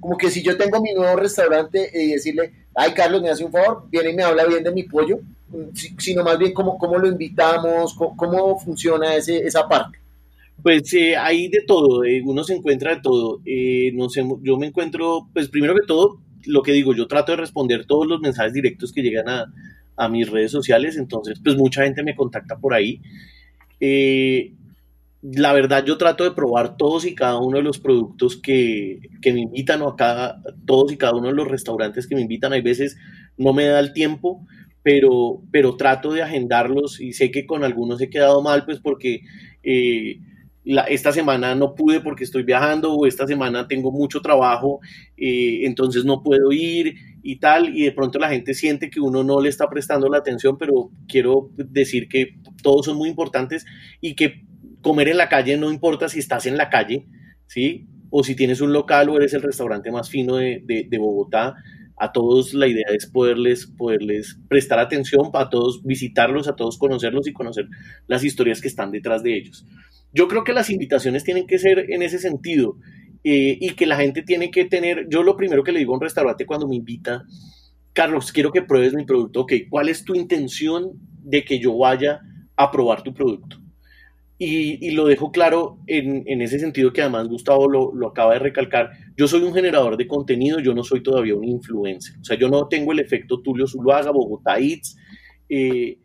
como 0.00 0.18
que 0.18 0.30
si 0.30 0.42
yo 0.42 0.56
tengo 0.56 0.82
mi 0.82 0.92
nuevo 0.92 1.16
restaurante 1.16 1.90
y 1.94 2.12
decirle, 2.12 2.52
ay 2.74 2.92
Carlos, 2.92 3.22
me 3.22 3.30
hace 3.30 3.44
un 3.44 3.52
favor, 3.52 3.84
viene 3.90 4.10
y 4.10 4.14
me 4.14 4.24
habla 4.24 4.44
bien 4.44 4.64
de 4.64 4.72
mi 4.72 4.82
pollo, 4.82 5.20
sino 5.98 6.24
más 6.24 6.38
bien 6.38 6.52
cómo, 6.52 6.78
cómo 6.78 6.98
lo 6.98 7.08
invitamos, 7.08 7.94
cómo, 7.94 8.58
funciona 8.58 9.14
ese, 9.14 9.38
esa 9.38 9.68
parte. 9.68 9.98
Pues 10.62 10.92
eh, 10.94 11.16
hay 11.16 11.48
de 11.48 11.62
todo, 11.66 12.04
eh, 12.04 12.22
uno 12.24 12.44
se 12.44 12.54
encuentra 12.54 12.94
de 12.94 13.00
todo. 13.00 13.40
Eh, 13.44 13.92
no 13.94 14.08
sé, 14.08 14.24
yo 14.42 14.56
me 14.56 14.68
encuentro, 14.68 15.28
pues 15.32 15.48
primero 15.48 15.74
que 15.74 15.86
todo, 15.86 16.20
lo 16.46 16.62
que 16.62 16.72
digo, 16.72 16.94
yo 16.94 17.06
trato 17.06 17.32
de 17.32 17.36
responder 17.36 17.86
todos 17.86 18.06
los 18.06 18.20
mensajes 18.20 18.52
directos 18.52 18.92
que 18.92 19.02
llegan 19.02 19.28
a, 19.28 19.52
a 19.96 20.08
mis 20.08 20.30
redes 20.30 20.50
sociales, 20.50 20.96
entonces 20.96 21.40
pues 21.42 21.56
mucha 21.56 21.84
gente 21.84 22.02
me 22.02 22.16
contacta 22.16 22.58
por 22.58 22.74
ahí. 22.74 23.00
Eh, 23.80 24.52
la 25.22 25.52
verdad 25.52 25.84
yo 25.84 25.96
trato 25.96 26.24
de 26.24 26.32
probar 26.32 26.76
todos 26.76 27.06
y 27.06 27.14
cada 27.14 27.38
uno 27.38 27.56
de 27.56 27.62
los 27.62 27.78
productos 27.78 28.36
que, 28.36 29.00
me 29.24 29.40
invitan 29.40 29.82
o 29.82 29.88
acá, 29.88 30.40
todos 30.66 30.92
y 30.92 30.96
cada 30.96 31.14
uno 31.14 31.28
de 31.28 31.34
los 31.34 31.48
restaurantes 31.48 32.06
que 32.06 32.14
me 32.14 32.22
invitan. 32.22 32.52
Hay 32.52 32.62
veces 32.62 32.96
no 33.38 33.52
me 33.52 33.64
da 33.64 33.80
el 33.80 33.92
tiempo, 33.92 34.46
pero, 34.84 35.42
pero 35.50 35.76
trato 35.76 36.12
de 36.12 36.22
agendarlos 36.22 37.00
y 37.00 37.14
sé 37.14 37.30
que 37.30 37.46
con 37.46 37.64
algunos 37.64 38.00
he 38.00 38.10
quedado 38.10 38.42
mal, 38.42 38.64
pues 38.64 38.78
porque 38.80 39.22
eh, 39.62 40.20
esta 40.88 41.10
semana 41.10 41.54
no 41.54 41.74
pude 41.74 42.00
porque 42.00 42.24
estoy 42.24 42.42
viajando 42.42 42.94
o 42.94 43.06
esta 43.06 43.26
semana 43.26 43.66
tengo 43.66 43.90
mucho 43.90 44.20
trabajo, 44.20 44.80
eh, 45.16 45.60
entonces 45.64 46.04
no 46.04 46.22
puedo 46.22 46.52
ir 46.52 46.94
y 47.22 47.36
tal, 47.36 47.76
y 47.76 47.84
de 47.84 47.92
pronto 47.92 48.18
la 48.18 48.28
gente 48.28 48.52
siente 48.52 48.90
que 48.90 49.00
uno 49.00 49.24
no 49.24 49.40
le 49.40 49.48
está 49.48 49.68
prestando 49.68 50.08
la 50.08 50.18
atención, 50.18 50.58
pero 50.58 50.90
quiero 51.08 51.50
decir 51.56 52.06
que 52.06 52.36
todos 52.62 52.84
son 52.84 52.98
muy 52.98 53.08
importantes 53.08 53.64
y 54.02 54.14
que 54.14 54.44
comer 54.82 55.08
en 55.08 55.16
la 55.16 55.30
calle 55.30 55.56
no 55.56 55.72
importa 55.72 56.08
si 56.10 56.18
estás 56.18 56.44
en 56.44 56.58
la 56.58 56.68
calle, 56.68 57.06
¿sí? 57.46 57.86
O 58.10 58.22
si 58.22 58.36
tienes 58.36 58.60
un 58.60 58.72
local 58.72 59.08
o 59.08 59.16
eres 59.16 59.32
el 59.32 59.42
restaurante 59.42 59.90
más 59.90 60.10
fino 60.10 60.36
de, 60.36 60.86
Bogotá, 60.98 61.54
a 61.96 62.12
todos 62.12 62.54
la 62.54 62.66
idea 62.66 62.86
es 62.92 63.06
poderles, 63.06 63.66
poderles 63.66 64.38
prestar 64.48 64.78
atención, 64.78 65.30
a 65.34 65.48
todos 65.48 65.82
visitarlos, 65.84 66.48
a 66.48 66.56
todos 66.56 66.78
conocerlos 66.78 67.26
y 67.26 67.32
conocer 67.32 67.66
las 68.06 68.24
historias 68.24 68.60
que 68.60 68.68
están 68.68 68.90
detrás 68.90 69.22
de 69.22 69.36
ellos. 69.36 69.66
Yo 70.12 70.28
creo 70.28 70.44
que 70.44 70.52
las 70.52 70.70
invitaciones 70.70 71.24
tienen 71.24 71.46
que 71.46 71.58
ser 71.58 71.90
en 71.90 72.02
ese 72.02 72.18
sentido 72.18 72.76
eh, 73.22 73.56
y 73.60 73.70
que 73.70 73.86
la 73.86 73.96
gente 73.96 74.22
tiene 74.22 74.50
que 74.50 74.64
tener, 74.64 75.06
yo 75.08 75.22
lo 75.22 75.36
primero 75.36 75.62
que 75.64 75.72
le 75.72 75.78
digo 75.78 75.92
a 75.92 75.96
un 75.96 76.02
restaurante 76.02 76.46
cuando 76.46 76.68
me 76.68 76.76
invita, 76.76 77.24
Carlos, 77.92 78.32
quiero 78.32 78.50
que 78.50 78.62
pruebes 78.62 78.94
mi 78.94 79.04
producto, 79.04 79.40
ok, 79.40 79.52
¿cuál 79.70 79.88
es 79.88 80.04
tu 80.04 80.14
intención 80.14 80.92
de 81.22 81.44
que 81.44 81.60
yo 81.60 81.76
vaya 81.76 82.20
a 82.56 82.70
probar 82.70 83.02
tu 83.02 83.14
producto? 83.14 83.63
Y, 84.46 84.90
lo 84.90 85.06
dejo 85.06 85.32
claro 85.32 85.78
en, 85.86 86.42
ese 86.42 86.58
sentido 86.58 86.92
que 86.92 87.00
además 87.00 87.28
Gustavo 87.28 87.66
lo, 87.66 88.08
acaba 88.08 88.34
de 88.34 88.40
recalcar. 88.40 88.90
Yo 89.16 89.26
soy 89.26 89.42
un 89.42 89.54
generador 89.54 89.96
de 89.96 90.06
contenido, 90.06 90.60
yo 90.60 90.74
no 90.74 90.84
soy 90.84 91.02
todavía 91.02 91.34
un 91.34 91.44
influencer. 91.44 92.16
O 92.20 92.24
sea, 92.24 92.36
yo 92.36 92.48
no 92.48 92.68
tengo 92.68 92.92
el 92.92 93.00
efecto 93.00 93.40
Tulio 93.40 93.66
Zuluaga, 93.66 94.10
Bogotá 94.10 94.58
Eats. 94.58 94.96
Eh, 95.48 95.98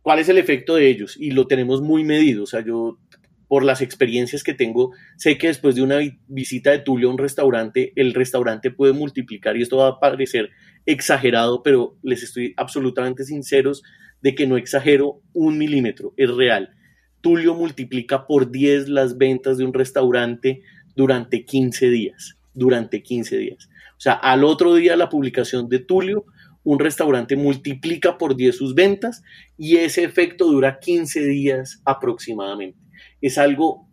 ¿Cuál 0.00 0.20
es 0.20 0.28
el 0.30 0.38
efecto 0.38 0.76
de 0.76 0.88
ellos? 0.88 1.16
Y 1.20 1.32
lo 1.32 1.46
tenemos 1.46 1.82
muy 1.82 2.02
medido. 2.02 2.44
O 2.44 2.46
sea, 2.46 2.64
yo, 2.64 2.98
por 3.46 3.62
las 3.62 3.82
experiencias 3.82 4.42
que 4.42 4.54
tengo, 4.54 4.92
sé 5.18 5.36
que 5.36 5.48
después 5.48 5.74
de 5.74 5.82
una 5.82 5.98
visita 6.28 6.70
de 6.70 6.78
Tulio 6.78 7.08
a 7.08 7.12
un 7.12 7.18
restaurante, 7.18 7.92
el 7.96 8.14
restaurante 8.14 8.70
puede 8.70 8.94
multiplicar, 8.94 9.56
y 9.58 9.62
esto 9.62 9.76
va 9.76 9.88
a 9.88 10.00
parecer 10.00 10.48
exagerado, 10.86 11.62
pero 11.62 11.98
les 12.02 12.22
estoy 12.22 12.54
absolutamente 12.56 13.24
sinceros 13.24 13.82
de 14.22 14.34
que 14.34 14.46
no 14.46 14.56
exagero 14.56 15.20
un 15.34 15.58
milímetro, 15.58 16.14
es 16.16 16.30
real 16.30 16.74
Tulio 17.22 17.54
multiplica 17.54 18.26
por 18.26 18.50
10 18.50 18.88
las 18.90 19.16
ventas 19.16 19.56
de 19.56 19.64
un 19.64 19.72
restaurante 19.72 20.62
durante 20.94 21.46
15 21.46 21.88
días, 21.88 22.38
durante 22.52 23.02
15 23.02 23.38
días. 23.38 23.68
O 23.96 24.00
sea, 24.00 24.14
al 24.14 24.44
otro 24.44 24.74
día 24.74 24.96
la 24.96 25.08
publicación 25.08 25.68
de 25.68 25.78
Tulio, 25.78 26.26
un 26.64 26.78
restaurante 26.78 27.36
multiplica 27.36 28.18
por 28.18 28.36
10 28.36 28.56
sus 28.56 28.74
ventas 28.74 29.22
y 29.56 29.76
ese 29.76 30.04
efecto 30.04 30.46
dura 30.46 30.78
15 30.80 31.24
días 31.24 31.80
aproximadamente. 31.84 32.78
Es 33.20 33.38
algo 33.38 33.88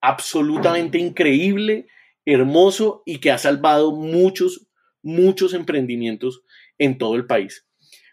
absolutamente 0.00 0.98
increíble, 0.98 1.86
hermoso 2.24 3.02
y 3.06 3.18
que 3.18 3.30
ha 3.30 3.38
salvado 3.38 3.92
muchos, 3.92 4.68
muchos 5.02 5.54
emprendimientos 5.54 6.42
en 6.78 6.98
todo 6.98 7.14
el 7.14 7.26
país. 7.26 7.66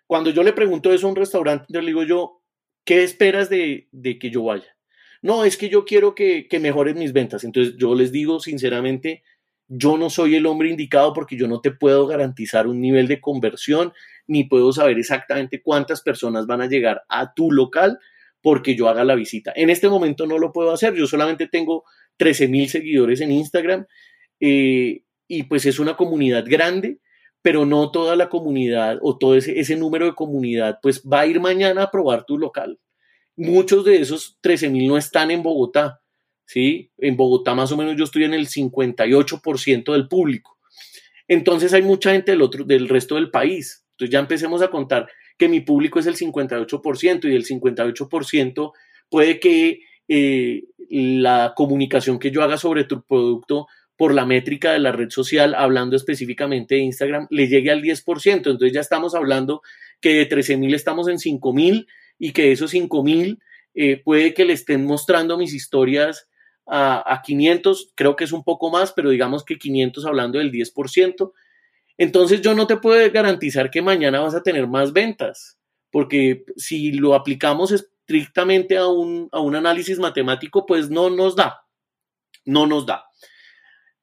Cuando 0.08 0.30
yo 0.30 0.44
le 0.44 0.54
pregunto 0.54 0.94
eso 0.94 1.08
a 1.08 1.10
un 1.10 1.16
restaurante, 1.16 1.66
yo 1.70 1.82
le 1.82 1.88
digo 1.88 2.04
yo, 2.04 2.43
¿qué 2.86 3.04
esperas 3.04 3.50
de, 3.50 3.88
que 4.20 4.30
yo 4.30 4.44
vaya? 4.44 4.76
No, 5.22 5.46
es 5.46 5.58
que 5.58 5.70
yo 5.70 5.86
quiero 5.86 6.16
que, 6.16 6.48
que 6.48 6.60
mejoren 6.60 6.98
mis 6.98 7.14
ventas. 7.14 7.44
Entonces 7.44 7.76
yo 7.78 7.96
les 7.96 8.12
digo 8.12 8.40
sinceramente, 8.40 9.24
yo 9.68 9.98
no 9.98 10.10
soy 10.10 10.36
el 10.36 10.46
hombre 10.46 10.70
indicado 10.70 11.14
porque 11.14 11.38
yo 11.38 11.48
no 11.48 11.62
te 11.62 11.72
puedo 11.72 12.06
garantizar 12.08 12.68
un 12.68 12.82
nivel 12.82 13.08
de 13.08 13.22
conversión, 13.22 13.94
ni 14.28 14.44
puedo 14.44 14.72
saber 14.72 14.98
exactamente 15.00 15.62
cuántas 15.62 16.02
personas 16.02 16.46
van 16.46 16.62
a 16.62 16.68
llegar 16.68 17.04
a 17.10 17.34
tu 17.34 17.52
local 17.52 18.00
porque 18.42 18.76
yo 18.76 18.90
haga 18.90 19.06
la 19.06 19.16
visita. 19.16 19.54
En 19.56 19.70
este 19.70 19.90
momento 19.90 20.28
no 20.28 20.38
lo 20.38 20.52
puedo 20.52 20.72
hacer, 20.72 20.94
yo 20.94 21.08
solamente 21.08 21.48
tengo 21.48 21.86
13 22.18 22.50
mil 22.50 22.70
seguidores 22.70 23.22
en 23.22 23.32
Instagram 23.32 23.86
eh, 24.40 25.04
y 25.28 25.44
pues 25.44 25.66
es 25.66 25.80
una 25.80 25.96
comunidad 25.96 26.44
grande, 26.46 27.00
pero 27.44 27.66
no 27.66 27.92
toda 27.92 28.16
la 28.16 28.30
comunidad 28.30 28.98
o 29.02 29.18
todo 29.18 29.36
ese, 29.36 29.76
número 29.76 30.06
de 30.06 30.16
comunidad 30.16 30.80
pues 30.82 31.04
va 31.04 31.20
a 31.20 31.28
ir 31.28 31.40
mañana 31.40 31.84
a 31.84 31.92
probar 31.92 32.26
tu 32.26 32.38
local. 32.40 32.80
Muchos 33.36 33.84
de 33.84 34.00
esos 34.00 34.38
13 34.42 34.70
mil 34.70 34.88
no 34.88 34.98
están 34.98 35.30
en 35.30 35.44
Bogotá, 35.44 36.02
¿sí? 36.46 36.90
En 36.98 37.18
Bogotá 37.18 37.54
más 37.54 37.72
o 37.74 37.78
menos 37.78 37.96
yo 37.98 38.06
estoy 38.06 38.24
en 38.24 38.34
el 38.34 38.48
58% 38.48 39.92
del 39.92 40.08
público. 40.08 40.58
Entonces 41.28 41.74
hay 41.74 41.82
mucha 41.82 42.14
gente 42.14 42.32
del, 42.32 42.42
otro, 42.42 42.64
del 42.64 42.88
resto 42.88 43.16
del 43.16 43.30
país. 43.30 43.86
Entonces 43.92 44.14
ya 44.14 44.20
empecemos 44.20 44.62
a 44.62 44.70
contar 44.70 45.10
que 45.38 45.50
mi 45.50 45.60
público 45.60 46.00
es 46.00 46.06
el 46.06 46.16
58% 46.16 47.26
y 47.26 47.30
del 47.30 47.46
58% 47.46 48.72
puede 49.10 49.40
que 49.42 49.82
eh, 50.08 50.64
la 50.90 51.54
comunicación 51.58 52.20
que 52.20 52.32
yo 52.32 52.42
haga 52.42 52.58
sobre 52.58 52.86
tu 52.86 53.04
producto 53.04 53.68
por 54.04 54.14
la 54.14 54.26
métrica 54.26 54.74
de 54.74 54.80
la 54.80 54.92
red 54.92 55.10
social, 55.12 55.56
hablando 55.56 55.96
específicamente 55.96 56.76
de 56.76 56.82
Instagram, 56.82 57.26
le 57.30 57.48
llegue 57.48 57.72
al 57.72 57.82
10%. 57.82 58.36
Entonces 58.36 58.74
ya 58.74 58.82
estamos 58.82 59.16
hablando 59.16 59.62
que 60.02 60.16
de 60.16 60.26
13 60.26 60.58
mil 60.58 60.74
estamos 60.74 61.08
en 61.08 61.20
5 61.20 61.54
mil 61.54 61.88
y 62.20 62.34
que 62.34 62.52
esos 62.52 62.72
5 62.72 63.02
mil 63.02 63.40
eh, 63.74 64.02
puede 64.04 64.34
que 64.34 64.44
le 64.44 64.52
estén 64.52 64.84
mostrando 64.84 65.38
mis 65.38 65.54
historias 65.54 66.28
a, 66.66 67.14
a, 67.14 67.22
500, 67.22 67.94
creo 67.96 68.18
que 68.18 68.26
es 68.26 68.34
un 68.34 68.44
poco 68.44 68.70
más, 68.70 68.92
pero 68.92 69.10
digamos 69.10 69.46
que 69.46 69.58
500 69.58 70.06
hablando 70.06 70.38
del 70.38 70.52
10%. 70.52 71.32
Entonces 71.98 72.42
yo 72.42 72.56
no 72.56 72.68
te 72.68 72.76
puedo 72.76 73.10
garantizar 73.10 73.72
que 73.72 73.82
mañana 73.82 74.20
vas 74.20 74.36
a 74.36 74.44
tener 74.44 74.68
más 74.68 74.92
ventas, 74.92 75.58
porque 75.92 76.44
si 76.58 76.92
lo 76.92 77.16
aplicamos 77.16 77.72
estrictamente 77.72 78.76
a 78.76 78.88
un, 78.88 79.30
a 79.32 79.40
un 79.40 79.56
análisis 79.56 79.98
matemático, 79.98 80.66
pues 80.66 80.90
no 80.90 81.10
nos 81.10 81.38
da, 81.38 81.62
no 82.44 82.68
nos 82.68 82.86
da. 82.86 83.06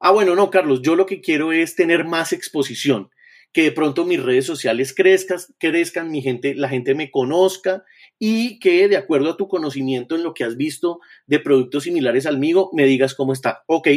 Ah, 0.03 0.09
bueno, 0.09 0.35
no, 0.35 0.49
Carlos, 0.49 0.81
yo 0.81 0.95
lo 0.95 1.05
que 1.05 1.21
quiero 1.21 1.51
es 1.51 1.75
tener 1.75 2.05
más 2.05 2.33
exposición, 2.33 3.11
que 3.53 3.61
de 3.61 3.71
pronto 3.71 4.03
mis 4.03 4.19
redes 4.19 4.47
sociales 4.47 4.95
crezcan, 4.95 5.37
crezcan, 5.59 6.09
mi 6.09 6.23
gente, 6.23 6.55
la 6.55 6.69
gente 6.69 6.95
me 6.95 7.11
conozca 7.11 7.83
y 8.17 8.57
que 8.57 8.87
de 8.87 8.97
acuerdo 8.97 9.29
a 9.29 9.37
tu 9.37 9.47
conocimiento 9.47 10.15
en 10.15 10.23
lo 10.23 10.33
que 10.33 10.43
has 10.43 10.57
visto 10.57 11.01
de 11.27 11.39
productos 11.39 11.83
similares 11.83 12.25
al 12.25 12.39
mío, 12.39 12.71
me 12.73 12.87
digas 12.87 13.13
cómo 13.13 13.31
está. 13.31 13.61
Ok, 13.67 13.89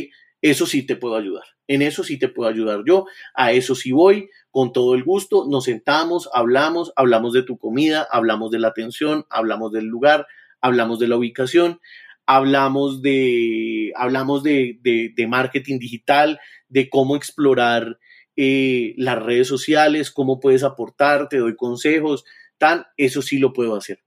eso 0.43 0.67
sí 0.67 0.83
te 0.83 0.95
puedo 0.95 1.17
ayudar. 1.17 1.45
En 1.69 1.81
eso 1.81 2.05
sí 2.05 2.19
te 2.19 2.29
puedo 2.29 2.51
ayudar 2.51 2.83
yo. 2.87 3.07
A 3.33 3.53
eso 3.53 3.75
sí 3.75 3.93
voy 3.93 4.29
con 4.51 4.75
todo 4.75 4.95
el 4.95 5.05
gusto. 5.05 5.47
Nos 5.49 5.65
sentamos, 5.65 6.29
hablamos, 6.35 6.93
hablamos 6.97 7.33
de 7.33 7.45
tu 7.45 7.57
comida, 7.57 8.07
hablamos 8.11 8.51
de 8.51 8.59
la 8.59 8.69
atención, 8.69 9.25
hablamos 9.31 9.73
del 9.73 9.87
lugar, 9.87 10.27
hablamos 10.61 10.99
de 10.99 11.09
la 11.09 11.17
ubicación, 11.17 11.81
hablamos 12.27 13.03
de, 13.03 13.93
hablamos 13.97 14.43
de, 14.43 14.79
de, 14.83 15.27
marketing 15.27 15.79
digital, 15.79 16.41
de 16.69 16.89
cómo 16.89 17.17
explorar 17.17 17.99
eh, 18.37 18.95
las 18.97 19.23
redes 19.23 19.49
sociales, 19.49 20.11
cómo 20.11 20.41
puedes 20.41 20.63
aportar, 20.63 21.29
te 21.29 21.39
doy 21.39 21.57
consejos, 21.57 22.25
tan, 22.59 22.85
eso 22.97 23.23
sí 23.23 23.39
lo 23.39 23.53
puedo 23.53 23.77
hacer. 23.77 24.01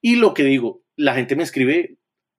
Y 0.00 0.16
lo 0.16 0.34
que 0.34 0.44
digo, 0.44 0.84
la 0.96 1.14
gente 1.14 1.36
me 1.36 1.42
escribe 1.42 1.98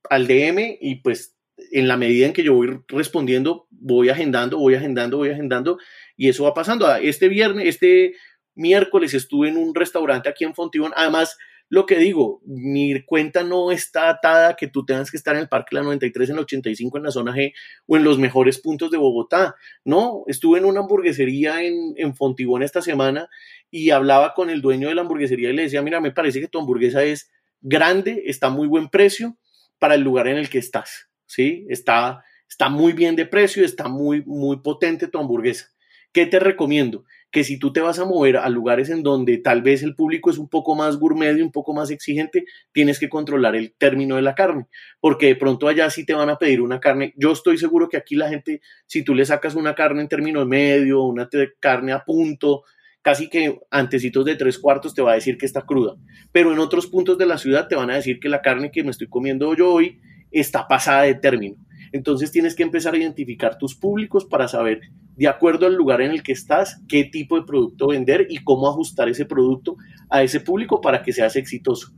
al 0.10 0.28
DM 0.28 0.78
y 0.80 0.96
pues 1.02 1.36
en 1.72 1.88
la 1.88 1.98
medida 1.98 2.28
en 2.28 2.34
que 2.34 2.44
yo 2.44 2.54
voy 2.54 2.80
respondiendo, 2.88 3.68
voy 3.70 4.10
agendando, 4.10 4.58
voy 4.58 4.76
agendando, 4.76 5.18
voy 5.18 5.30
agendando 5.30 5.78
y 6.16 6.30
eso 6.30 6.44
va 6.44 6.54
pasando. 6.54 6.88
Ah, 6.88 7.00
este 7.00 7.28
viernes, 7.28 7.68
este 7.68 8.14
miércoles 8.56 9.14
estuve 9.14 9.50
en 9.50 9.58
un 9.58 9.76
restaurante 9.76 10.30
aquí 10.30 10.44
en 10.44 10.56
Fontibón. 10.56 10.94
Además, 10.96 11.38
lo 11.70 11.86
que 11.86 11.98
digo, 11.98 12.42
mi 12.46 13.04
cuenta 13.04 13.44
no 13.44 13.72
está 13.72 14.10
atada 14.10 14.50
a 14.50 14.56
que 14.56 14.68
tú 14.68 14.86
tengas 14.86 15.12
que 15.12 15.18
estar 15.18 15.36
en 15.36 15.42
el 15.42 15.50
Parque 15.50 15.76
La 15.76 15.84
93, 15.84 16.30
en 16.30 16.36
la 16.38 16.42
85, 16.44 16.98
en 16.98 17.04
la 17.04 17.12
zona 17.12 17.34
G 17.34 17.54
o 17.86 17.98
en 17.98 18.04
los 18.04 18.18
mejores 18.20 18.60
puntos 18.60 18.90
de 18.90 18.98
Bogotá. 18.98 19.56
No, 19.84 20.24
estuve 20.28 20.60
en 20.60 20.66
una 20.66 20.80
hamburguesería 20.80 21.64
en, 21.64 21.94
en 21.98 22.16
Fontibón 22.16 22.64
esta 22.64 22.82
semana 22.82 23.28
y 23.70 23.90
hablaba 23.90 24.34
con 24.34 24.50
el 24.50 24.62
dueño 24.62 24.88
de 24.88 24.96
la 24.96 25.02
hamburguesería 25.02 25.50
y 25.50 25.54
le 25.54 25.64
decía, 25.64 25.82
mira, 25.82 26.00
me 26.00 26.12
parece 26.12 26.40
que 26.40 26.48
tu 26.48 26.60
hamburguesa 26.60 27.04
es 27.04 27.30
grande, 27.60 28.24
está 28.26 28.50
muy 28.50 28.68
buen 28.68 28.90
precio 28.90 29.38
para 29.80 29.96
el 29.96 30.02
lugar 30.02 30.28
en 30.28 30.38
el 30.38 30.50
que 30.50 30.60
estás, 30.60 31.10
¿sí? 31.26 31.66
Está, 31.70 32.24
está 32.50 32.70
muy 32.70 32.94
bien 32.94 33.16
de 33.16 33.26
precio, 33.26 33.66
está 33.66 33.90
muy, 33.90 34.24
muy 34.26 34.62
potente 34.62 35.08
tu 35.08 35.20
hamburguesa. 35.20 35.68
¿Qué 36.14 36.26
te 36.26 36.40
recomiendo? 36.40 37.06
Que 37.32 37.44
si 37.44 37.60
tú 37.60 37.74
te 37.74 37.82
vas 37.82 38.00
a 38.00 38.06
mover 38.06 38.38
a 38.38 38.50
lugares 38.50 38.90
en 38.90 39.04
donde 39.04 39.38
tal 39.38 39.62
vez 39.62 39.84
el 39.84 39.96
público 39.96 40.30
es 40.30 40.38
un 40.38 40.48
poco 40.48 40.76
más 40.76 40.98
gourmet 40.98 41.38
y 41.38 41.42
un 41.42 41.52
poco 41.52 41.74
más 41.74 41.92
exigente, 41.92 42.46
tienes 42.72 43.00
que 43.00 43.10
controlar 43.10 43.56
el 43.56 43.74
término 43.74 44.16
de 44.16 44.22
la 44.22 44.36
carne, 44.36 44.68
porque 45.00 45.28
de 45.28 45.36
pronto 45.36 45.68
allá 45.68 45.90
sí 45.90 46.06
te 46.06 46.14
van 46.14 46.30
a 46.30 46.38
pedir 46.38 46.62
una 46.62 46.80
carne. 46.80 47.14
Yo 47.18 47.32
estoy 47.32 47.58
seguro 47.58 47.90
que 47.90 47.98
aquí 47.98 48.16
la 48.16 48.30
gente, 48.30 48.62
si 48.86 49.04
tú 49.04 49.14
le 49.14 49.26
sacas 49.26 49.56
una 49.56 49.76
carne 49.76 50.02
en 50.02 50.08
término 50.08 50.46
medio, 50.46 51.04
una 51.04 51.30
carne 51.60 51.92
a 51.92 52.04
punto, 52.06 52.64
casi 53.02 53.30
que 53.30 53.58
antecitos 53.72 54.26
de 54.26 54.36
tres 54.36 54.60
cuartos 54.60 54.94
te 54.94 55.02
va 55.02 55.12
a 55.12 55.16
decir 55.16 55.38
que 55.38 55.46
está 55.46 55.62
cruda. 55.62 55.96
Pero 56.34 56.52
en 56.52 56.60
otros 56.60 56.88
puntos 56.88 57.18
de 57.18 57.26
la 57.26 57.38
ciudad 57.38 57.68
te 57.68 57.76
van 57.76 57.90
a 57.90 57.96
decir 57.96 58.20
que 58.20 58.28
la 58.28 58.42
carne 58.42 58.72
que 58.72 58.84
me 58.84 58.92
estoy 58.92 59.08
comiendo 59.08 59.56
yo 59.56 59.72
hoy 59.72 60.02
está 60.30 60.68
pasada 60.68 61.04
de 61.04 61.16
término. 61.16 61.56
Entonces 61.94 62.32
tienes 62.32 62.54
que 62.54 62.64
empezar 62.64 62.94
a 62.94 62.98
identificar 62.98 63.58
tus 63.58 63.76
públicos 63.76 64.26
para 64.26 64.50
saber, 64.50 64.82
de 65.18 65.28
acuerdo 65.28 65.66
al 65.66 65.76
lugar 65.76 66.02
en 66.02 66.12
el 66.12 66.24
que 66.24 66.32
estás, 66.32 66.82
qué 66.88 67.04
tipo 67.04 67.38
de 67.38 67.46
producto 67.46 67.88
vender 67.88 68.28
y 68.30 68.44
cómo 68.44 68.70
ajustar 68.70 69.10
ese 69.10 69.26
producto 69.26 69.76
a 70.10 70.24
ese 70.24 70.40
público 70.40 70.80
para 70.80 71.02
que 71.02 71.12
seas 71.12 71.36
exitoso. 71.36 71.92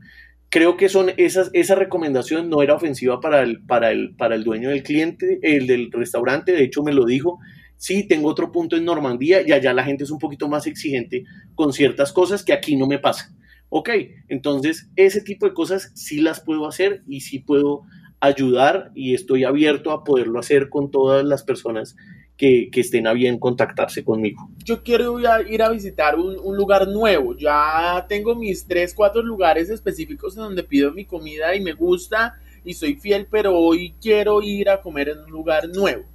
Creo 0.49 0.77
que 0.77 0.89
son 0.89 1.11
esas, 1.17 1.51
esa 1.53 1.75
recomendación 1.75 2.49
no 2.49 2.63
era 2.63 2.73
ofensiva 2.73 3.19
para 3.19 3.43
el, 3.43 3.61
para, 3.65 3.91
el, 3.91 4.15
para 4.15 4.35
el 4.35 4.43
dueño 4.43 4.69
del 4.69 4.81
cliente, 4.81 5.39
el 5.43 5.67
del 5.67 5.91
restaurante, 5.91 6.53
de 6.53 6.63
hecho 6.63 6.81
me 6.81 6.93
lo 6.93 7.05
dijo, 7.05 7.39
Sí, 7.79 8.05
tengo 8.05 8.27
otro 8.27 8.51
punto 8.51 8.75
en 8.75 8.83
Normandía 8.83 9.41
y 9.41 9.53
allá 9.53 9.73
la 9.73 9.85
gente 9.85 10.03
es 10.03 10.11
un 10.11 10.19
poquito 10.19 10.49
más 10.49 10.67
exigente 10.67 11.23
con 11.55 11.71
ciertas 11.71 12.11
cosas 12.11 12.43
que 12.43 12.51
aquí 12.51 12.75
no 12.75 12.87
me 12.87 12.99
pasa. 12.99 13.33
Ok, 13.69 13.89
entonces 14.27 14.89
ese 14.97 15.21
tipo 15.21 15.45
de 15.45 15.53
cosas 15.53 15.93
sí 15.95 16.19
las 16.19 16.41
puedo 16.41 16.67
hacer 16.67 17.03
y 17.07 17.21
sí 17.21 17.39
puedo 17.39 17.83
ayudar 18.19 18.91
y 18.95 19.13
estoy 19.13 19.45
abierto 19.45 19.91
a 19.91 20.03
poderlo 20.03 20.39
hacer 20.39 20.67
con 20.67 20.91
todas 20.91 21.23
las 21.23 21.43
personas 21.43 21.95
que, 22.39 22.69
estén 22.73 23.05
a 23.05 23.11
bien 23.11 23.37
contactarse 23.37 24.01
conmigo. 24.01 24.49
Yo 24.63 24.81
quiero 24.81 25.19
ir 25.19 25.61
a 25.61 25.69
visitar 25.69 26.15
un, 26.15 26.39
un, 26.41 26.55
lugar 26.55 26.87
nuevo. 26.87 27.35
Ya 27.35 28.05
tengo 28.07 28.33
mis 28.33 28.65
tres, 28.65 28.93
cuatro 28.93 29.21
lugares 29.21 29.69
específicos 29.69 30.37
en 30.37 30.43
donde 30.43 30.63
pido 30.63 30.93
mi 30.93 31.03
comida 31.03 31.53
y 31.53 31.59
me 31.59 31.73
gusta 31.73 32.39
y 32.63 32.73
soy 32.73 32.95
fiel, 32.95 33.27
pero 33.29 33.57
hoy 33.57 33.93
quiero 34.01 34.41
ir 34.41 34.69
a 34.69 34.81
comer 34.81 35.09
en 35.09 35.19
un 35.19 35.29
lugar 35.29 35.67
nuevo. 35.67 36.05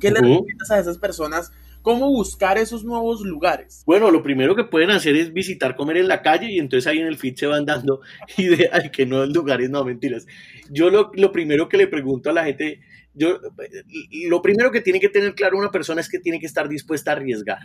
¿Qué 0.00 0.10
le 0.10 0.20
recomiendas 0.20 0.70
a 0.70 0.78
esas 0.78 0.96
personas? 0.96 1.52
¿Cómo 1.84 2.08
buscar 2.08 2.56
esos 2.56 2.82
nuevos 2.82 3.20
lugares? 3.20 3.82
Bueno, 3.84 4.10
lo 4.10 4.22
primero 4.22 4.56
que 4.56 4.64
pueden 4.64 4.90
hacer 4.90 5.16
es 5.16 5.34
visitar 5.34 5.76
comer 5.76 5.98
en 5.98 6.08
la 6.08 6.22
calle 6.22 6.50
y 6.50 6.58
entonces 6.58 6.86
ahí 6.86 6.98
en 6.98 7.06
el 7.06 7.18
feed 7.18 7.36
se 7.36 7.46
van 7.46 7.66
dando 7.66 8.00
ideas 8.38 8.84
de 8.84 8.90
que 8.90 9.04
no 9.04 9.26
lugares, 9.26 9.68
no, 9.68 9.84
mentiras. 9.84 10.24
Yo 10.70 10.88
lo, 10.88 11.10
lo 11.12 11.30
primero 11.30 11.68
que 11.68 11.76
le 11.76 11.86
pregunto 11.86 12.30
a 12.30 12.32
la 12.32 12.44
gente, 12.44 12.80
yo, 13.12 13.38
lo 14.30 14.40
primero 14.40 14.70
que 14.70 14.80
tiene 14.80 14.98
que 14.98 15.10
tener 15.10 15.34
claro 15.34 15.58
una 15.58 15.70
persona 15.70 16.00
es 16.00 16.08
que 16.08 16.18
tiene 16.18 16.40
que 16.40 16.46
estar 16.46 16.70
dispuesta 16.70 17.10
a 17.10 17.16
arriesgar. 17.16 17.58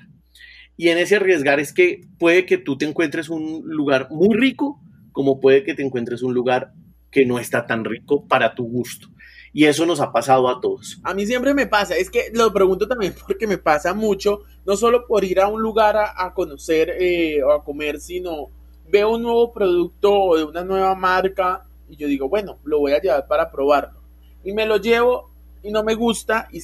Y 0.76 0.90
en 0.90 0.98
ese 0.98 1.16
arriesgar 1.16 1.62
es 1.62 1.72
que 1.72 2.02
puede 2.18 2.46
que 2.46 2.58
tú 2.58 2.78
te 2.78 2.86
encuentres 2.86 3.30
un 3.30 3.62
lugar 3.68 4.10
muy 4.12 4.36
rico, 4.38 4.82
como 5.14 5.40
puede 5.40 5.64
que 5.64 5.76
te 5.76 5.82
encuentres 5.82 6.24
un 6.24 6.34
lugar 6.34 6.74
que 7.10 7.26
no 7.26 7.40
está 7.40 7.66
tan 7.66 7.86
rico 7.86 8.28
para 8.28 8.54
tu 8.54 8.66
gusto. 8.66 9.08
Y 9.54 9.66
eso 9.66 9.86
nos 9.86 10.00
ha 10.00 10.12
pasado 10.12 10.48
a 10.48 10.62
todos. 10.62 11.00
A 11.04 11.14
mí 11.14 11.26
siempre 11.26 11.54
me 11.54 11.68
pasa, 11.68 11.96
es 11.96 12.10
que 12.10 12.32
lo 12.34 12.54
pregunto 12.54 12.88
también 12.88 13.16
porque 13.28 13.48
me 13.48 13.58
pasa 13.58 13.94
mucho, 13.94 14.42
no 14.66 14.76
solo 14.78 15.08
por 15.08 15.24
ir 15.24 15.40
a 15.40 15.48
un 15.48 15.62
lugar 15.62 15.98
a, 15.98 16.34
conocer 16.34 16.96
eh, 17.00 17.42
o 17.44 17.52
a 17.52 17.64
comer, 17.64 18.00
sino 18.00 18.50
veo 18.88 19.12
un 19.12 19.24
nuevo 19.24 19.52
producto 19.54 20.36
de 20.36 20.44
una 20.44 20.64
nueva 20.64 20.96
marca 20.96 21.64
y 21.88 21.96
yo 21.96 22.08
digo, 22.08 22.30
bueno, 22.30 22.60
lo 22.64 22.80
voy 22.80 22.94
a 22.94 23.02
llevar 23.02 23.28
para 23.28 23.52
probarlo. 23.52 24.00
Y 24.44 24.54
me 24.54 24.66
lo 24.66 24.78
llevo 24.78 25.32
y 25.64 25.72
no 25.72 25.84
me 25.84 25.96
gusta 25.96 26.48
y 26.52 26.62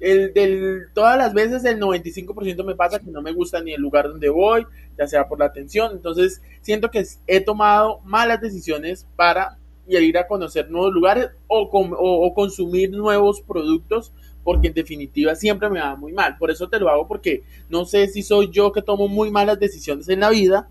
el 0.00 0.32
del, 0.32 0.86
todas 0.94 1.18
las 1.18 1.34
veces 1.34 1.64
el 1.64 1.80
95% 1.80 2.64
me 2.64 2.76
pasa 2.76 3.00
que 3.00 3.10
no 3.10 3.20
me 3.20 3.32
gusta 3.32 3.60
ni 3.60 3.72
el 3.72 3.80
lugar 3.80 4.08
donde 4.08 4.28
voy, 4.28 4.64
ya 4.96 5.06
sea 5.06 5.28
por 5.28 5.38
la 5.40 5.46
atención. 5.46 5.92
Entonces 5.92 6.40
siento 6.62 6.90
que 6.90 7.04
he 7.26 7.40
tomado 7.40 8.00
malas 8.04 8.40
decisiones 8.40 9.06
para 9.16 9.58
y 9.88 9.96
ir 9.96 10.18
a 10.18 10.26
conocer 10.26 10.70
nuevos 10.70 10.92
lugares 10.92 11.30
o, 11.46 11.68
o, 11.72 12.34
consumir 12.34 12.90
nuevos 12.90 13.40
productos 13.40 14.12
porque 14.44 14.68
en 14.68 14.74
definitiva 14.74 15.34
siempre 15.34 15.68
me 15.68 15.80
va 15.80 15.96
muy 15.96 16.12
mal. 16.12 16.36
Por 16.38 16.50
eso 16.50 16.68
te 16.68 16.78
lo 16.78 16.88
hago 16.88 17.08
porque 17.08 17.42
no 17.68 17.84
sé 17.84 18.06
si 18.08 18.22
soy 18.22 18.50
yo 18.50 18.72
que 18.72 18.82
tomo 18.82 19.08
muy 19.08 19.30
malas 19.30 19.58
decisiones 19.58 20.08
en 20.08 20.20
la 20.20 20.30
vida 20.30 20.68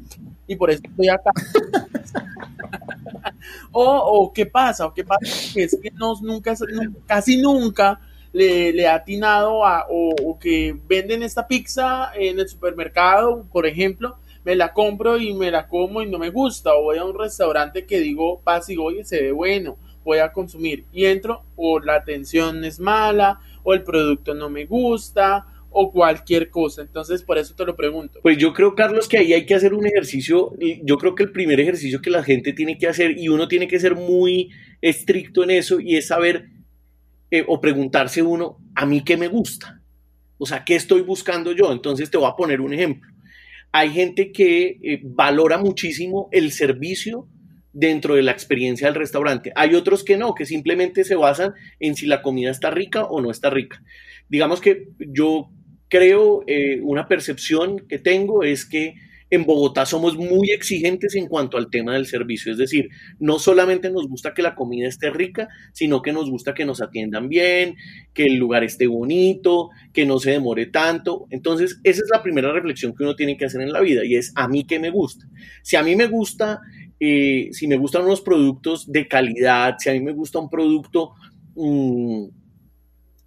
y 0.48 0.56
por 0.56 0.70
eso 0.70 0.82
estoy 0.84 1.10
acá. 1.10 1.32
o, 3.72 4.32
qué 4.34 4.46
pasa, 4.46 4.86
o 4.86 4.94
qué 4.94 5.04
pasa, 5.04 5.26
es 5.56 5.78
que 5.82 5.92
nos, 5.92 6.22
nunca, 6.22 6.56
casi 7.06 7.42
nunca 7.42 8.00
le, 8.34 8.74
le 8.74 8.88
ha 8.88 8.96
atinado 8.96 9.66
a, 9.66 9.86
o, 9.90 10.14
o 10.26 10.40
que 10.40 10.76
venden 10.88 11.24
esta 11.24 11.48
pizza 11.48 12.12
en 12.16 12.40
el 12.40 12.48
supermercado, 12.48 13.46
por 13.52 13.66
ejemplo, 13.66 14.18
me 14.48 14.56
la 14.56 14.72
compro 14.72 15.18
y 15.18 15.34
me 15.34 15.52
la 15.52 15.68
como 15.68 16.02
y 16.02 16.10
no 16.10 16.18
me 16.20 16.30
gusta, 16.30 16.74
o 16.74 16.84
voy 16.84 16.98
a 16.98 17.04
un 17.04 17.20
restaurante 17.20 17.86
que 17.86 18.00
digo, 18.00 18.40
paz 18.46 18.70
y 18.70 18.78
oye, 18.78 19.04
se 19.04 19.22
ve 19.22 19.32
bueno, 19.34 19.78
voy 20.06 20.20
a 20.20 20.32
consumir 20.32 20.86
y 20.94 21.04
entro, 21.04 21.44
o 21.58 21.82
la 21.82 21.96
atención 21.96 22.64
es 22.64 22.80
mala, 22.80 23.42
o 23.64 23.74
el 23.74 23.84
producto 23.84 24.34
no 24.34 24.50
me 24.50 24.64
gusta, 24.64 25.46
o 25.70 25.92
cualquier 25.92 26.50
cosa. 26.50 26.82
Entonces, 26.82 27.24
por 27.24 27.38
eso 27.38 27.56
te 27.56 27.66
lo 27.66 27.76
pregunto. 27.76 28.22
Pues 28.24 28.38
yo 28.38 28.54
creo, 28.54 28.74
Carlos, 28.74 29.10
que 29.10 29.18
ahí 29.18 29.34
hay 29.34 29.46
que 29.46 29.54
hacer 29.54 29.74
un 29.74 29.86
ejercicio. 29.86 30.54
Yo 30.82 30.98
creo 30.98 31.14
que 31.14 31.24
el 31.24 31.34
primer 31.34 31.60
ejercicio 31.60 32.02
que 32.02 32.10
la 32.10 32.24
gente 32.24 32.54
tiene 32.54 32.78
que 32.78 32.88
hacer, 32.88 33.18
y 33.18 33.28
uno 33.28 33.50
tiene 33.50 33.68
que 33.68 33.82
ser 33.82 33.96
muy 33.96 34.50
estricto 34.80 35.44
en 35.44 35.52
eso, 35.52 35.82
y 35.82 35.98
es 35.98 36.08
saber 36.08 36.46
eh, 37.32 37.44
o 37.46 37.60
preguntarse 37.60 38.22
uno, 38.22 38.60
¿a 38.76 38.86
mí 38.86 39.04
qué 39.04 39.18
me 39.18 39.28
gusta? 39.28 39.82
O 40.38 40.46
sea, 40.46 40.64
¿qué 40.64 40.76
estoy 40.76 41.02
buscando 41.02 41.52
yo? 41.52 41.70
Entonces 41.74 42.10
te 42.10 42.18
voy 42.18 42.30
a 42.30 42.36
poner 42.38 42.62
un 42.62 42.74
ejemplo. 42.74 43.17
Hay 43.72 43.92
gente 43.92 44.32
que 44.32 44.80
eh, 44.82 45.02
valora 45.04 45.58
muchísimo 45.58 46.30
el 46.32 46.52
servicio 46.52 47.28
dentro 47.74 48.16
de 48.16 48.24
la 48.24 48.32
experiencia 48.32 48.88
del 48.88 48.96
restaurante. 48.96 49.52
Hay 49.56 49.76
otros 49.76 50.04
que 50.04 50.18
no, 50.18 50.34
que 50.34 50.46
simplemente 50.46 51.04
se 51.04 51.16
basan 51.16 51.54
en 51.80 51.96
si 51.96 52.08
la 52.08 52.22
comida 52.22 52.50
está 52.50 52.72
rica 52.72 53.06
o 53.06 53.22
no 53.22 53.30
está 53.30 53.50
rica. 53.50 53.84
Digamos 54.30 54.62
que 54.62 54.88
yo 54.98 55.52
creo, 55.90 56.44
eh, 56.48 56.80
una 56.82 57.08
percepción 57.08 57.88
que 57.88 58.00
tengo 58.00 58.44
es 58.44 58.66
que 58.66 58.96
en 59.30 59.46
Bogotá 59.46 59.86
somos 59.86 60.18
muy 60.18 60.52
exigentes 60.52 61.16
en 61.16 61.28
cuanto 61.28 61.58
al 61.58 61.70
tema 61.70 61.94
del 61.94 62.06
servicio, 62.06 62.52
es 62.52 62.58
decir, 62.58 62.90
no 63.20 63.40
solamente 63.40 63.90
nos 63.90 64.08
gusta 64.08 64.34
que 64.34 64.42
la 64.42 64.56
comida 64.56 64.88
esté 64.88 65.10
rica, 65.10 65.50
sino 65.74 66.02
que 66.02 66.14
nos 66.14 66.30
gusta 66.30 66.54
que 66.54 66.66
nos 66.66 66.82
atiendan 66.82 67.28
bien, 67.28 67.76
que 68.14 68.26
el 68.26 68.36
lugar 68.36 68.64
esté 68.64 68.88
bonito, 68.88 69.70
que 69.94 70.06
no 70.06 70.20
se 70.20 70.32
demore 70.32 70.68
tanto. 70.68 71.28
Entonces, 71.30 71.80
esa 71.84 72.02
es 72.02 72.10
la 72.12 72.24
primera 72.24 72.52
reflexión 72.52 72.96
que 72.96 73.04
uno 73.04 73.16
tiene 73.16 73.38
que 73.38 73.46
hacer 73.46 73.62
en 73.62 73.74
la 73.74 73.82
vida 73.82 74.06
y 74.06 74.16
es 74.16 74.32
a 74.36 74.48
mí 74.48 74.66
qué 74.66 74.80
me 74.80 74.90
gusta. 74.90 75.28
Si 75.62 75.76
a 75.76 75.84
mí 75.84 75.96
me 75.96 76.08
gusta, 76.08 76.62
eh, 77.00 77.50
si 77.52 77.68
me 77.68 77.78
gustan 77.78 78.04
unos 78.06 78.22
productos 78.22 78.92
de 78.92 79.08
calidad, 79.08 79.76
si 79.80 79.90
a 79.90 79.94
mí 79.94 80.02
me 80.02 80.14
gusta 80.14 80.40
un 80.40 80.50
producto... 80.50 81.14
Mm, 81.56 82.37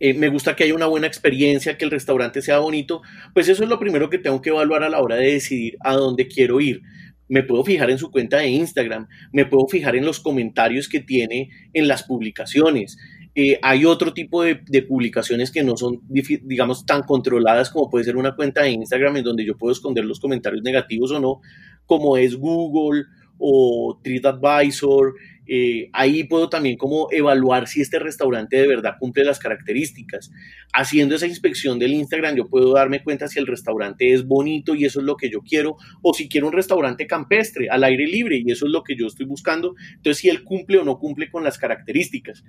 eh, 0.01 0.15
me 0.15 0.29
gusta 0.31 0.57
que 0.57 0.65
haya 0.65 0.75
una 0.75 0.87
buena 0.87 1.07
experiencia, 1.07 1.77
que 1.77 1.85
el 1.85 1.91
restaurante 1.91 2.41
sea 2.41 2.59
bonito, 2.59 3.03
pues 3.35 3.49
eso 3.49 3.63
es 3.63 3.69
lo 3.69 3.79
primero 3.79 4.09
que 4.09 4.19
tengo 4.19 4.41
que 4.41 4.49
evaluar 4.49 4.83
a 4.83 4.89
la 4.89 5.01
hora 5.01 5.17
de 5.17 5.33
decidir 5.33 5.77
a 5.81 5.95
dónde 5.95 6.27
quiero 6.27 6.59
ir. 6.61 6.81
Me 7.29 7.43
puedo 7.43 7.63
fijar 7.63 7.91
en 7.91 7.99
su 7.99 8.11
cuenta 8.11 8.39
de 8.39 8.49
Instagram, 8.49 9.07
me 9.33 9.45
puedo 9.45 9.69
fijar 9.69 9.95
en 9.95 10.07
los 10.07 10.19
comentarios 10.19 10.89
que 10.89 11.01
tiene 11.01 11.51
en 11.75 11.87
las 11.87 12.03
publicaciones. 12.03 12.97
Eh, 13.35 13.59
hay 13.63 13.85
otro 13.85 14.13
tipo 14.13 14.43
de, 14.43 14.61
de, 14.67 14.83
publicaciones 14.83 15.53
que 15.53 15.63
no 15.63 15.77
son, 15.77 16.01
digamos, 16.09 16.85
tan 16.85 17.03
controladas 17.03 17.71
como 17.71 17.89
puede 17.89 18.07
ser 18.07 18.17
una 18.17 18.35
cuenta 18.35 18.63
de 18.63 18.71
Instagram 18.71 19.19
en 19.19 19.25
donde 19.25 19.45
yo 19.45 19.57
puedo 19.57 19.71
esconder 19.71 20.05
los 20.05 20.19
comentarios 20.19 20.63
negativos 20.63 21.13
o 21.13 21.21
no, 21.21 21.41
como 21.87 22.17
es 22.17 22.35
Google 22.37 23.05
o 23.39 24.01
TripAdvisor. 24.03 25.15
Eh, 25.53 25.91
ahí 25.93 26.23
puedo 26.23 26.49
también 26.49 26.77
como 26.77 27.09
evaluar 27.11 27.67
si 27.67 27.81
este 27.81 27.99
restaurante 27.99 28.57
de 28.57 28.69
verdad 28.69 28.95
cumple 29.01 29.25
las 29.25 29.41
características. 29.41 30.31
Haciendo 30.73 31.17
esa 31.17 31.27
inspección 31.27 31.81
del 31.81 31.93
Instagram, 31.93 32.37
yo 32.37 32.49
puedo 32.49 32.73
darme 32.73 33.03
cuenta 33.03 33.27
si 33.27 33.41
el 33.41 33.49
restaurante 33.49 34.13
es 34.13 34.25
bonito 34.25 34.77
y 34.77 34.85
eso 34.85 35.01
es 35.01 35.07
lo 35.07 35.17
que 35.17 35.29
yo 35.29 35.41
quiero, 35.41 35.77
o 36.03 36.15
si 36.15 36.29
quiero 36.29 36.47
un 36.47 36.53
restaurante 36.53 37.09
campestre, 37.09 37.69
al 37.69 37.83
aire 37.83 38.07
libre, 38.07 38.41
y 38.47 38.49
eso 38.49 38.67
es 38.67 38.71
lo 38.71 38.85
que 38.85 38.95
yo 38.95 39.09
estoy 39.09 39.27
buscando. 39.27 39.75
Entonces, 39.97 40.19
si 40.19 40.29
él 40.29 40.45
cumple 40.45 40.79
o 40.79 40.85
no 40.85 41.01
cumple 41.01 41.29
con 41.29 41.43
las 41.43 41.59
características. 41.59 42.45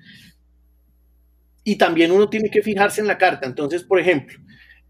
Y 1.64 1.78
también 1.78 2.12
uno 2.12 2.30
tiene 2.30 2.52
que 2.52 2.62
fijarse 2.62 3.02
en 3.02 3.08
la 3.08 3.18
carta. 3.18 3.47
Entonces, 3.47 3.84
por 3.84 3.99
ejemplo, 3.99 4.38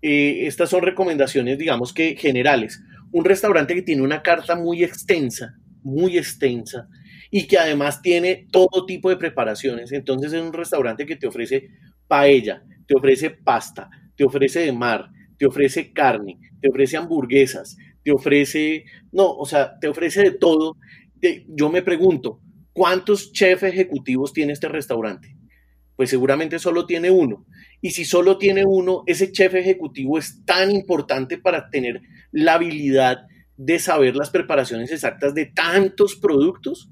eh, 0.01 0.47
estas 0.47 0.69
son 0.69 0.81
recomendaciones, 0.81 1.57
digamos 1.57 1.93
que 1.93 2.17
generales. 2.17 2.83
Un 3.13 3.23
restaurante 3.23 3.73
que 3.73 3.83
tiene 3.83 4.01
una 4.01 4.21
carta 4.21 4.57
muy 4.57 4.83
extensa, 4.83 5.55
muy 5.81 6.17
extensa, 6.17 6.89
y 7.31 7.47
que 7.47 7.57
además 7.57 8.01
tiene 8.01 8.47
todo 8.51 8.85
tipo 8.85 9.09
de 9.09 9.15
preparaciones. 9.15 9.93
Entonces 9.93 10.33
es 10.33 10.41
un 10.41 10.53
restaurante 10.53 11.05
que 11.05 11.15
te 11.15 11.27
ofrece 11.27 11.69
paella, 12.07 12.63
te 12.85 12.95
ofrece 12.95 13.31
pasta, 13.31 13.89
te 14.15 14.25
ofrece 14.25 14.59
de 14.59 14.73
mar, 14.73 15.09
te 15.37 15.45
ofrece 15.45 15.93
carne, 15.93 16.37
te 16.61 16.69
ofrece 16.69 16.97
hamburguesas, 16.97 17.77
te 18.03 18.11
ofrece, 18.11 18.83
no, 19.13 19.31
o 19.31 19.45
sea, 19.45 19.79
te 19.79 19.87
ofrece 19.87 20.21
de 20.23 20.31
todo. 20.31 20.75
Yo 21.47 21.71
me 21.71 21.81
pregunto, 21.81 22.41
¿cuántos 22.73 23.31
chefs 23.31 23.63
ejecutivos 23.63 24.33
tiene 24.33 24.51
este 24.51 24.67
restaurante? 24.67 25.35
Pues 25.95 26.09
seguramente 26.09 26.59
solo 26.59 26.85
tiene 26.85 27.11
uno. 27.11 27.45
Y 27.79 27.91
si 27.91 28.03
solo 28.03 28.37
tiene 28.37 28.65
uno, 28.65 29.03
ese 29.05 29.31
chef 29.31 29.55
ejecutivo 29.55 30.17
es 30.17 30.43
tan 30.45 30.69
importante 30.69 31.37
para 31.37 31.69
tener 31.69 32.01
la 32.31 32.55
habilidad 32.55 33.25
de 33.55 33.79
saber 33.79 34.15
las 34.15 34.31
preparaciones 34.31 34.91
exactas 34.91 35.33
de 35.33 35.45
tantos 35.45 36.15
productos 36.15 36.89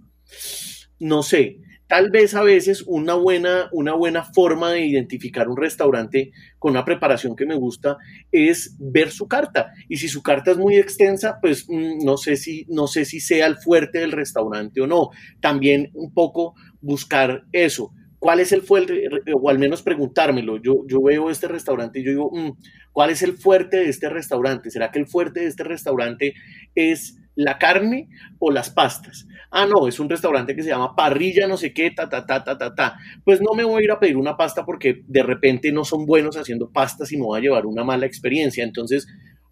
no 0.99 1.23
sé, 1.23 1.59
tal 1.89 2.11
vez 2.11 2.36
a 2.36 2.43
veces 2.43 2.84
una 2.86 3.15
buena, 3.15 3.67
una 3.71 3.93
buena 3.93 4.23
forma 4.23 4.71
de 4.71 4.86
identificar 4.86 5.49
un 5.49 5.57
restaurante 5.57 6.32
con 6.59 6.71
una 6.71 6.86
preparación 6.86 7.36
que 7.36 7.47
me 7.47 7.55
gusta 7.55 7.97
es 8.32 8.75
ver 8.80 9.09
su 9.09 9.27
carta. 9.27 9.73
Y 9.89 9.97
si 9.97 10.07
su 10.07 10.21
carta 10.21 10.51
es 10.51 10.57
muy 10.57 10.77
extensa, 10.77 11.39
pues 11.41 11.65
mm, 11.67 12.05
no, 12.05 12.17
sé 12.17 12.36
si, 12.36 12.65
no 12.69 12.86
sé 12.86 13.05
si 13.05 13.19
sea 13.19 13.47
el 13.47 13.57
fuerte 13.57 13.99
del 13.99 14.11
restaurante 14.11 14.82
o 14.82 14.88
no. 14.88 15.09
También 15.41 15.89
un 15.93 16.13
poco 16.13 16.53
buscar 16.80 17.43
eso. 17.51 17.91
¿Cuál 18.19 18.41
es 18.41 18.51
el 18.51 18.61
fuerte? 18.61 19.05
O 19.34 19.49
al 19.49 19.57
menos 19.57 19.82
preguntármelo. 19.82 20.61
Yo, 20.61 20.86
yo 20.86 21.01
veo 21.01 21.32
este 21.32 21.47
restaurante 21.47 21.99
y 21.99 22.03
yo 22.03 22.11
digo, 22.11 22.32
mm, 22.32 22.51
¿cuál 22.91 23.09
es 23.09 23.23
el 23.23 23.34
fuerte 23.34 23.77
de 23.77 23.89
este 23.89 24.09
restaurante? 24.09 24.69
¿Será 24.69 24.91
que 24.91 24.99
el 24.99 25.07
fuerte 25.07 25.39
de 25.39 25.47
este 25.47 25.63
restaurante 25.63 26.36
es 26.75 27.18
la 27.39 27.57
carne 27.57 28.09
o 28.37 28.51
las 28.51 28.69
pastas. 28.69 29.25
Ah, 29.49 29.65
no, 29.65 29.87
es 29.87 29.97
un 29.99 30.09
restaurante 30.09 30.53
que 30.55 30.61
se 30.61 30.69
llama 30.69 30.93
parrilla, 30.93 31.47
no 31.47 31.55
sé 31.55 31.73
qué, 31.73 31.89
ta, 31.89 32.09
ta, 32.09 32.25
ta, 32.25 32.43
ta, 32.43 32.57
ta, 32.57 32.75
ta. 32.75 32.97
Pues 33.23 33.39
no 33.39 33.53
me 33.53 33.63
voy 33.63 33.81
a 33.81 33.85
ir 33.85 33.91
a 33.91 33.99
pedir 33.99 34.17
una 34.17 34.35
pasta 34.35 34.65
porque 34.65 35.03
de 35.07 35.23
repente 35.23 35.71
no 35.71 35.85
son 35.85 36.05
buenos 36.05 36.35
haciendo 36.35 36.69
pastas 36.69 37.13
y 37.13 37.17
me 37.17 37.23
voy 37.23 37.39
a 37.39 37.41
llevar 37.41 37.65
una 37.65 37.85
mala 37.85 38.05
experiencia. 38.05 38.63
Entonces, 38.65 39.07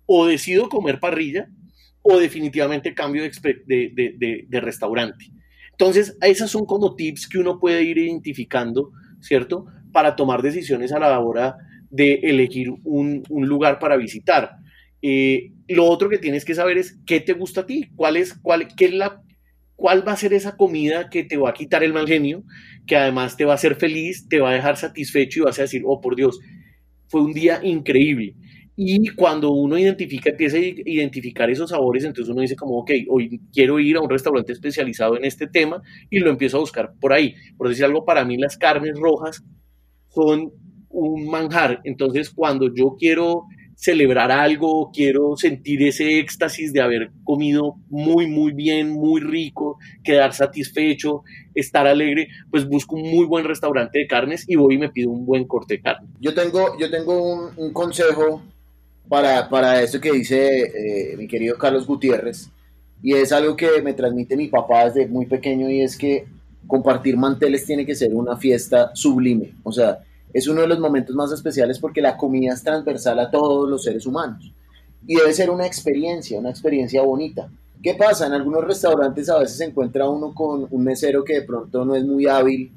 o 0.05 0.27
decido 0.27 0.67
comer 0.67 0.99
parrilla 0.99 1.47
o 2.01 2.19
definitivamente 2.19 2.93
cambio 2.93 3.23
de, 3.23 4.59
restaurante. 4.61 5.31
Entonces, 5.71 6.17
esas 6.21 6.51
son 6.51 6.65
como 6.65 6.93
tips 6.93 7.27
que 7.29 7.38
uno 7.38 7.57
puede 7.57 7.83
ir 7.83 7.99
identificando, 7.99 8.91
¿cierto? 9.21 9.65
Para 9.93 10.17
tomar 10.17 10.41
decisiones 10.41 10.91
a 10.91 10.99
la 10.99 11.17
hora 11.19 11.55
de 11.89 12.15
elegir 12.23 12.69
un 12.83 13.23
lugar 13.29 13.79
para 13.79 13.95
visitar. 13.95 14.57
Eh, 15.02 15.52
lo 15.68 15.86
otro 15.86 16.10
que 16.10 16.18
tienes 16.18 16.45
que 16.45 16.56
saber 16.56 16.78
es 16.78 16.98
qué 17.06 17.20
te 17.20 17.34
gusta 17.34 17.62
a 17.62 17.66
ti, 17.66 17.89
cuál 17.95 18.18
es, 18.18 18.34
cuál, 18.41 18.68
qué 18.76 18.86
es 18.86 18.93
la, 18.93 19.22
cuál 19.76 20.08
va 20.08 20.14
a 20.14 20.18
ser 20.18 20.34
esa 20.34 20.58
comida 20.58 21.10
que 21.10 21.24
te 21.24 21.38
va 21.38 21.52
a 21.52 21.54
quitar 21.54 21.84
el 21.84 21.93
mal 21.93 22.08
genio, 22.08 22.43
que 22.86 22.95
además 22.95 23.38
te 23.38 23.45
va 23.45 23.54
a 23.54 23.56
hacer 23.56 23.76
feliz, 23.76 24.28
te 24.28 24.39
va 24.39 24.52
a 24.52 24.54
dejar 24.54 24.78
satisfecho 24.78 25.41
y 25.41 25.43
vas 25.43 25.60
a 25.60 25.64
decir, 25.64 25.84
oh 25.86 26.02
por 26.02 26.16
Dios, 26.16 26.39
fue 27.08 27.22
un 27.22 27.34
día 27.34 27.60
increíble. 27.64 28.36
Y 28.80 29.08
cuando 29.10 29.52
uno 29.52 29.78
identifica, 29.78 30.30
empieza 30.30 30.58
a 30.58 30.60
identificar 30.60 31.50
esos 31.50 31.72
sabores, 31.72 32.04
entonces 32.04 32.32
uno 32.32 32.41
dice 32.41 32.56
como, 32.56 32.78
ok, 32.78 32.91
hoy 33.10 33.41
quiero 33.52 33.80
ir 33.80 33.98
a 33.98 34.02
un 34.02 34.10
restaurante 34.10 34.54
especializado 34.54 35.18
en 35.18 35.26
este 35.26 35.48
tema 35.48 35.82
y 36.12 36.20
lo 36.20 36.30
empiezo 36.30 36.58
a 36.58 36.60
buscar 36.60 36.93
por 37.02 37.12
ahí. 37.12 37.34
Por 37.58 37.70
decir 37.70 37.86
algo, 37.86 38.06
para 38.06 38.24
mí 38.24 38.38
las 38.38 38.56
carnes 38.56 38.93
rojas 39.00 39.43
son 40.10 40.52
un 40.89 41.28
manjar. 41.28 41.82
Entonces, 41.86 42.30
cuando 42.30 42.74
yo 42.74 42.95
quiero 43.00 43.45
celebrar 43.78 44.32
algo, 44.32 44.89
quiero 44.91 45.38
sentir 45.38 45.84
ese 45.84 46.17
éxtasis 46.17 46.73
de 46.73 46.82
haber 46.82 47.11
comido 47.23 47.75
muy, 47.89 48.25
muy 48.25 48.51
bien, 48.51 48.89
muy 48.89 49.21
rico, 49.21 49.78
quedar 50.03 50.34
satisfecho, 50.34 51.23
estar 51.53 51.86
alegre, 51.86 52.28
pues 52.49 52.67
busco 52.67 52.95
un 52.95 53.03
muy 53.03 53.28
buen 53.28 53.45
restaurante 53.45 53.99
de 53.99 54.07
carnes 54.07 54.45
y 54.47 54.55
voy 54.55 54.75
y 54.75 54.78
me 54.80 54.89
pido 54.89 55.11
un 55.11 55.28
buen 55.28 55.45
corte 55.45 55.75
de 55.75 55.82
carne. 55.82 56.07
Yo 56.19 56.34
tengo, 56.34 56.75
yo 56.80 56.89
tengo 56.89 57.51
un, 57.55 57.71
consejo 57.71 58.41
para, 59.07 59.47
para 59.47 59.84
esto 59.84 60.01
que 60.01 60.11
dice 60.11 61.11
eh, 61.13 61.15
mi 61.15 61.28
querido 61.28 61.55
Carlos 61.55 61.86
Gutiérrez 61.86 62.49
y 63.03 63.13
es 63.13 63.32
algo 63.32 63.55
que 63.55 63.80
me 63.84 63.93
transmite 63.93 64.36
mi 64.36 64.47
papá 64.47 64.89
desde 64.89 65.07
muy 65.07 65.28
pequeño 65.28 65.69
y 65.69 65.82
es 65.82 65.95
que 65.95 66.25
compartir 66.65 67.15
manteles 67.15 67.63
tiene 67.63 67.86
que 67.86 67.93
ser 67.93 68.11
una 68.15 68.38
fiesta 68.38 68.89
sublime, 68.95 69.53
o 69.61 69.71
sea, 69.71 69.99
es 70.34 70.47
uno 70.47 70.61
de 70.61 70.67
los 70.67 70.80
momentos 70.80 71.15
más 71.15 71.32
especiales 71.32 71.80
porque 71.80 72.01
la 72.01 72.17
comida 72.17 72.53
es 72.53 72.63
transversal 72.63 73.19
a 73.19 73.32
todos 73.32 73.69
los 73.69 73.84
seres 73.84 74.05
humanos 74.05 74.51
y 75.05 75.15
debe 75.15 75.34
ser 75.34 75.49
una 75.49 75.65
experiencia, 75.65 76.39
una 76.39 76.49
experiencia 76.49 77.01
bonita. 77.01 77.49
¿Qué 77.82 77.93
pasa? 77.93 78.28
En 78.28 78.34
algunos 78.34 78.63
restaurantes 78.63 79.30
a 79.30 79.39
veces 79.39 79.57
se 79.57 79.65
encuentra 79.65 80.09
uno 80.09 80.34
con 80.34 80.67
un 80.69 80.84
mesero 80.84 81.23
que 81.23 81.36
de 81.36 81.41
pronto 81.43 81.86
no 81.86 81.95
es 81.95 82.03
muy 82.03 82.28
hábil, 82.28 82.71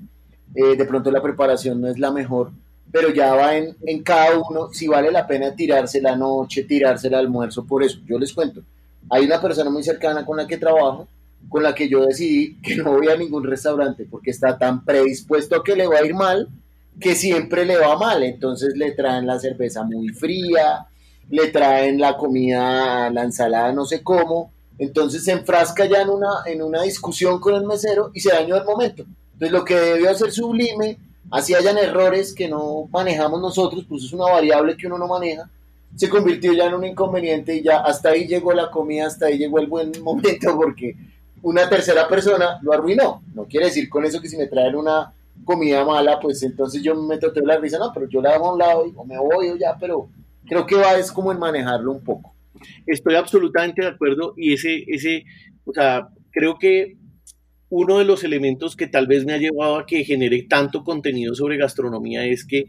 eh, 0.54 0.76
de 0.76 0.84
pronto 0.84 1.10
la 1.10 1.22
preparación 1.22 1.80
no 1.80 1.88
es 1.88 1.98
la 1.98 2.12
mejor, 2.12 2.50
pero 2.92 3.12
ya 3.12 3.34
va 3.34 3.56
en, 3.56 3.76
en 3.86 4.02
cada 4.02 4.38
uno 4.38 4.72
si 4.72 4.86
vale 4.86 5.10
la 5.10 5.26
pena 5.26 5.54
tirarse 5.54 6.00
la 6.00 6.16
noche, 6.16 6.64
tirarse 6.64 7.08
el 7.08 7.14
almuerzo, 7.14 7.64
por 7.64 7.82
eso 7.82 7.98
yo 8.06 8.18
les 8.18 8.32
cuento. 8.32 8.62
Hay 9.08 9.24
una 9.24 9.40
persona 9.40 9.70
muy 9.70 9.82
cercana 9.82 10.24
con 10.24 10.36
la 10.36 10.46
que 10.46 10.58
trabajo, 10.58 11.08
con 11.48 11.62
la 11.62 11.74
que 11.74 11.88
yo 11.88 12.04
decidí 12.04 12.60
que 12.62 12.76
no 12.82 12.92
voy 12.92 13.08
a 13.08 13.16
ningún 13.16 13.44
restaurante 13.44 14.06
porque 14.08 14.30
está 14.30 14.58
tan 14.58 14.84
predispuesto 14.84 15.56
a 15.56 15.64
que 15.64 15.74
le 15.74 15.86
va 15.86 15.98
a 15.98 16.04
ir 16.04 16.14
mal 16.14 16.48
que 17.00 17.14
siempre 17.14 17.64
le 17.64 17.78
va 17.78 17.96
mal, 17.96 18.22
entonces 18.22 18.76
le 18.76 18.92
traen 18.92 19.26
la 19.26 19.38
cerveza 19.38 19.82
muy 19.84 20.08
fría, 20.10 20.86
le 21.30 21.48
traen 21.48 21.98
la 21.98 22.16
comida, 22.16 23.10
la 23.10 23.22
ensalada, 23.22 23.72
no 23.72 23.86
sé 23.86 24.02
cómo, 24.02 24.52
entonces 24.78 25.24
se 25.24 25.32
enfrasca 25.32 25.86
ya 25.86 26.02
en 26.02 26.10
una, 26.10 26.28
en 26.46 26.62
una 26.62 26.82
discusión 26.82 27.40
con 27.40 27.54
el 27.54 27.66
mesero 27.66 28.10
y 28.14 28.20
se 28.20 28.32
dañó 28.32 28.56
el 28.56 28.64
momento. 28.64 29.04
Entonces 29.32 29.52
lo 29.52 29.64
que 29.64 29.74
debió 29.74 30.10
hacer 30.10 30.32
sublime, 30.32 30.98
así 31.30 31.54
hayan 31.54 31.78
errores 31.78 32.34
que 32.34 32.48
no 32.48 32.88
manejamos 32.90 33.40
nosotros, 33.40 33.84
pues 33.88 34.04
es 34.04 34.12
una 34.12 34.30
variable 34.30 34.76
que 34.76 34.86
uno 34.86 34.98
no 34.98 35.06
maneja, 35.06 35.48
se 35.96 36.08
convirtió 36.08 36.52
ya 36.52 36.66
en 36.66 36.74
un 36.74 36.84
inconveniente 36.84 37.56
y 37.56 37.62
ya 37.62 37.78
hasta 37.78 38.10
ahí 38.10 38.26
llegó 38.26 38.52
la 38.52 38.70
comida, 38.70 39.06
hasta 39.06 39.26
ahí 39.26 39.38
llegó 39.38 39.58
el 39.58 39.66
buen 39.66 39.92
momento 40.02 40.56
porque 40.56 40.96
una 41.42 41.68
tercera 41.68 42.06
persona 42.06 42.58
lo 42.62 42.72
arruinó. 42.72 43.22
No 43.34 43.44
quiere 43.44 43.66
decir 43.66 43.88
con 43.88 44.04
eso 44.04 44.20
que 44.20 44.28
si 44.28 44.36
me 44.36 44.46
traen 44.46 44.76
una 44.76 45.12
comida 45.44 45.84
mala, 45.84 46.18
pues 46.20 46.42
entonces 46.42 46.82
yo 46.82 46.94
me 46.94 47.18
traté 47.18 47.40
de 47.40 47.46
la 47.46 47.58
risa, 47.58 47.78
no, 47.78 47.90
pero 47.92 48.08
yo 48.08 48.20
la 48.20 48.34
hago 48.34 48.48
a 48.48 48.52
un 48.52 48.58
lado 48.58 48.86
y 48.86 48.92
me 49.06 49.18
voy 49.18 49.48
o 49.48 49.56
ya, 49.56 49.76
pero 49.78 50.10
creo 50.46 50.66
que 50.66 50.76
va 50.76 50.98
es 50.98 51.12
como 51.12 51.32
en 51.32 51.38
manejarlo 51.38 51.92
un 51.92 52.04
poco. 52.04 52.34
Estoy 52.86 53.14
absolutamente 53.14 53.82
de 53.82 53.88
acuerdo 53.88 54.34
y 54.36 54.52
ese, 54.52 54.84
ese, 54.88 55.24
o 55.64 55.72
sea, 55.72 56.08
creo 56.30 56.58
que 56.58 56.96
uno 57.68 57.98
de 57.98 58.04
los 58.04 58.24
elementos 58.24 58.76
que 58.76 58.88
tal 58.88 59.06
vez 59.06 59.24
me 59.24 59.32
ha 59.32 59.38
llevado 59.38 59.76
a 59.76 59.86
que 59.86 60.04
genere 60.04 60.42
tanto 60.42 60.82
contenido 60.82 61.34
sobre 61.34 61.56
gastronomía 61.56 62.26
es 62.26 62.44
que 62.44 62.66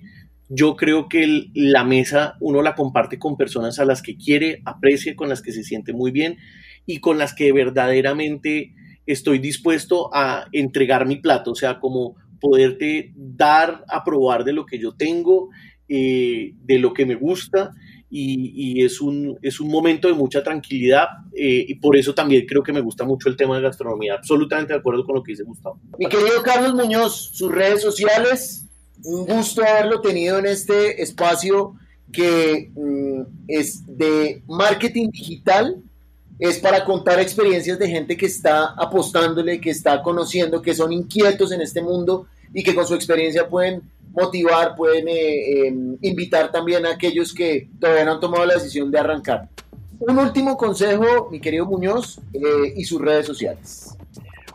yo 0.47 0.75
creo 0.75 1.09
que 1.09 1.45
la 1.53 1.83
mesa 1.83 2.35
uno 2.39 2.61
la 2.61 2.75
comparte 2.75 3.17
con 3.17 3.37
personas 3.37 3.79
a 3.79 3.85
las 3.85 4.01
que 4.01 4.17
quiere, 4.17 4.61
aprecia, 4.65 5.15
con 5.15 5.29
las 5.29 5.41
que 5.41 5.53
se 5.53 5.63
siente 5.63 5.93
muy 5.93 6.11
bien 6.11 6.37
y 6.85 6.99
con 6.99 7.17
las 7.17 7.33
que 7.33 7.51
verdaderamente 7.51 8.73
estoy 9.05 9.39
dispuesto 9.39 10.13
a 10.13 10.47
entregar 10.51 11.07
mi 11.07 11.15
plato, 11.17 11.51
o 11.51 11.55
sea, 11.55 11.79
como 11.79 12.15
poderte 12.41 13.13
dar 13.15 13.85
a 13.87 14.03
probar 14.03 14.43
de 14.43 14.53
lo 14.53 14.65
que 14.65 14.79
yo 14.79 14.93
tengo, 14.95 15.49
eh, 15.87 16.53
de 16.61 16.79
lo 16.79 16.93
que 16.93 17.05
me 17.05 17.15
gusta. 17.15 17.71
Y, 18.13 18.83
es, 18.83 18.99
un, 18.99 19.39
es 19.41 19.61
un 19.61 19.69
momento 19.69 20.09
de 20.09 20.13
mucha 20.13 20.43
tranquilidad 20.43 21.07
eh, 21.33 21.63
y 21.65 21.75
por 21.75 21.95
eso 21.95 22.13
también 22.13 22.45
creo 22.45 22.61
que 22.61 22.73
me 22.73 22.81
gusta 22.81 23.05
mucho 23.05 23.29
el 23.29 23.37
tema 23.37 23.55
de 23.55 23.61
gastronomía. 23.61 24.15
Absolutamente 24.15 24.73
de 24.73 24.79
acuerdo 24.79 25.05
con 25.05 25.15
lo 25.15 25.23
que 25.23 25.31
dice 25.31 25.43
Gustavo. 25.43 25.79
Mi 25.97 26.07
querido 26.07 26.43
Carlos 26.43 26.73
Muñoz, 26.73 27.29
sus 27.31 27.49
redes 27.49 27.81
sociales 27.81 28.67
un 29.03 29.25
gusto 29.25 29.63
haberlo 29.63 30.01
tenido 30.01 30.39
en 30.39 30.45
este 30.45 31.01
espacio 31.01 31.75
que 32.11 32.71
mm, 32.75 33.21
es 33.47 33.83
de 33.87 34.43
marketing 34.47 35.09
digital, 35.11 35.81
es 36.41 36.57
para 36.57 36.83
contar 36.83 37.19
experiencias 37.19 37.77
de 37.77 37.87
gente 37.87 38.17
que 38.17 38.25
está 38.25 38.73
apostándole, 38.75 39.61
que 39.61 39.69
está 39.69 40.01
conociendo, 40.01 40.59
que 40.59 40.73
son 40.73 40.91
inquietos 40.91 41.51
en 41.51 41.61
este 41.61 41.83
mundo 41.83 42.25
y 42.51 42.63
que 42.63 42.73
con 42.73 42.87
su 42.87 42.95
experiencia 42.95 43.47
pueden 43.47 43.83
motivar, 44.11 44.75
pueden 44.75 45.07
eh, 45.07 45.67
em, 45.67 45.97
invitar 46.01 46.51
también 46.51 46.83
a 46.87 46.93
aquellos 46.93 47.31
que 47.31 47.69
todavía 47.79 48.05
no 48.05 48.13
han 48.13 48.19
tomado 48.19 48.43
la 48.47 48.55
decisión 48.55 48.89
de 48.89 48.97
arrancar. 48.97 49.49
Un 49.99 50.17
último 50.17 50.57
consejo, 50.57 51.29
mi 51.29 51.39
querido 51.39 51.67
Muñoz, 51.67 52.19
eh, 52.33 52.73
y 52.75 52.85
sus 52.85 52.99
redes 52.99 53.27
sociales. 53.27 53.95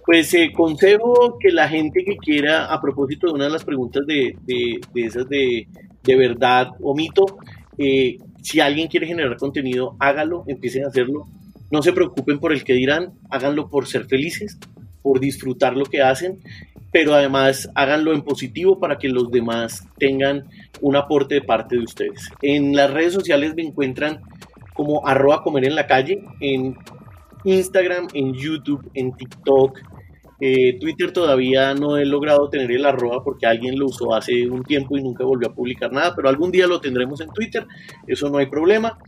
Pues 0.05 0.34
eh, 0.34 0.51
consejo 0.53 1.39
que 1.39 1.53
la 1.53 1.68
gente 1.68 2.05
que 2.05 2.16
quiera, 2.16 2.66
a 2.66 2.80
propósito 2.80 3.28
de 3.28 3.34
una 3.34 3.45
de 3.45 3.51
las 3.51 3.64
preguntas 3.64 4.05
de, 4.09 4.37
de, 4.45 4.80
esas 4.97 5.28
de, 5.28 5.68
de, 6.03 6.16
verdad 6.16 6.70
o 6.80 6.97
mito, 6.97 7.26
si 8.43 8.59
alguien 8.59 8.89
quiere 8.89 9.07
generar 9.07 9.37
contenido, 9.37 9.95
hágalo, 10.01 10.43
empiecen 10.49 10.84
a 10.84 10.89
hacerlo. 10.89 11.28
No 11.77 11.83
se 11.83 11.93
preocupen 11.93 12.39
por 12.39 12.55
el 12.55 12.64
que 12.64 12.72
dirán, 12.72 13.12
háganlo 13.29 13.68
por 13.68 13.87
ser 13.87 14.07
felices, 14.07 14.59
por 15.03 15.20
disfrutar 15.20 15.77
lo 15.77 15.85
que 15.85 16.01
hacen 16.01 16.41
pero 16.91 17.12
además 17.12 17.68
háganlo 17.74 18.14
en 18.14 18.22
positivo 18.22 18.81
para 18.81 18.97
que 18.97 19.11
los 19.11 19.31
demás 19.31 19.87
tengan 19.99 20.47
un 20.81 20.97
aporte 20.97 21.35
de 21.35 21.43
parte 21.43 21.77
de 21.77 21.83
ustedes. 21.83 22.31
En 22.41 22.74
las 22.74 22.91
redes 22.91 23.12
sociales 23.12 23.55
me 23.55 23.64
encuentran 23.64 24.22
como 24.72 25.07
arroba 25.07 25.43
comer 25.43 25.66
en 25.66 25.74
la 25.74 25.87
calle, 25.87 26.24
en 26.41 26.74
Instagram, 27.45 28.09
en 28.14 28.33
YouTube, 28.33 28.91
en 28.95 29.12
TikTok. 29.12 29.79
Eh, 30.39 30.78
Twitter 30.78 31.12
todavía 31.12 31.74
no 31.74 31.97
he 31.97 32.05
logrado 32.05 32.49
tener 32.49 32.70
el 32.70 32.84
arroba 32.84 33.24
porque 33.24 33.47
alguien 33.47 33.78
lo 33.78 33.87
usó 33.87 34.14
hace 34.14 34.49
un 34.49 34.62
tiempo 34.64 34.97
y 34.97 35.03
nunca 35.03 35.24
volvió 35.24 35.49
a 35.49 35.55
publicar 35.55 35.93
nada, 35.93 36.14
pero 36.14 36.28
algún 36.28 36.51
día 36.51 36.66
lo 36.66 36.80
tendremos 36.80 37.20
en 37.20 37.28
Twitter, 37.28 37.66
eso 38.07 38.28
no 38.28 38.39
hay 38.39 38.47
problema. 38.47 38.99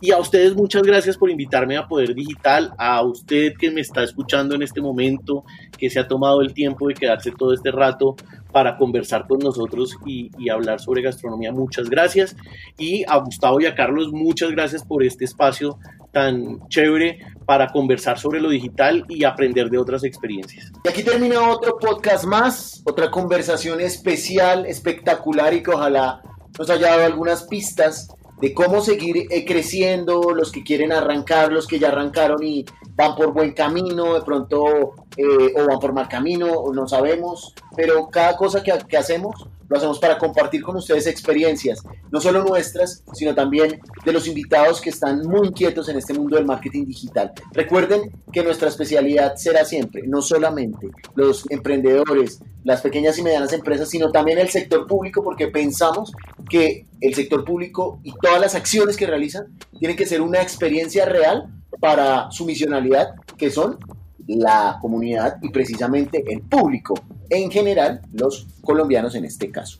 Y 0.00 0.10
a 0.10 0.18
ustedes 0.18 0.54
muchas 0.54 0.82
gracias 0.82 1.16
por 1.16 1.30
invitarme 1.30 1.76
a 1.76 1.88
Poder 1.88 2.14
Digital, 2.14 2.72
a 2.78 3.02
usted 3.02 3.54
que 3.58 3.70
me 3.70 3.80
está 3.80 4.02
escuchando 4.02 4.54
en 4.54 4.62
este 4.62 4.80
momento, 4.82 5.44
que 5.76 5.88
se 5.88 5.98
ha 5.98 6.06
tomado 6.06 6.42
el 6.42 6.52
tiempo 6.52 6.88
de 6.88 6.94
quedarse 6.94 7.32
todo 7.32 7.54
este 7.54 7.70
rato 7.70 8.14
para 8.56 8.78
conversar 8.78 9.26
con 9.28 9.38
nosotros 9.40 9.98
y, 10.06 10.30
hablar 10.48 10.80
sobre 10.80 11.02
gastronomía. 11.02 11.52
Muchas 11.52 11.90
gracias. 11.90 12.34
Y 12.78 13.04
a 13.06 13.18
Gustavo 13.18 13.60
y 13.60 13.66
a 13.66 13.74
Carlos, 13.74 14.10
muchas 14.12 14.50
gracias 14.50 14.82
por 14.82 15.04
este 15.04 15.26
espacio 15.26 15.78
tan 16.10 16.66
chévere 16.68 17.18
para 17.44 17.66
conversar 17.70 18.18
sobre 18.18 18.40
lo 18.40 18.48
digital 18.48 19.04
y 19.10 19.24
aprender 19.24 19.68
de 19.68 19.76
otras 19.76 20.04
experiencias. 20.04 20.72
Y 20.86 20.88
aquí 20.88 21.02
termina 21.02 21.50
otro 21.50 21.76
podcast 21.78 22.24
más, 22.24 22.82
otra 22.86 23.10
conversación 23.10 23.78
especial, 23.82 24.64
espectacular 24.64 25.52
y 25.52 25.62
que 25.62 25.72
ojalá 25.72 26.22
nos 26.58 26.70
haya 26.70 26.92
dado 26.92 27.04
algunas 27.04 27.42
pistas 27.42 28.08
de 28.40 28.54
cómo 28.54 28.80
seguir 28.80 29.26
eh, 29.30 29.44
creciendo, 29.44 30.32
los 30.34 30.50
que 30.50 30.62
quieren 30.62 30.92
arrancar, 30.92 31.52
los 31.52 31.66
que 31.66 31.78
ya 31.78 31.88
arrancaron 31.88 32.42
y 32.42 32.64
van 32.94 33.16
por 33.16 33.34
buen 33.34 33.52
camino, 33.52 34.14
de 34.14 34.22
pronto, 34.22 34.94
eh, 35.16 35.54
o 35.56 35.66
van 35.66 35.78
por 35.78 35.92
mal 35.92 36.08
camino, 36.08 36.64
no 36.72 36.88
sabemos, 36.88 37.54
pero 37.74 38.08
cada 38.08 38.36
cosa 38.36 38.62
que, 38.62 38.72
que 38.88 38.96
hacemos 38.96 39.48
lo 39.68 39.76
hacemos 39.76 39.98
para 39.98 40.18
compartir 40.18 40.62
con 40.62 40.76
ustedes 40.76 41.06
experiencias, 41.06 41.82
no 42.10 42.20
solo 42.20 42.44
nuestras, 42.44 43.02
sino 43.12 43.34
también 43.34 43.80
de 44.04 44.12
los 44.12 44.28
invitados 44.28 44.80
que 44.80 44.90
están 44.90 45.22
muy 45.26 45.48
inquietos 45.48 45.88
en 45.88 45.96
este 45.96 46.14
mundo 46.14 46.36
del 46.36 46.44
marketing 46.44 46.84
digital. 46.86 47.32
Recuerden 47.52 48.12
que 48.32 48.42
nuestra 48.42 48.68
especialidad 48.68 49.36
será 49.36 49.64
siempre, 49.64 50.02
no 50.06 50.22
solamente 50.22 50.88
los 51.14 51.50
emprendedores, 51.50 52.40
las 52.64 52.80
pequeñas 52.80 53.18
y 53.18 53.22
medianas 53.22 53.52
empresas, 53.52 53.88
sino 53.88 54.10
también 54.10 54.38
el 54.38 54.50
sector 54.50 54.86
público, 54.86 55.22
porque 55.22 55.48
pensamos 55.48 56.12
que 56.48 56.86
el 57.00 57.14
sector 57.14 57.44
público 57.44 58.00
y 58.02 58.12
todas 58.12 58.40
las 58.40 58.54
acciones 58.54 58.96
que 58.96 59.06
realizan 59.06 59.46
tienen 59.78 59.96
que 59.96 60.06
ser 60.06 60.20
una 60.20 60.42
experiencia 60.42 61.04
real 61.04 61.48
para 61.80 62.30
su 62.30 62.44
misionalidad, 62.44 63.14
que 63.36 63.50
son 63.50 63.78
la 64.26 64.78
comunidad 64.80 65.38
y 65.42 65.50
precisamente 65.50 66.24
el 66.26 66.42
público, 66.42 66.94
en 67.30 67.50
general 67.50 68.00
los 68.12 68.46
colombianos 68.62 69.14
en 69.14 69.24
este 69.24 69.50
caso. 69.50 69.78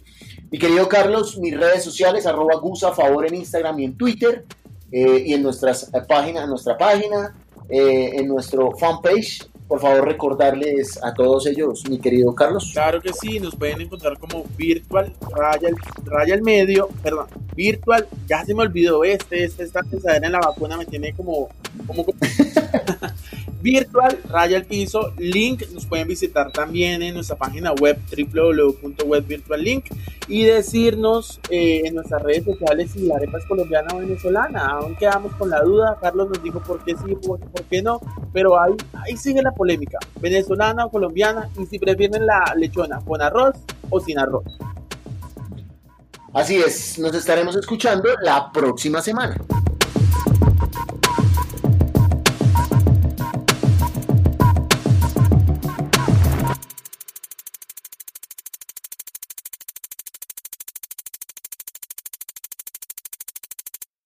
Mi 0.51 0.59
querido 0.59 0.89
Carlos, 0.89 1.39
mis 1.39 1.59
redes 1.59 1.83
sociales, 1.83 2.27
arroba 2.27 2.57
gusa 2.57 2.93
favor 2.93 3.27
en 3.27 3.35
Instagram 3.35 3.81
y 3.81 3.85
en 3.85 3.97
Twitter, 3.97 4.45
eh, 4.93 5.25
y 5.27 5.35
en 5.35 5.43
nuestras 5.43 5.91
páginas, 6.09 6.45
en 6.45 6.51
nuestra 6.51 6.79
página, 6.79 7.35
eh, 7.69 8.13
en 8.15 8.29
nuestro 8.29 8.71
fanpage, 8.73 9.49
por 9.67 9.81
favor 9.81 10.07
recordarles 10.07 11.03
a 11.03 11.13
todos 11.13 11.47
ellos, 11.47 11.83
mi 11.91 11.99
querido 11.99 12.35
Carlos. 12.35 12.71
Claro 12.73 13.01
que 13.01 13.13
sí, 13.13 13.41
nos 13.41 13.57
pueden 13.57 13.81
encontrar 13.81 14.17
como 14.19 14.45
virtual 14.57 15.13
raya, 15.35 15.71
raya 16.05 16.35
el 16.35 16.43
medio, 16.43 16.89
perdón, 17.03 17.27
virtual, 17.57 18.07
ya 18.29 18.45
se 18.45 18.55
me 18.55 18.63
olvidó 18.63 19.03
este, 19.03 19.45
este 19.45 19.65
esta 19.65 19.83
pesadera 19.83 20.27
en 20.27 20.33
la 20.33 20.39
vacuna 20.39 20.77
me 20.77 20.87
tiene 20.87 21.13
como, 21.15 21.49
como 21.87 22.05
virtual 23.67 24.17
raya 24.29 24.59
el 24.59 24.65
piso 24.65 25.13
link 25.19 25.65
nos 25.73 25.87
pueden 25.87 26.07
visitar 26.07 26.53
también 26.53 27.03
en 27.03 27.15
nuestra 27.15 27.35
página 27.35 27.73
web 27.73 27.99
www.webvirtuallink 28.17 29.87
y 30.29 30.45
decirnos 30.45 31.41
eh, 31.51 31.83
en 31.85 31.97
nuestras 31.97 32.23
redes 32.23 32.45
sociales 32.45 32.93
si 32.93 33.01
la 33.09 33.17
arepa 33.17 33.39
es 33.39 33.45
colombiana 33.47 33.89
o 33.93 33.99
venezolana 33.99 34.67
aún 34.67 34.95
quedamos 34.95 35.35
con 35.35 35.51
la 35.51 35.63
duda 35.63 35.99
Carlos 36.01 36.29
nos 36.29 36.41
dijo 36.45 36.61
por 36.61 36.85
qué 36.85 36.95
sí 36.95 37.17
por, 37.27 37.41
por 37.41 37.65
qué 37.65 37.83
no 37.83 38.01
pero 38.33 38.61
ahí, 38.61 38.75
ahí 39.05 39.17
sigue 39.17 39.43
la 39.43 39.51
polémica 39.51 39.99
venezolana 40.21 40.87
o 40.87 40.91
colombiana 40.91 41.49
y 41.61 41.67
si 41.67 41.81
prefieren 41.81 42.25
la 42.25 42.55
lechona 42.57 43.01
con 43.05 43.21
arroz 43.21 43.57
o 43.91 43.99
sin 43.99 44.21
arroz 44.21 44.45
Así 46.33 46.57
es, 46.59 46.99
nos 46.99 47.15
estaremos 47.15 47.57
escuchando 47.57 48.11
la 48.21 48.53
próxima 48.53 49.01
semana. 49.01 49.39